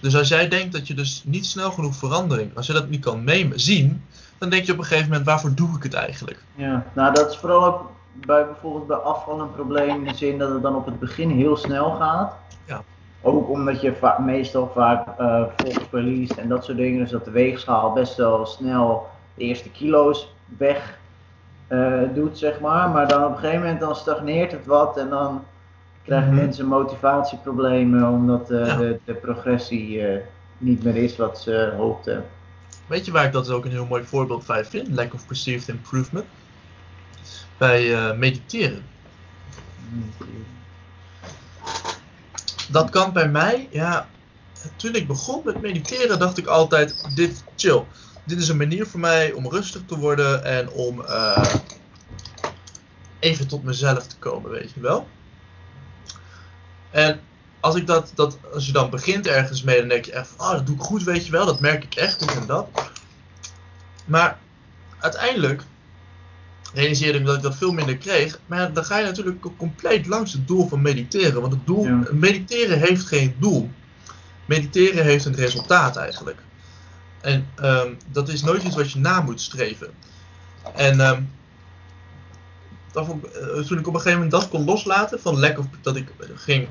Dus 0.00 0.16
als 0.16 0.28
jij 0.28 0.48
denkt 0.48 0.72
dat 0.72 0.86
je 0.86 0.94
dus 0.94 1.22
niet 1.24 1.46
snel 1.46 1.70
genoeg 1.70 1.96
verandering, 1.96 2.56
als 2.56 2.66
je 2.66 2.72
dat 2.72 2.88
niet 2.88 3.00
kan 3.00 3.30
zien, 3.54 4.04
dan 4.40 4.48
denk 4.50 4.64
je 4.64 4.72
op 4.72 4.78
een 4.78 4.84
gegeven 4.84 5.08
moment, 5.08 5.26
waarvoor 5.26 5.54
doe 5.54 5.76
ik 5.76 5.82
het 5.82 5.94
eigenlijk? 5.94 6.42
ja. 6.54 6.84
nou 6.92 7.14
dat 7.14 7.30
is 7.30 7.36
vooral 7.36 7.64
ook 7.64 7.90
bij 8.12 8.44
bijvoorbeeld 8.46 8.86
bij 8.86 8.96
afval 8.96 9.40
een 9.40 9.52
probleem 9.52 9.88
in 9.96 10.04
de 10.04 10.14
zin 10.14 10.38
dat 10.38 10.50
het 10.50 10.62
dan 10.62 10.74
op 10.76 10.86
het 10.86 10.98
begin 10.98 11.30
heel 11.30 11.56
snel 11.56 11.90
gaat. 11.90 12.32
Ja. 12.64 12.82
Ook 13.22 13.48
omdat 13.48 13.80
je 13.80 13.94
va- 13.96 14.18
meestal 14.18 14.70
vaak 14.74 15.06
eh 15.18 15.42
volks 15.56 15.86
verliest 15.88 16.32
en 16.36 16.48
dat 16.48 16.64
soort 16.64 16.76
dingen. 16.76 16.98
Dus 16.98 17.10
dat 17.10 17.24
de 17.24 17.30
weegschaal 17.30 17.92
best 17.92 18.16
wel 18.16 18.46
snel 18.46 19.08
de 19.34 19.42
eerste 19.44 19.70
kilo's 19.70 20.34
weg 20.58 20.98
eh, 21.66 21.92
doet, 22.14 22.38
zeg 22.38 22.60
maar. 22.60 22.88
Maar 22.88 23.08
dan 23.08 23.24
op 23.24 23.30
een 23.30 23.38
gegeven 23.38 23.60
moment 23.60 23.80
dan 23.80 23.96
stagneert 23.96 24.52
het 24.52 24.66
wat 24.66 24.96
en 24.96 25.08
dan 25.08 25.44
krijgen 26.04 26.28
Mhm. 26.32 26.36
mensen 26.36 26.66
motivatieproblemen 26.66 28.08
omdat 28.08 28.50
eh, 28.50 28.66
Ja. 28.66 28.76
de, 28.76 28.98
de 29.04 29.14
progressie 29.14 30.02
niet 30.58 30.84
meer 30.84 30.96
is 30.96 31.16
wat 31.16 31.38
ze 31.40 31.72
hoopten. 31.76 32.24
Weet 32.90 33.04
je 33.04 33.12
waar 33.12 33.24
ik 33.24 33.32
dat 33.32 33.50
ook 33.50 33.64
een 33.64 33.70
heel 33.70 33.86
mooi 33.86 34.04
voorbeeld 34.04 34.46
bij 34.46 34.64
vind? 34.64 34.88
Lack 34.88 35.14
of 35.14 35.26
perceived 35.26 35.68
improvement. 35.68 36.26
Bij 37.56 37.94
eh, 37.94 38.16
mediteren. 38.16 38.84
Dat 42.68 42.90
kan 42.90 43.12
bij 43.12 43.28
mij, 43.28 43.68
ja. 43.70 44.08
Toen 44.76 44.94
ik 44.94 45.06
begon 45.06 45.42
met 45.44 45.60
mediteren, 45.60 46.18
dacht 46.18 46.38
ik 46.38 46.46
altijd: 46.46 47.14
dit 47.14 47.44
chill. 47.56 47.84
Dit 48.24 48.38
is 48.38 48.48
een 48.48 48.56
manier 48.56 48.86
voor 48.86 49.00
mij 49.00 49.32
om 49.32 49.48
rustig 49.48 49.82
te 49.86 49.98
worden 49.98 50.44
en 50.44 50.70
om 50.70 51.04
eh, 51.04 51.54
even 53.18 53.46
tot 53.46 53.62
mezelf 53.62 54.06
te 54.06 54.16
komen, 54.16 54.50
weet 54.50 54.72
je 54.74 54.80
wel. 54.80 55.08
En 56.90 57.20
als, 57.60 57.74
ik 57.74 57.86
dat, 57.86 58.12
dat, 58.14 58.38
als 58.54 58.66
je 58.66 58.72
dan 58.72 58.90
begint 58.90 59.26
ergens 59.26 59.62
mee, 59.62 59.78
dan 59.78 59.88
denk 59.88 60.04
je 60.04 60.12
echt: 60.12 60.28
van, 60.36 60.46
oh, 60.46 60.52
dat 60.52 60.66
doe 60.66 60.74
ik 60.74 60.80
goed, 60.82 61.02
weet 61.02 61.26
je 61.26 61.32
wel. 61.32 61.46
Dat 61.46 61.60
merk 61.60 61.84
ik 61.84 61.94
echt, 61.94 62.18
dit 62.18 62.36
en 62.36 62.46
dat. 62.46 62.68
Maar 64.04 64.38
uiteindelijk 64.98 65.62
realiseerde 66.74 67.18
ik 67.18 67.24
me 67.24 67.26
dat 67.26 67.36
ik 67.36 67.42
dat 67.42 67.56
veel 67.56 67.72
minder 67.72 67.96
kreeg. 67.96 68.38
Maar 68.46 68.58
ja, 68.60 68.66
dan 68.66 68.84
ga 68.84 68.98
je 68.98 69.04
natuurlijk 69.04 69.44
compleet 69.56 70.06
langs 70.06 70.32
het 70.32 70.48
doel 70.48 70.68
van 70.68 70.82
mediteren. 70.82 71.40
Want 71.40 71.52
het 71.52 71.66
doel, 71.66 71.84
Ja. 71.84 72.02
mediteren 72.10 72.78
heeft 72.78 73.06
geen 73.06 73.36
doel. 73.38 73.70
Mediteren 74.46 75.04
heeft 75.04 75.24
een 75.24 75.34
resultaat 75.34 75.96
eigenlijk. 75.96 76.42
En 77.20 77.46
ehm, 77.54 77.92
dat 78.12 78.28
is 78.28 78.42
nooit 78.42 78.62
iets 78.62 78.76
wat 78.76 78.92
je 78.92 78.98
na 78.98 79.20
moet 79.20 79.40
streven. 79.40 79.90
En 80.74 81.00
ehm, 81.00 81.22
dat 82.92 83.06
vond 83.06 83.24
ik, 83.24 83.32
eh, 83.32 83.60
toen 83.60 83.78
ik 83.78 83.86
op 83.86 83.94
een 83.94 84.00
gegeven 84.00 84.12
moment 84.12 84.30
dat 84.30 84.48
kon 84.48 84.64
loslaten, 84.64 85.20
van 85.20 85.38
lack 85.38 85.58
of, 85.58 85.66
dat 85.80 85.96
ik 85.96 86.08
ging 86.34 86.68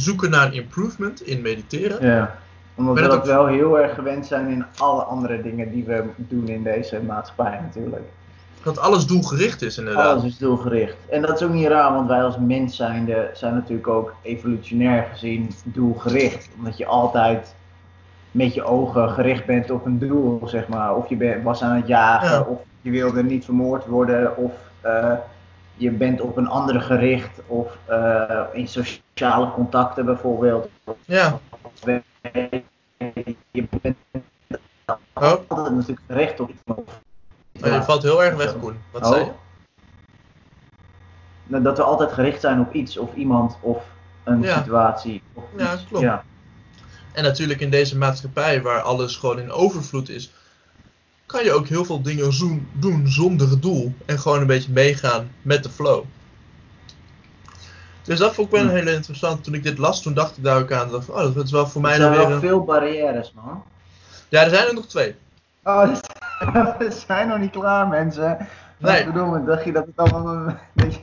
zoeken 0.00 0.30
naar 0.30 0.54
improvement 0.54 1.22
in 1.22 1.40
mediteren. 1.42 2.06
Ja, 2.06 2.38
omdat 2.74 2.94
we 3.00 3.06
dat 3.06 3.26
wel 3.26 3.46
heel 3.46 3.78
erg 3.78 3.94
gewend 3.94 4.26
zijn 4.26 4.48
in 4.48 4.64
alle 4.76 5.02
andere 5.02 5.42
dingen 5.42 5.70
die 5.70 5.84
we 5.84 6.04
doen 6.16 6.48
in 6.48 6.62
deze 6.62 7.00
maatschappij 7.06 7.60
natuurlijk. 7.62 8.02
Dat 8.62 8.78
alles 8.78 9.06
doelgericht 9.06 9.62
is 9.62 9.78
inderdaad. 9.78 10.06
Alles 10.06 10.24
is 10.24 10.38
doelgericht. 10.38 10.96
En 11.10 11.22
dat 11.22 11.40
is 11.40 11.46
ook 11.46 11.52
niet 11.52 11.66
raar, 11.66 11.92
want 11.92 12.08
wij 12.08 12.22
als 12.22 12.38
mens 12.38 12.76
zijnde 12.76 13.30
zijn 13.34 13.54
natuurlijk 13.54 13.88
ook 13.88 14.14
evolutionair 14.22 15.06
gezien 15.12 15.50
doelgericht. 15.64 16.48
Omdat 16.56 16.76
je 16.76 16.86
altijd 16.86 17.54
met 18.30 18.54
je 18.54 18.64
ogen 18.64 19.10
gericht 19.10 19.46
bent 19.46 19.70
op 19.70 19.86
een 19.86 19.98
doel, 19.98 20.40
zeg 20.44 20.68
maar. 20.68 20.94
Of 20.94 21.08
je 21.08 21.40
was 21.42 21.62
aan 21.62 21.76
het 21.76 21.86
jagen, 21.86 22.28
Ja. 22.30 22.40
of 22.40 22.58
je 22.80 22.90
wilde 22.90 23.22
niet 23.24 23.44
vermoord 23.44 23.86
worden, 23.86 24.36
of 24.36 24.52
eh, 24.80 25.12
je 25.78 25.90
bent 25.90 26.20
op 26.20 26.36
een 26.36 26.48
andere 26.48 26.80
gericht, 26.80 27.40
of 27.46 27.76
eh, 27.86 28.40
in 28.52 28.68
sociale 28.68 29.50
contacten 29.52 30.04
bijvoorbeeld. 30.04 30.68
Ja. 31.04 31.38
Je 33.50 33.66
bent 33.80 33.96
Oh, 35.14 35.24
altijd 35.48 35.74
natuurlijk 35.74 36.00
gericht 36.06 36.40
op 36.40 36.48
iets. 36.50 36.60
maar 37.60 37.72
je 37.72 37.82
valt 37.82 38.02
heel 38.02 38.22
erg 38.24 38.36
weg, 38.36 38.58
Koen. 38.58 38.80
Wat 38.90 39.02
Oh. 39.04 39.10
zei 39.10 39.24
je? 39.24 39.30
Nou, 41.46 41.62
Dat 41.62 41.76
we 41.76 41.82
altijd 41.82 42.12
gericht 42.12 42.40
zijn 42.40 42.60
op 42.60 42.72
iets 42.74 42.98
of 42.98 43.14
iemand 43.14 43.56
of 43.60 43.84
een 44.24 44.42
Ja. 44.42 44.56
situatie. 44.58 45.22
Of 45.34 45.44
Ja, 45.56 45.74
iets. 45.74 45.84
klopt. 45.84 46.04
Ja. 46.04 46.24
En 47.12 47.22
natuurlijk 47.22 47.60
in 47.60 47.70
deze 47.70 47.98
maatschappij 47.98 48.62
waar 48.62 48.80
alles 48.80 49.16
gewoon 49.16 49.38
in 49.38 49.50
overvloed 49.52 50.08
is, 50.08 50.32
kan 51.28 51.44
je 51.44 51.52
ook 51.52 51.66
heel 51.66 51.84
veel 51.84 52.02
dingen 52.02 52.32
zoen- 52.32 52.68
doen 52.72 53.08
zonder 53.08 53.60
doel 53.60 53.92
en 54.06 54.18
gewoon 54.18 54.40
een 54.40 54.46
beetje 54.46 54.72
meegaan 54.72 55.30
met 55.42 55.62
de 55.62 55.70
flow. 55.70 56.04
Dus 58.02 58.18
dat 58.18 58.34
vond 58.34 58.46
ik 58.48 58.52
wel 58.54 58.62
Hm. 58.62 58.68
een 58.68 58.74
hele 58.76 58.92
interessant. 58.94 59.44
Toen 59.44 59.54
ik 59.54 59.62
dit 59.62 59.78
las, 59.78 60.02
toen 60.02 60.14
dacht 60.14 60.36
ik 60.36 60.44
daar 60.44 60.60
ook 60.60 60.72
aan. 60.72 60.90
Dacht, 60.90 61.08
oh, 61.10 61.34
dat 61.34 61.44
is 61.44 61.50
wel 61.50 61.66
voor 61.66 61.80
mij 61.82 61.92
Er 61.92 61.98
dan 61.98 62.06
zijn 62.08 62.18
weer 62.18 62.26
wel 62.28 62.36
een... 62.36 62.42
veel 62.48 62.64
barrières, 62.64 63.32
man. 63.34 63.62
Ja, 64.28 64.42
er 64.44 64.50
zijn 64.50 64.66
er 64.66 64.74
nog 64.74 64.86
twee. 64.86 65.14
Oh, 65.64 65.94
we 66.78 66.90
zijn 67.06 67.28
nog 67.28 67.38
niet 67.38 67.50
klaar, 67.50 67.88
mensen. 67.88 68.36
Nee. 68.78 69.00
Ik 69.00 69.06
bedoel, 69.06 69.44
dacht 69.44 69.64
je 69.64 69.72
dat 69.72 69.86
het 69.86 69.96
allemaal 69.96 70.34
een 70.36 70.56
beetje... 70.72 71.00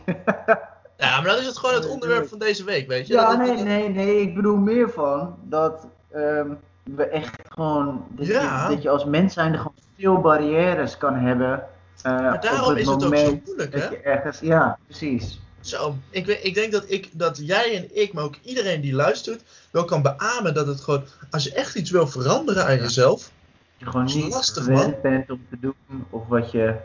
Ja, 0.97 1.15
maar 1.21 1.29
dat 1.29 1.39
is 1.39 1.45
het 1.45 1.57
gewoon 1.57 1.75
het 1.75 1.83
Nee, 1.83 1.93
onderwerp 1.93 2.19
nee. 2.19 2.29
van 2.29 2.39
deze 2.39 2.63
week, 2.63 2.87
weet 2.87 3.07
je. 3.07 3.13
Ja, 3.13 3.29
Dat- 3.29 3.45
dat- 3.45 3.55
nee, 3.55 3.63
nee, 3.63 3.89
nee. 3.89 4.21
Ik 4.21 4.35
bedoel 4.35 4.57
meer 4.57 4.89
van 4.89 5.35
dat 5.43 5.87
ehm, 6.11 6.47
we 6.95 7.03
echt 7.07 7.41
gewoon... 7.49 8.05
Dat, 8.09 8.25
Ja. 8.27 8.63
je, 8.69 8.73
dat 8.75 8.83
je 8.83 8.89
als 8.89 9.05
mens 9.05 9.33
zijnde 9.33 9.57
gewoon 9.57 9.73
veel 9.97 10.17
barrières 10.21 10.97
kan 10.97 11.15
hebben. 11.15 11.63
eh, 12.01 12.11
Maar 12.11 12.33
op 12.35 12.41
daarom 12.41 12.69
het 12.69 12.77
is 12.79 12.85
het 12.85 12.95
ook 12.95 13.01
moment 13.01 13.27
zo 13.27 13.41
moeilijk, 13.45 13.71
dat 13.71 13.81
hè? 13.81 13.89
je 13.89 13.97
ergens... 14.01 14.39
Ja, 14.39 14.77
precies. 14.87 15.39
Zo, 15.59 15.95
ik, 16.09 16.27
ik 16.27 16.53
denk 16.53 16.71
dat, 16.71 16.83
ik, 16.87 17.09
dat 17.11 17.37
jij 17.41 17.75
en 17.77 18.01
ik, 18.01 18.13
maar 18.13 18.23
ook 18.23 18.35
iedereen 18.43 18.81
die 18.81 18.93
luistert, 18.93 19.43
wel 19.71 19.85
kan 19.85 20.01
beamen 20.01 20.53
dat 20.53 20.67
het 20.67 20.81
gewoon, 20.81 21.03
als 21.31 21.43
je 21.43 21.53
echt 21.53 21.75
iets 21.75 21.91
wil 21.91 22.07
veranderen 22.07 22.65
aan 22.65 22.75
jezelf, 22.77 23.19
Dat 23.21 23.31
je 23.77 23.85
gewoon 23.85 24.05
niet 24.05 24.33
lastig, 24.33 24.63
gewend 24.63 25.01
bent 25.01 25.29
om 25.31 25.41
te 25.49 25.57
doen 25.59 26.05
of 26.09 26.27
wat 26.27 26.51
je, 26.51 26.75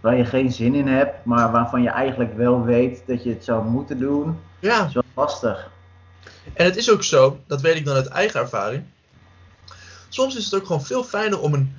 waar 0.00 0.16
je 0.16 0.24
geen 0.24 0.52
zin 0.52 0.74
in 0.74 0.86
hebt, 0.88 1.24
maar 1.24 1.50
waarvan 1.52 1.82
je 1.82 1.88
eigenlijk 1.90 2.36
wel 2.36 2.64
weet 2.64 3.02
dat 3.06 3.22
je 3.22 3.30
het 3.30 3.44
zou 3.44 3.64
moeten 3.64 3.98
doen, 3.98 4.38
ja. 4.58 4.86
is 4.86 4.92
wel 4.94 5.02
lastig. 5.14 5.70
En 6.54 6.64
het 6.64 6.76
is 6.76 6.90
ook 6.90 7.02
zo, 7.02 7.38
dat 7.46 7.60
weet 7.60 7.76
ik 7.76 7.84
dan 7.84 7.94
uit 7.94 8.06
eigen 8.08 8.40
ervaring. 8.40 8.82
Soms 10.08 10.36
is 10.36 10.44
het 10.44 10.54
ook 10.54 10.66
gewoon 10.66 10.84
veel 10.84 11.04
fijner 11.04 11.40
om 11.40 11.54
een, 11.54 11.76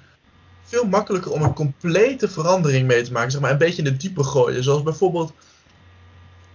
veel 0.63 0.86
makkelijker 0.86 1.32
om 1.32 1.42
een 1.42 1.54
complete 1.54 2.28
verandering 2.30 2.88
mee 2.88 3.02
te 3.04 3.12
maken, 3.12 3.32
zeg 3.32 3.42
maar 3.42 3.52
een 3.52 3.58
beetje 3.58 3.78
in 3.84 3.92
de 3.92 3.98
diepe 3.98 4.24
gooien. 4.24 4.63
Zoals 4.63 4.84
bijvoorbeeld 4.84 5.34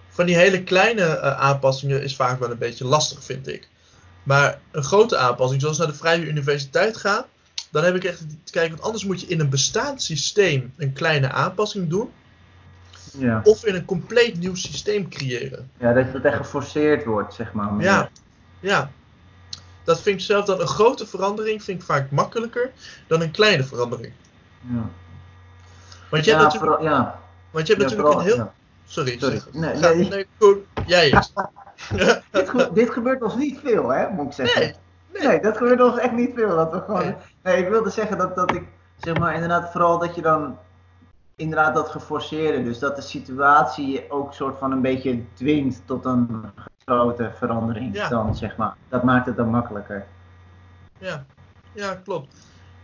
van 0.09 0.27
die 0.27 0.37
hele 0.37 0.63
kleine 0.63 1.03
eh, 1.03 1.41
aanpassingen 1.41 2.03
is 2.03 2.17
vaak 2.17 2.39
wel 2.39 2.51
een 2.51 2.59
beetje 2.59 2.85
lastig, 2.85 3.25
vind 3.25 3.49
ik. 3.49 3.69
Maar 4.23 4.59
een 4.71 4.83
grote 4.85 5.17
aanpassing, 5.17 5.61
zoals 5.61 5.79
naar 5.79 5.87
de 5.87 5.95
Vrije 5.95 6.27
Universiteit 6.27 6.97
gaan, 6.97 7.25
dan 7.71 7.85
heb 7.85 7.95
ik 7.95 8.05
echt 8.05 8.19
te 8.45 8.53
kijken, 8.53 8.71
want 8.73 8.83
anders 8.83 9.05
moet 9.05 9.21
je 9.21 9.27
in 9.27 9.41
een 9.41 9.49
bestaand 9.49 10.03
systeem 10.03 10.73
een 10.77 10.93
kleine 10.93 11.31
aanpassing 11.33 11.89
doen, 11.91 12.11
Ja. 13.19 13.41
of 13.45 13.65
in 13.65 13.75
een 13.75 13.85
compleet 13.85 14.39
nieuw 14.39 14.55
systeem 14.55 15.09
creëren. 15.09 15.71
ja, 15.79 15.93
dat 15.93 16.05
het 16.13 16.25
echt 16.25 16.37
geforceerd 16.37 17.05
wordt, 17.05 17.35
zeg 17.35 17.53
maar. 17.53 17.83
Ja, 17.83 18.11
ja. 18.61 18.91
Dat 19.85 20.01
vind 20.01 20.19
ik 20.21 20.25
zelf 20.27 20.45
dan 20.45 20.61
een 20.61 20.67
grote 20.67 21.07
verandering 21.07 21.63
vind 21.63 21.81
ik 21.81 21.87
vaak 21.87 22.11
makkelijker 22.11 22.71
dan 23.07 23.21
een 23.23 23.31
kleine 23.31 23.65
verandering. 23.65 24.13
Ja, 24.61 24.89
Want 26.11 26.25
je 26.25 26.31
hebt 26.31 26.43
ja, 26.43 26.49
natuurlijk, 26.49 26.73
vooral- 26.81 26.83
ja. 26.85 27.21
want 27.51 27.67
je 27.67 27.75
hebt 27.75 27.91
Ja, 27.91 27.97
natuurlijk 27.97 28.19
een 28.19 28.25
vooral- 28.31 28.45
heel. 28.45 28.53
Sorry, 28.87 29.19
Sorry. 29.19 29.41
Nee, 29.53 29.75
nee. 29.75 30.09
nee, 30.09 30.27
Koen, 30.39 30.65
jij 30.87 31.11
dit, 32.31 32.49
ge- 32.49 32.71
dit 32.73 32.91
gebeurt 32.91 33.23
ons 33.23 33.35
niet 33.37 33.59
veel, 33.65 33.89
hè, 33.89 34.09
moet 34.11 34.27
ik 34.27 34.33
zeggen. 34.33 34.61
Nee, 34.63 34.75
Nee, 35.13 35.27
nee. 35.29 35.41
dat 35.41 35.57
gebeurt 35.57 35.81
ons 35.81 35.99
echt 35.99 36.13
niet 36.13 36.31
veel. 36.35 36.57
Dat 36.57 36.73
we 36.73 36.81
gewoon... 36.87 37.15
Nee. 37.43 37.57
ik 37.63 37.69
wilde 37.69 37.91
zeggen 37.91 38.19
dat, 38.19 38.35
dat 38.35 38.55
ik, 38.55 38.63
zeg 38.97 39.19
maar, 39.19 39.35
inderdaad, 39.35 39.71
vooral 39.73 39.99
dat 39.99 40.15
je 40.15 40.23
dan, 40.23 40.59
inderdaad, 41.37 41.75
dat 41.75 41.89
geforceerde. 41.89 42.63
Dus 42.63 42.79
dat 42.79 42.97
de 42.97 43.03
situatie 43.03 43.89
je 43.93 44.05
ook 44.09 44.33
soort 44.35 44.59
van 44.59 44.73
een 44.73 44.81
beetje 44.83 45.23
dwingt 45.35 45.83
tot 45.85 46.05
een 46.05 46.45
grote 46.85 47.31
verandering. 47.39 47.95
Ja. 47.95 48.09
Dan, 48.09 48.37
zeg 48.37 48.57
maar. 48.57 48.75
Dat 48.89 49.03
maakt 49.03 49.27
het 49.27 49.37
dan 49.37 49.49
makkelijker. 49.49 50.07
Ja. 50.99 51.25
ja, 51.73 51.95
klopt. 51.95 52.35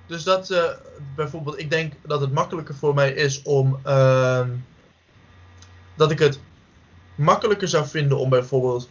Dus 0.07 0.23
dat 0.23 0.51
eh, 0.51 0.65
bijvoorbeeld, 1.17 1.59
ik 1.59 1.71
denk 1.71 1.93
dat 2.07 2.21
het 2.21 2.33
makkelijker 2.33 2.75
voor 2.75 2.95
mij 2.95 3.13
is 3.13 3.43
om. 3.43 3.79
ehm, 3.83 4.49
dat 5.95 6.11
ik 6.11 6.19
het 6.19 6.41
makkelijker 7.15 7.69
zou 7.69 7.87
vinden 7.87 8.19
om 8.19 8.29
bijvoorbeeld 8.31 8.89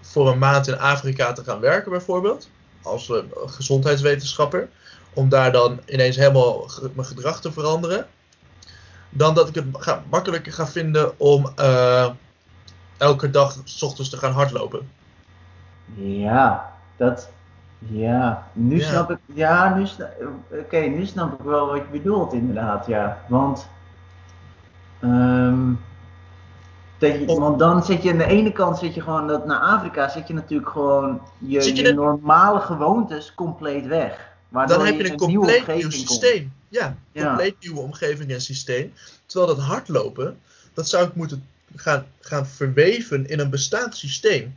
voor 0.00 0.28
een 0.28 0.38
maand 0.38 0.66
in 0.68 0.78
Afrika 0.78 1.32
te 1.32 1.44
gaan 1.44 1.60
werken, 1.60 1.90
bijvoorbeeld. 1.90 2.50
Als 2.82 3.10
eh, 3.10 3.16
gezondheidswetenschapper. 3.46 4.68
Om 5.12 5.28
daar 5.28 5.52
dan 5.52 5.80
ineens 5.86 6.16
helemaal 6.16 6.70
mijn 6.94 7.06
gedrag 7.06 7.40
te 7.40 7.52
veranderen. 7.52 8.06
Dan 9.10 9.34
dat 9.34 9.48
ik 9.48 9.54
het 9.54 9.64
ga, 9.72 10.04
makkelijker 10.10 10.52
ga 10.52 10.66
vinden 10.66 11.18
om 11.18 11.52
eh, 11.56 12.10
elke 12.96 13.30
dag 13.30 13.56
s 13.64 13.82
ochtends 13.82 14.10
te 14.10 14.16
gaan 14.16 14.32
hardlopen. 14.32 14.90
Ja, 15.94 16.72
dat... 16.96 17.30
Ja, 17.78 18.46
nu 18.52 18.78
Ja. 18.78 18.88
snap 18.88 19.10
ik... 19.10 19.18
Ja, 19.26 19.74
nu 19.74 19.86
snap... 19.86 20.10
Oké, 20.50 20.78
nu 20.78 21.06
snap 21.06 21.32
ik 21.32 21.44
wel 21.44 21.66
wat 21.66 21.76
je 21.76 21.98
bedoelt, 21.98 22.32
inderdaad, 22.32 22.86
ja. 22.86 23.18
Want... 23.28 23.68
ehm, 25.00 25.72
dat 26.98 27.12
je, 27.12 27.26
Of- 27.26 27.38
want 27.38 27.58
dan 27.58 27.82
zit 27.84 28.02
je 28.02 28.10
aan 28.10 28.18
de 28.18 28.24
ene 28.26 28.52
kant 28.52 28.78
zit 28.78 28.94
je 28.94 29.00
gewoon 29.00 29.26
dat 29.26 29.46
naar 29.46 29.58
Afrika 29.58 30.08
zit 30.08 30.28
je 30.28 30.34
natuurlijk 30.34 30.70
gewoon 30.70 31.20
je, 31.38 31.92
normale 31.92 32.60
gewoontes 32.60 33.34
compleet 33.34 33.86
weg. 33.86 34.32
Waardoor 34.48 34.76
Dan 34.76 34.86
heb 34.86 34.96
je 34.96 35.10
een 35.10 35.16
compleet 35.16 35.66
nieuw 35.66 35.90
systeem. 35.90 36.52
Ja. 36.68 36.96
compleet 37.12 37.56
nieuwe 37.60 37.80
omgeving 37.80 38.30
en 38.30 38.40
systeem. 38.40 38.92
Terwijl 39.26 39.54
dat 39.56 39.64
hardlopen, 39.64 40.38
dat 40.74 40.88
zou 40.88 41.06
ik 41.06 41.14
moeten 41.14 41.44
gaan, 41.76 42.04
gaan 42.20 42.46
verweven 42.46 43.26
in 43.28 43.40
een 43.40 43.50
bestaand 43.50 43.96
systeem. 43.96 44.54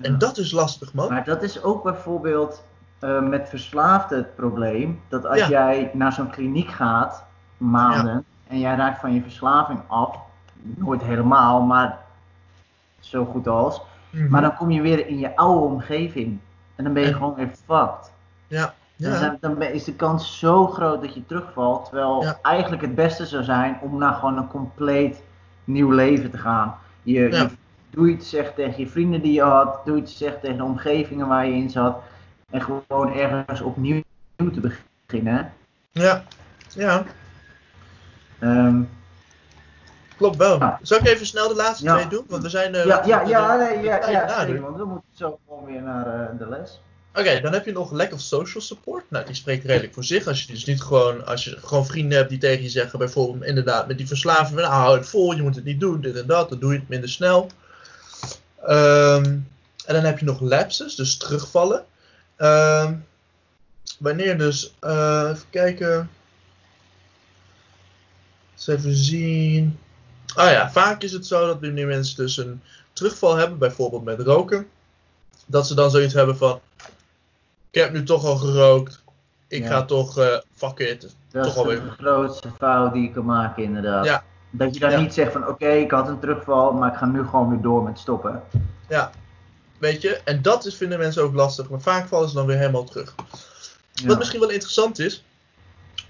En 0.00 0.18
dat 0.18 0.38
is 0.38 0.50
lastig, 0.52 0.92
man. 0.94 1.08
Maar 1.08 1.24
dat 1.24 1.42
is 1.42 1.62
ook 1.62 1.82
bijvoorbeeld 1.82 2.64
eh, 2.98 3.22
met 3.22 3.48
verslaafden 3.48 4.18
het 4.18 4.34
probleem. 4.34 5.00
Dat 5.08 5.26
als 5.26 5.38
Ja. 5.38 5.48
jij 5.48 5.90
naar 5.92 6.12
zo'n 6.12 6.30
kliniek 6.30 6.70
gaat, 6.70 7.24
maanden, 7.56 8.24
en 8.48 8.58
jij 8.58 8.74
raakt 8.76 9.00
van 9.00 9.14
je 9.14 9.22
verslaving 9.22 9.80
af, 9.86 10.16
nooit 10.62 11.02
helemaal, 11.02 11.60
maar 11.62 11.98
zo 13.00 13.24
goed 13.24 13.48
als. 13.48 13.80
Mhm. 14.10 14.28
Maar 14.28 14.40
dan 14.40 14.56
kom 14.56 14.70
je 14.70 14.80
weer 14.80 15.06
in 15.06 15.18
je 15.18 15.36
oude 15.36 15.64
omgeving. 15.74 16.38
En 16.76 16.84
dan 16.84 16.92
ben 16.92 17.02
je 17.02 17.08
En- 17.08 17.14
gewoon 17.14 17.34
weer 17.34 17.50
fucked. 17.66 18.12
ja, 18.46 18.74
Dan, 18.96 19.10
ja, 19.10 19.18
zijn- 19.18 19.38
dan 19.40 19.62
is 19.62 19.84
de 19.84 19.94
kans 19.94 20.38
zo 20.38 20.66
groot 20.66 21.00
dat 21.02 21.14
je 21.14 21.26
terugvalt. 21.26 21.84
Terwijl 21.84 22.22
Ja. 22.22 22.38
eigenlijk 22.42 22.82
het 22.82 22.94
beste 22.94 23.26
zou 23.26 23.42
zijn 23.44 23.78
om 23.80 23.98
naar 23.98 24.14
gewoon 24.14 24.36
een 24.36 24.48
compleet 24.48 25.22
nieuw 25.64 25.90
leven 25.90 26.30
te 26.30 26.38
gaan. 26.38 26.78
Je, 27.02 27.20
Ja. 27.20 27.38
je 27.38 27.48
doe 27.90 28.08
iets 28.08 28.30
zegt 28.30 28.54
tegen 28.54 28.80
je 28.80 28.88
vrienden 28.88 29.22
die 29.22 29.32
je 29.32 29.42
had. 29.42 29.80
Doe 29.84 29.96
iets 29.96 30.16
zegt 30.18 30.40
tegen 30.40 30.56
de 30.56 30.64
omgevingen 30.64 31.26
waar 31.28 31.46
je 31.46 31.52
in 31.54 31.70
zat. 31.70 31.96
En 32.50 32.62
gewoon 32.62 33.12
ergens 33.14 33.60
opnieuw 33.60 34.02
te 34.36 34.60
beginnen. 35.08 35.52
ja, 35.92 36.22
ja, 36.68 37.04
Ehm, 38.38 38.80
klopt 40.16 40.36
wel. 40.36 40.58
Ja. 40.58 40.78
Zal 40.82 40.98
ik 40.98 41.06
even 41.06 41.26
snel 41.26 41.48
de 41.48 41.54
laatste 41.54 41.84
Ja. 41.84 41.94
twee 41.94 42.08
doen? 42.08 42.24
Want 42.28 42.42
we 42.42 42.48
zijn. 42.48 42.74
eh, 42.74 42.84
ja, 42.84 43.02
ja, 43.04 43.20
ja, 43.20 43.56
nee, 43.56 43.80
ja, 43.82 44.08
ja 44.10 44.60
want 44.60 44.76
we 44.76 44.84
moeten 44.84 45.10
zo 45.14 45.38
gewoon 45.48 45.64
weer 45.64 45.82
naar 45.82 46.06
eh, 46.06 46.38
de 46.38 46.48
les. 46.48 46.80
Oké, 47.14 47.40
dan 47.40 47.52
heb 47.52 47.64
je 47.64 47.72
nog 47.72 47.90
lack 47.90 48.12
of 48.12 48.20
social 48.20 48.62
support. 48.62 49.10
Nou, 49.10 49.26
die 49.26 49.34
spreekt 49.34 49.64
redelijk 49.64 49.94
voor 49.94 50.04
zich. 50.04 50.26
Als 50.26 50.42
je 50.42 50.52
dus 50.52 50.64
niet 50.64 50.80
gewoon, 50.80 51.26
als 51.26 51.44
je 51.44 51.56
gewoon 51.64 51.86
vrienden 51.86 52.18
hebt 52.18 52.30
die 52.30 52.38
tegen 52.38 52.62
je 52.62 52.68
zeggen, 52.68 52.98
bijvoorbeeld 52.98 53.44
inderdaad 53.44 53.86
met 53.86 53.98
die 53.98 54.06
verslaving, 54.06 54.60
nou, 54.60 54.72
hou 54.72 54.96
het 54.96 55.08
vol, 55.08 55.34
je 55.34 55.42
moet 55.42 55.54
het 55.54 55.64
niet 55.64 55.80
doen, 55.80 56.00
dit 56.00 56.16
en 56.16 56.26
dat, 56.26 56.48
dan 56.48 56.58
doe 56.58 56.72
je 56.72 56.78
het 56.78 56.88
minder 56.88 57.08
snel. 57.08 57.50
Ehm, 58.62 59.24
en 59.86 59.94
dan 59.94 60.04
heb 60.04 60.18
je 60.18 60.24
nog 60.24 60.40
lapses, 60.40 60.94
dus 60.94 61.16
terugvallen. 61.16 61.84
Ehm, 62.36 62.94
wanneer 63.98 64.38
dus, 64.38 64.74
eh, 64.80 65.28
even 65.30 65.50
kijken. 65.50 66.10
Eens 68.54 68.66
even 68.66 68.94
zien. 68.94 69.78
Ah 70.34 70.50
ja, 70.50 70.70
vaak 70.70 71.02
is 71.02 71.12
het 71.12 71.26
zo 71.26 71.46
dat 71.46 71.60
wanneer 71.60 71.86
mensen 71.86 72.16
dus 72.16 72.36
een 72.36 72.62
terugval 72.92 73.36
hebben, 73.36 73.58
bijvoorbeeld 73.58 74.04
met 74.04 74.20
roken, 74.20 74.66
dat 75.46 75.66
ze 75.66 75.74
dan 75.74 75.90
zoiets 75.90 76.14
hebben 76.14 76.36
van: 76.36 76.60
Ik 77.72 77.80
heb 77.80 77.92
nu 77.92 78.02
toch 78.02 78.24
al 78.24 78.36
gerookt, 78.36 79.02
ik 79.48 79.62
Ja. 79.62 79.68
ga 79.68 79.84
toch, 79.84 80.18
eh 80.18 80.38
fuck 80.54 80.78
it. 80.78 81.00
Dat 81.30 81.42
Toch 81.42 81.52
is 81.52 81.58
alweer. 81.58 81.82
de 81.82 81.90
grootste 81.90 82.48
fout 82.58 82.92
die 82.92 83.02
je 83.02 83.10
kan 83.10 83.24
maken, 83.24 83.62
inderdaad. 83.62 84.04
Ja. 84.04 84.24
Dat 84.50 84.74
je 84.74 84.80
dan 84.80 84.90
Ja. 84.90 85.00
niet 85.00 85.14
zegt 85.14 85.32
van 85.32 85.48
oké, 85.48 85.68
ik 85.68 85.90
had 85.90 86.08
een 86.08 86.18
terugval, 86.18 86.72
maar 86.72 86.92
ik 86.92 86.98
ga 86.98 87.06
nu 87.06 87.24
gewoon 87.24 87.50
weer 87.50 87.60
door 87.60 87.82
met 87.82 87.98
stoppen. 87.98 88.42
Weet 89.78 90.02
je, 90.02 90.20
en 90.24 90.42
dat 90.42 90.66
is, 90.66 90.74
vinden 90.74 90.98
mensen 90.98 91.22
ook 91.22 91.34
lastig, 91.34 91.68
maar 91.70 91.80
vaak 91.80 92.08
vallen 92.08 92.28
ze 92.28 92.34
dan 92.34 92.46
weer 92.46 92.56
helemaal 92.58 92.84
terug. 92.84 93.14
Ja. 93.92 94.06
Wat 94.06 94.18
misschien 94.18 94.40
wel 94.40 94.50
interessant 94.50 94.98
is, 94.98 95.24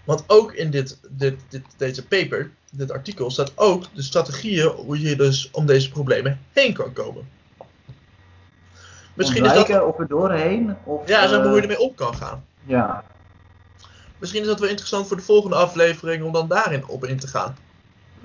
want 0.05 0.25
ook 0.27 0.53
in 0.53 0.71
dit, 0.71 0.99
dit, 1.09 1.41
dit, 1.49 1.63
deze 1.77 2.07
paper, 2.07 2.51
dit 2.73 2.91
artikel, 2.91 3.31
staat 3.31 3.53
ook 3.55 3.85
de 3.95 4.03
strategieën 4.03 4.67
hoe 4.69 5.01
je 5.01 5.17
dus 5.17 5.49
om 5.53 5.67
deze 5.67 5.91
problemen 5.91 6.41
heen 6.53 6.73
kan 6.73 6.93
komen. 6.93 7.29
Misschien 9.15 9.45
is 9.45 9.53
dat, 9.53 9.83
of 9.85 9.99
er 9.99 10.09
doorheen? 10.09 10.77
Of, 10.85 11.09
ja, 11.09 11.21
maar 11.31 11.41
eh, 11.41 11.47
hoe 11.47 11.57
je 11.57 11.63
ermee 11.63 11.81
om 11.81 11.95
kan 11.95 12.15
gaan. 12.15 12.45
Ja, 12.65 13.05
Misschien 14.19 14.43
is 14.43 14.49
dat 14.49 14.61
wel 14.61 14.69
interessant 14.69 15.07
voor 15.07 15.17
de 15.17 15.23
volgende 15.23 15.57
aflevering 15.57 16.25
om 16.25 16.33
dan 16.33 16.49
daarin 16.49 16.87
op 16.87 17.05
in 17.05 17.19
te 17.19 17.27
gaan. 17.27 17.57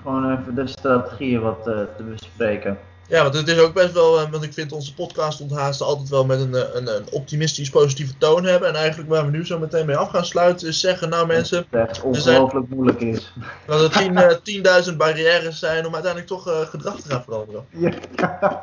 gewoon 0.02 0.38
even 0.38 0.54
de 0.54 0.66
strategieën 0.66 1.40
wat 1.40 1.66
eh, 1.66 1.74
te 1.96 2.02
bespreken. 2.02 2.78
Ja, 3.08 3.22
want 3.22 3.34
het 3.34 3.48
is 3.48 3.58
ook 3.58 3.74
best 3.74 3.92
wel, 3.92 4.20
eh, 4.20 4.30
want 4.30 4.42
ik 4.44 4.52
vind 4.52 4.72
onze 4.72 4.94
podcast 4.94 5.40
onthaasten 5.40 5.86
altijd 5.86 6.08
wel 6.08 6.24
met 6.24 6.40
een, 6.40 6.76
een, 6.76 6.96
een 6.96 7.12
optimistisch 7.12 7.70
positieve 7.70 8.18
toon 8.18 8.44
hebben. 8.44 8.68
En 8.68 8.74
eigenlijk 8.74 9.08
waar 9.10 9.24
we 9.24 9.30
nu 9.30 9.46
zo 9.46 9.58
meteen 9.58 9.86
mee 9.86 9.96
af 9.96 10.10
gaan 10.10 10.24
sluiten 10.24 10.68
is 10.68 10.80
zeggen, 10.80 11.08
nou 11.08 11.26
mensen, 11.26 11.66
Dat 11.70 11.88
het 11.88 12.02
ongelooflijk 12.02 12.68
moeilijk 12.68 13.00
is. 13.00 13.32
dat 13.66 13.82
er 13.82 13.90
tien, 13.90 14.16
eh, 14.16 14.84
10.000 14.90 14.96
barrières 14.96 15.58
zijn 15.58 15.86
om 15.86 15.94
uiteindelijk 15.94 16.32
toch 16.32 16.68
gedrag 16.70 17.00
te 17.00 17.08
gaan 17.08 17.22
veranderen. 17.22 17.66
Ja. 18.16 18.60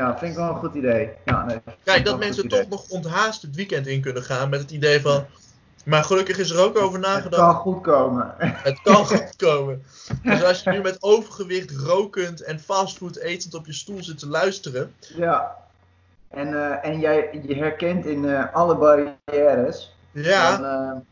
ja, 0.00 0.18
vind 0.18 0.30
ik 0.30 0.36
wel 0.38 0.48
een 0.48 0.56
goed 0.56 0.74
idee. 0.74 1.10
Ja, 1.24 1.44
nee, 1.44 1.60
Kijk, 1.84 2.04
dat 2.04 2.18
mensen 2.18 2.48
toch 2.48 2.68
nog 2.68 2.88
onthaast 2.88 3.42
het 3.42 3.54
weekend 3.56 3.86
in 3.86 4.00
kunnen 4.00 4.22
gaan 4.22 4.48
met 4.48 4.60
het 4.60 4.70
idee 4.70 5.00
van, 5.00 5.24
maar 5.84 6.04
gelukkig 6.04 6.38
is 6.38 6.50
er 6.50 6.60
ook 6.64 6.78
over 6.78 6.98
Het 6.98 7.06
nagedacht. 7.06 7.42
kan 7.42 7.54
goed 7.54 7.80
komen. 7.82 8.34
Het 8.38 8.80
kan 8.82 9.06
goed 9.06 9.36
komen. 9.36 9.82
Dus 10.22 10.42
als 10.44 10.62
je 10.62 10.70
nu 10.70 10.80
met 10.80 11.02
overgewicht, 11.02 11.70
rokend 11.70 12.42
en 12.42 12.60
fastfood 12.60 13.16
etend 13.16 13.54
op 13.54 13.66
je 13.66 13.72
stoel 13.72 14.02
zit 14.02 14.18
te 14.18 14.28
luisteren. 14.28 14.94
Ja. 15.16 15.56
En, 16.28 16.54
eh, 16.54 16.90
en 16.90 17.00
jij 17.00 17.40
je 17.46 17.54
herkent 17.54 18.06
in 18.06 18.28
eh, 18.28 18.54
alle 18.54 18.76
barrières. 18.76 19.94
Ja, 20.12 20.56
Dan, 20.56 20.64
Er 20.66 21.02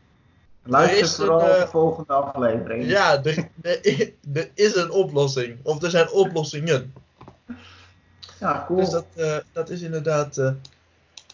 luister 0.63 1.03
een, 1.23 1.27
vooral 1.39 1.59
de 1.59 1.67
volgende 1.69 2.13
aflevering. 2.13 2.85
ja 2.89 3.23
er, 3.23 3.47
er, 3.61 4.11
er 4.33 4.49
is 4.53 4.75
een 4.75 4.91
oplossing. 4.91 5.57
Of 5.63 5.83
er 5.83 5.89
zijn 5.89 6.11
oplossingen. 6.11 6.93
Ja, 8.39 8.63
cool. 8.67 8.79
Dus 8.79 8.89
dat, 8.89 9.05
eh, 9.15 9.35
dat 9.51 9.69
is 9.69 9.81
inderdaad. 9.81 10.37
eh, 10.37 10.51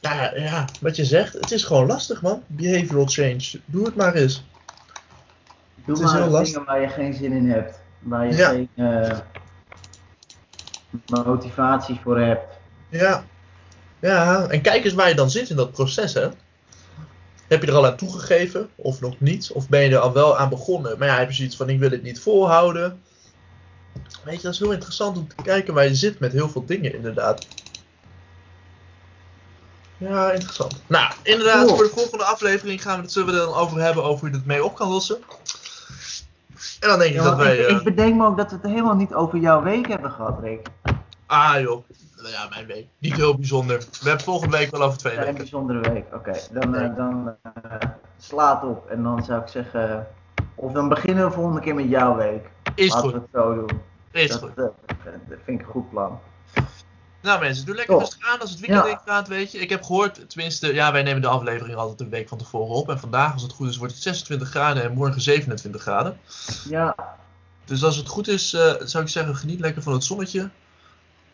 ja, 0.01 0.31
ja, 0.35 0.65
wat 0.81 0.95
je 0.95 1.05
zegt, 1.05 1.33
het 1.33 1.51
is 1.51 1.63
gewoon 1.63 1.85
lastig, 1.87 2.21
man. 2.21 2.43
Behavioral 2.47 3.05
change. 3.07 3.59
Doe 3.65 3.85
het 3.85 3.95
maar 3.95 4.13
eens. 4.13 4.43
Doe 5.85 5.95
het 6.03 6.11
maar 6.11 6.27
lastig. 6.29 6.53
dingen 6.53 6.67
waar 6.67 6.81
je 6.81 6.87
geen 6.87 7.13
zin 7.13 7.31
in 7.31 7.49
hebt. 7.49 7.79
Waar 7.99 8.27
je 8.27 8.35
Ja. 8.35 8.49
geen 8.49 8.69
eh, 8.75 9.17
motivatie 11.25 11.99
voor 12.03 12.19
hebt. 12.19 12.53
Ja. 12.89 13.23
Ja, 13.99 14.47
en 14.47 14.61
kijk 14.61 14.83
eens 14.83 14.93
waar 14.93 15.09
je 15.09 15.15
dan 15.15 15.29
zit 15.29 15.49
in 15.49 15.55
dat 15.55 15.71
proces, 15.71 16.13
hè? 16.13 16.27
Heb 17.47 17.61
je 17.63 17.67
er 17.67 17.75
al 17.75 17.85
aan 17.85 17.95
toegegeven, 17.97 18.69
of 18.75 19.01
nog 19.01 19.19
niet? 19.19 19.51
Of 19.51 19.69
ben 19.69 19.81
je 19.81 19.89
er 19.89 19.97
al 19.97 20.13
wel 20.13 20.37
aan 20.37 20.49
begonnen? 20.49 20.97
Maar 20.99 21.07
ja, 21.07 21.17
heb 21.17 21.29
je 21.29 21.35
zoiets 21.35 21.55
van: 21.55 21.69
ik 21.69 21.79
wil 21.79 21.89
het 21.91 22.03
niet 22.03 22.19
volhouden. 22.19 23.01
Weet 24.23 24.35
je, 24.35 24.41
dat 24.41 24.53
is 24.53 24.59
heel 24.59 24.71
interessant 24.71 25.17
om 25.17 25.27
te 25.27 25.35
kijken 25.43 25.73
waar 25.73 25.83
je 25.83 25.95
zit 25.95 26.19
met 26.19 26.31
heel 26.31 26.49
veel 26.49 26.65
dingen, 26.65 26.93
inderdaad. 26.95 27.47
Ja, 29.97 30.31
interessant. 30.31 30.81
Nou, 30.87 31.13
inderdaad, 31.23 31.65
Cool. 31.65 31.75
voor 31.75 31.83
de 31.85 31.91
volgende 31.91 32.23
aflevering 32.23 32.81
gaan 32.81 32.95
we 32.95 33.01
het, 33.01 33.11
zullen 33.11 33.33
we 33.33 33.39
er 33.39 33.45
dan 33.45 33.55
over 33.55 33.79
hebben 33.81 34.03
over 34.03 34.19
hoe 34.19 34.29
je 34.29 34.35
het 34.35 34.45
mee 34.45 34.63
op 34.63 34.75
kan 34.75 34.89
lossen. 34.89 35.17
En 36.79 36.89
dan 36.89 36.99
denk 36.99 37.09
ik 37.11 37.17
Ja, 37.17 37.23
dat 37.23 37.37
wij. 37.37 37.57
ik, 37.57 37.67
eh, 37.67 37.75
ik 37.75 37.83
bedenk 37.83 38.15
me 38.15 38.25
ook 38.25 38.37
dat 38.37 38.49
we 38.51 38.55
het 38.61 38.65
helemaal 38.65 38.95
niet 38.95 39.13
over 39.13 39.39
jouw 39.39 39.61
week 39.63 39.87
hebben 39.87 40.11
gehad, 40.11 40.39
Rick. 40.41 40.67
Ah 41.25 41.59
joh, 41.61 41.83
nou 42.15 42.29
ja, 42.29 42.47
mijn 42.49 42.65
week. 42.65 42.87
Niet 42.99 43.13
heel 43.15 43.35
bijzonder. 43.35 43.77
We 43.77 44.07
hebben 44.07 44.25
volgende 44.25 44.57
week 44.57 44.71
wel 44.71 44.81
over 44.81 44.97
twee 44.97 45.13
Een 45.13 45.19
weken. 45.19 45.35
bijzondere 45.37 45.79
week. 45.93 46.05
Oké, 46.13 46.33
dan, 46.51 46.75
eh, 46.75 46.95
dan 46.95 47.35
eh, 47.43 47.51
slaat 48.17 48.63
op. 48.63 48.89
En 48.89 49.03
dan 49.03 49.23
zou 49.25 49.41
ik 49.41 49.47
zeggen. 49.47 50.07
Of 50.55 50.71
dan 50.71 50.89
beginnen 50.89 51.25
we 51.25 51.31
volgende 51.31 51.61
keer 51.61 51.75
met 51.75 51.89
jouw 51.89 52.15
week. 52.15 52.49
Is 52.75 52.89
Laten 52.93 53.03
goed, 53.03 53.13
we 53.13 53.19
het 53.19 53.29
zo 53.33 53.53
doen. 53.55 53.81
is 54.11 54.29
dat, 54.29 54.39
goed. 54.39 54.49
eh, 54.49 54.63
dat 55.27 55.37
vind 55.45 55.59
ik 55.59 55.65
een 55.65 55.71
goed 55.71 55.89
plan. 55.89 56.19
Nou 57.21 57.39
mensen, 57.39 57.65
doe 57.65 57.75
lekker 57.75 57.93
Top. 57.93 58.03
rustig 58.03 58.29
aan 58.31 58.39
als 58.39 58.49
het 58.51 58.59
weekend 58.59 58.85
Ja. 58.85 58.91
ingaat, 58.91 59.27
weet 59.27 59.51
je. 59.51 59.57
Ik 59.57 59.69
heb 59.69 59.83
gehoord, 59.83 60.29
tenminste, 60.29 60.73
ja, 60.73 60.91
wij 60.91 61.03
nemen 61.03 61.21
de 61.21 61.27
aflevering 61.27 61.77
altijd 61.77 61.99
een 61.99 62.09
week 62.09 62.27
van 62.27 62.37
tevoren 62.37 62.75
op. 62.75 62.89
En 62.89 62.99
vandaag, 62.99 63.33
als 63.33 63.41
het 63.41 63.51
goed 63.51 63.69
is, 63.69 63.77
wordt 63.77 63.93
het 63.93 64.01
26 64.01 64.49
graden 64.49 64.83
en 64.83 64.93
morgen 64.93 65.21
27 65.21 65.81
graden. 65.81 66.17
Ja, 66.69 66.95
Dus 67.65 67.83
als 67.83 67.95
het 67.95 68.07
goed 68.07 68.27
is, 68.27 68.53
eh, 68.53 68.73
zou 68.79 69.03
ik 69.03 69.09
zeggen, 69.09 69.35
geniet 69.35 69.59
lekker 69.59 69.81
van 69.81 69.93
het 69.93 70.03
zonnetje. 70.03 70.49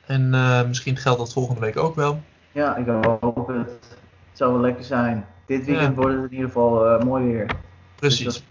En 0.05 0.33
eh, 0.33 0.63
misschien 0.67 0.97
geldt 0.97 1.19
dat 1.19 1.33
volgende 1.33 1.61
week 1.61 1.77
ook 1.77 1.95
wel. 1.95 2.21
ja, 2.51 2.75
ik 2.75 2.85
hoop 3.21 3.47
het. 3.47 3.57
Het 4.29 4.39
zou 4.39 4.51
wel 4.51 4.61
lekker 4.61 4.83
zijn. 4.83 5.25
Dit 5.45 5.65
weekend 5.65 5.95
Ja. 5.95 6.01
wordt 6.01 6.15
het 6.15 6.23
in 6.23 6.31
ieder 6.31 6.47
geval 6.47 6.85
eh, 6.87 7.03
mooi 7.03 7.23
weer. 7.23 7.45
Dus 7.45 7.55
dat 7.55 7.99
Precies. 7.99 8.43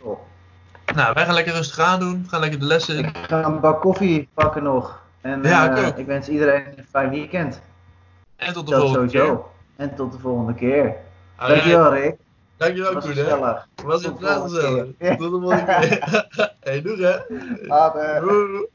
Nou, 0.95 1.13
wij 1.15 1.25
gaan 1.25 1.35
lekker 1.35 1.53
rustig 1.53 1.79
aan 1.79 2.01
doen. 2.01 2.23
We 2.23 2.29
gaan 2.29 2.41
lekker 2.41 2.59
de 2.59 2.65
lessen 2.65 2.97
in. 2.99 3.05
Ik 3.05 3.17
ga 3.29 3.45
een 3.45 3.61
bak 3.61 3.81
koffie 3.81 4.29
pakken 4.35 4.63
nog. 4.63 5.03
En 5.21 5.43
Ja, 5.43 5.71
ik 5.71 5.93
eh, 5.93 5.99
ik 5.99 6.07
wens 6.07 6.29
iedereen 6.29 6.65
een 6.77 6.85
fijn 6.91 7.11
weekend. 7.11 7.61
En 8.37 8.53
tot 8.53 8.67
de 8.67 8.73
Dat 8.73 8.81
volgende 8.81 9.07
keer. 9.11 9.21
sowieso. 9.21 9.51
En 9.77 9.95
tot 9.95 10.13
de 10.13 10.19
volgende 10.19 10.55
keer. 10.55 10.95
Dankjewel 11.39 11.93
Rick. 11.95 12.17
Dankjewel, 12.57 12.95
Was 12.95 13.05
Koen, 13.05 13.13
gezellig. 13.15 13.67
Was 13.85 14.05
het 14.05 14.15
gezellig. 14.21 14.87
keer. 14.99 15.17
Tot 15.17 15.31
de 15.33 15.41
volgende 15.41 15.65
keer. 15.65 16.27
hey, 16.61 16.83
doei 16.83 17.03
hè. 17.05 17.17
Later. 17.67 18.21
Doei. 18.21 18.67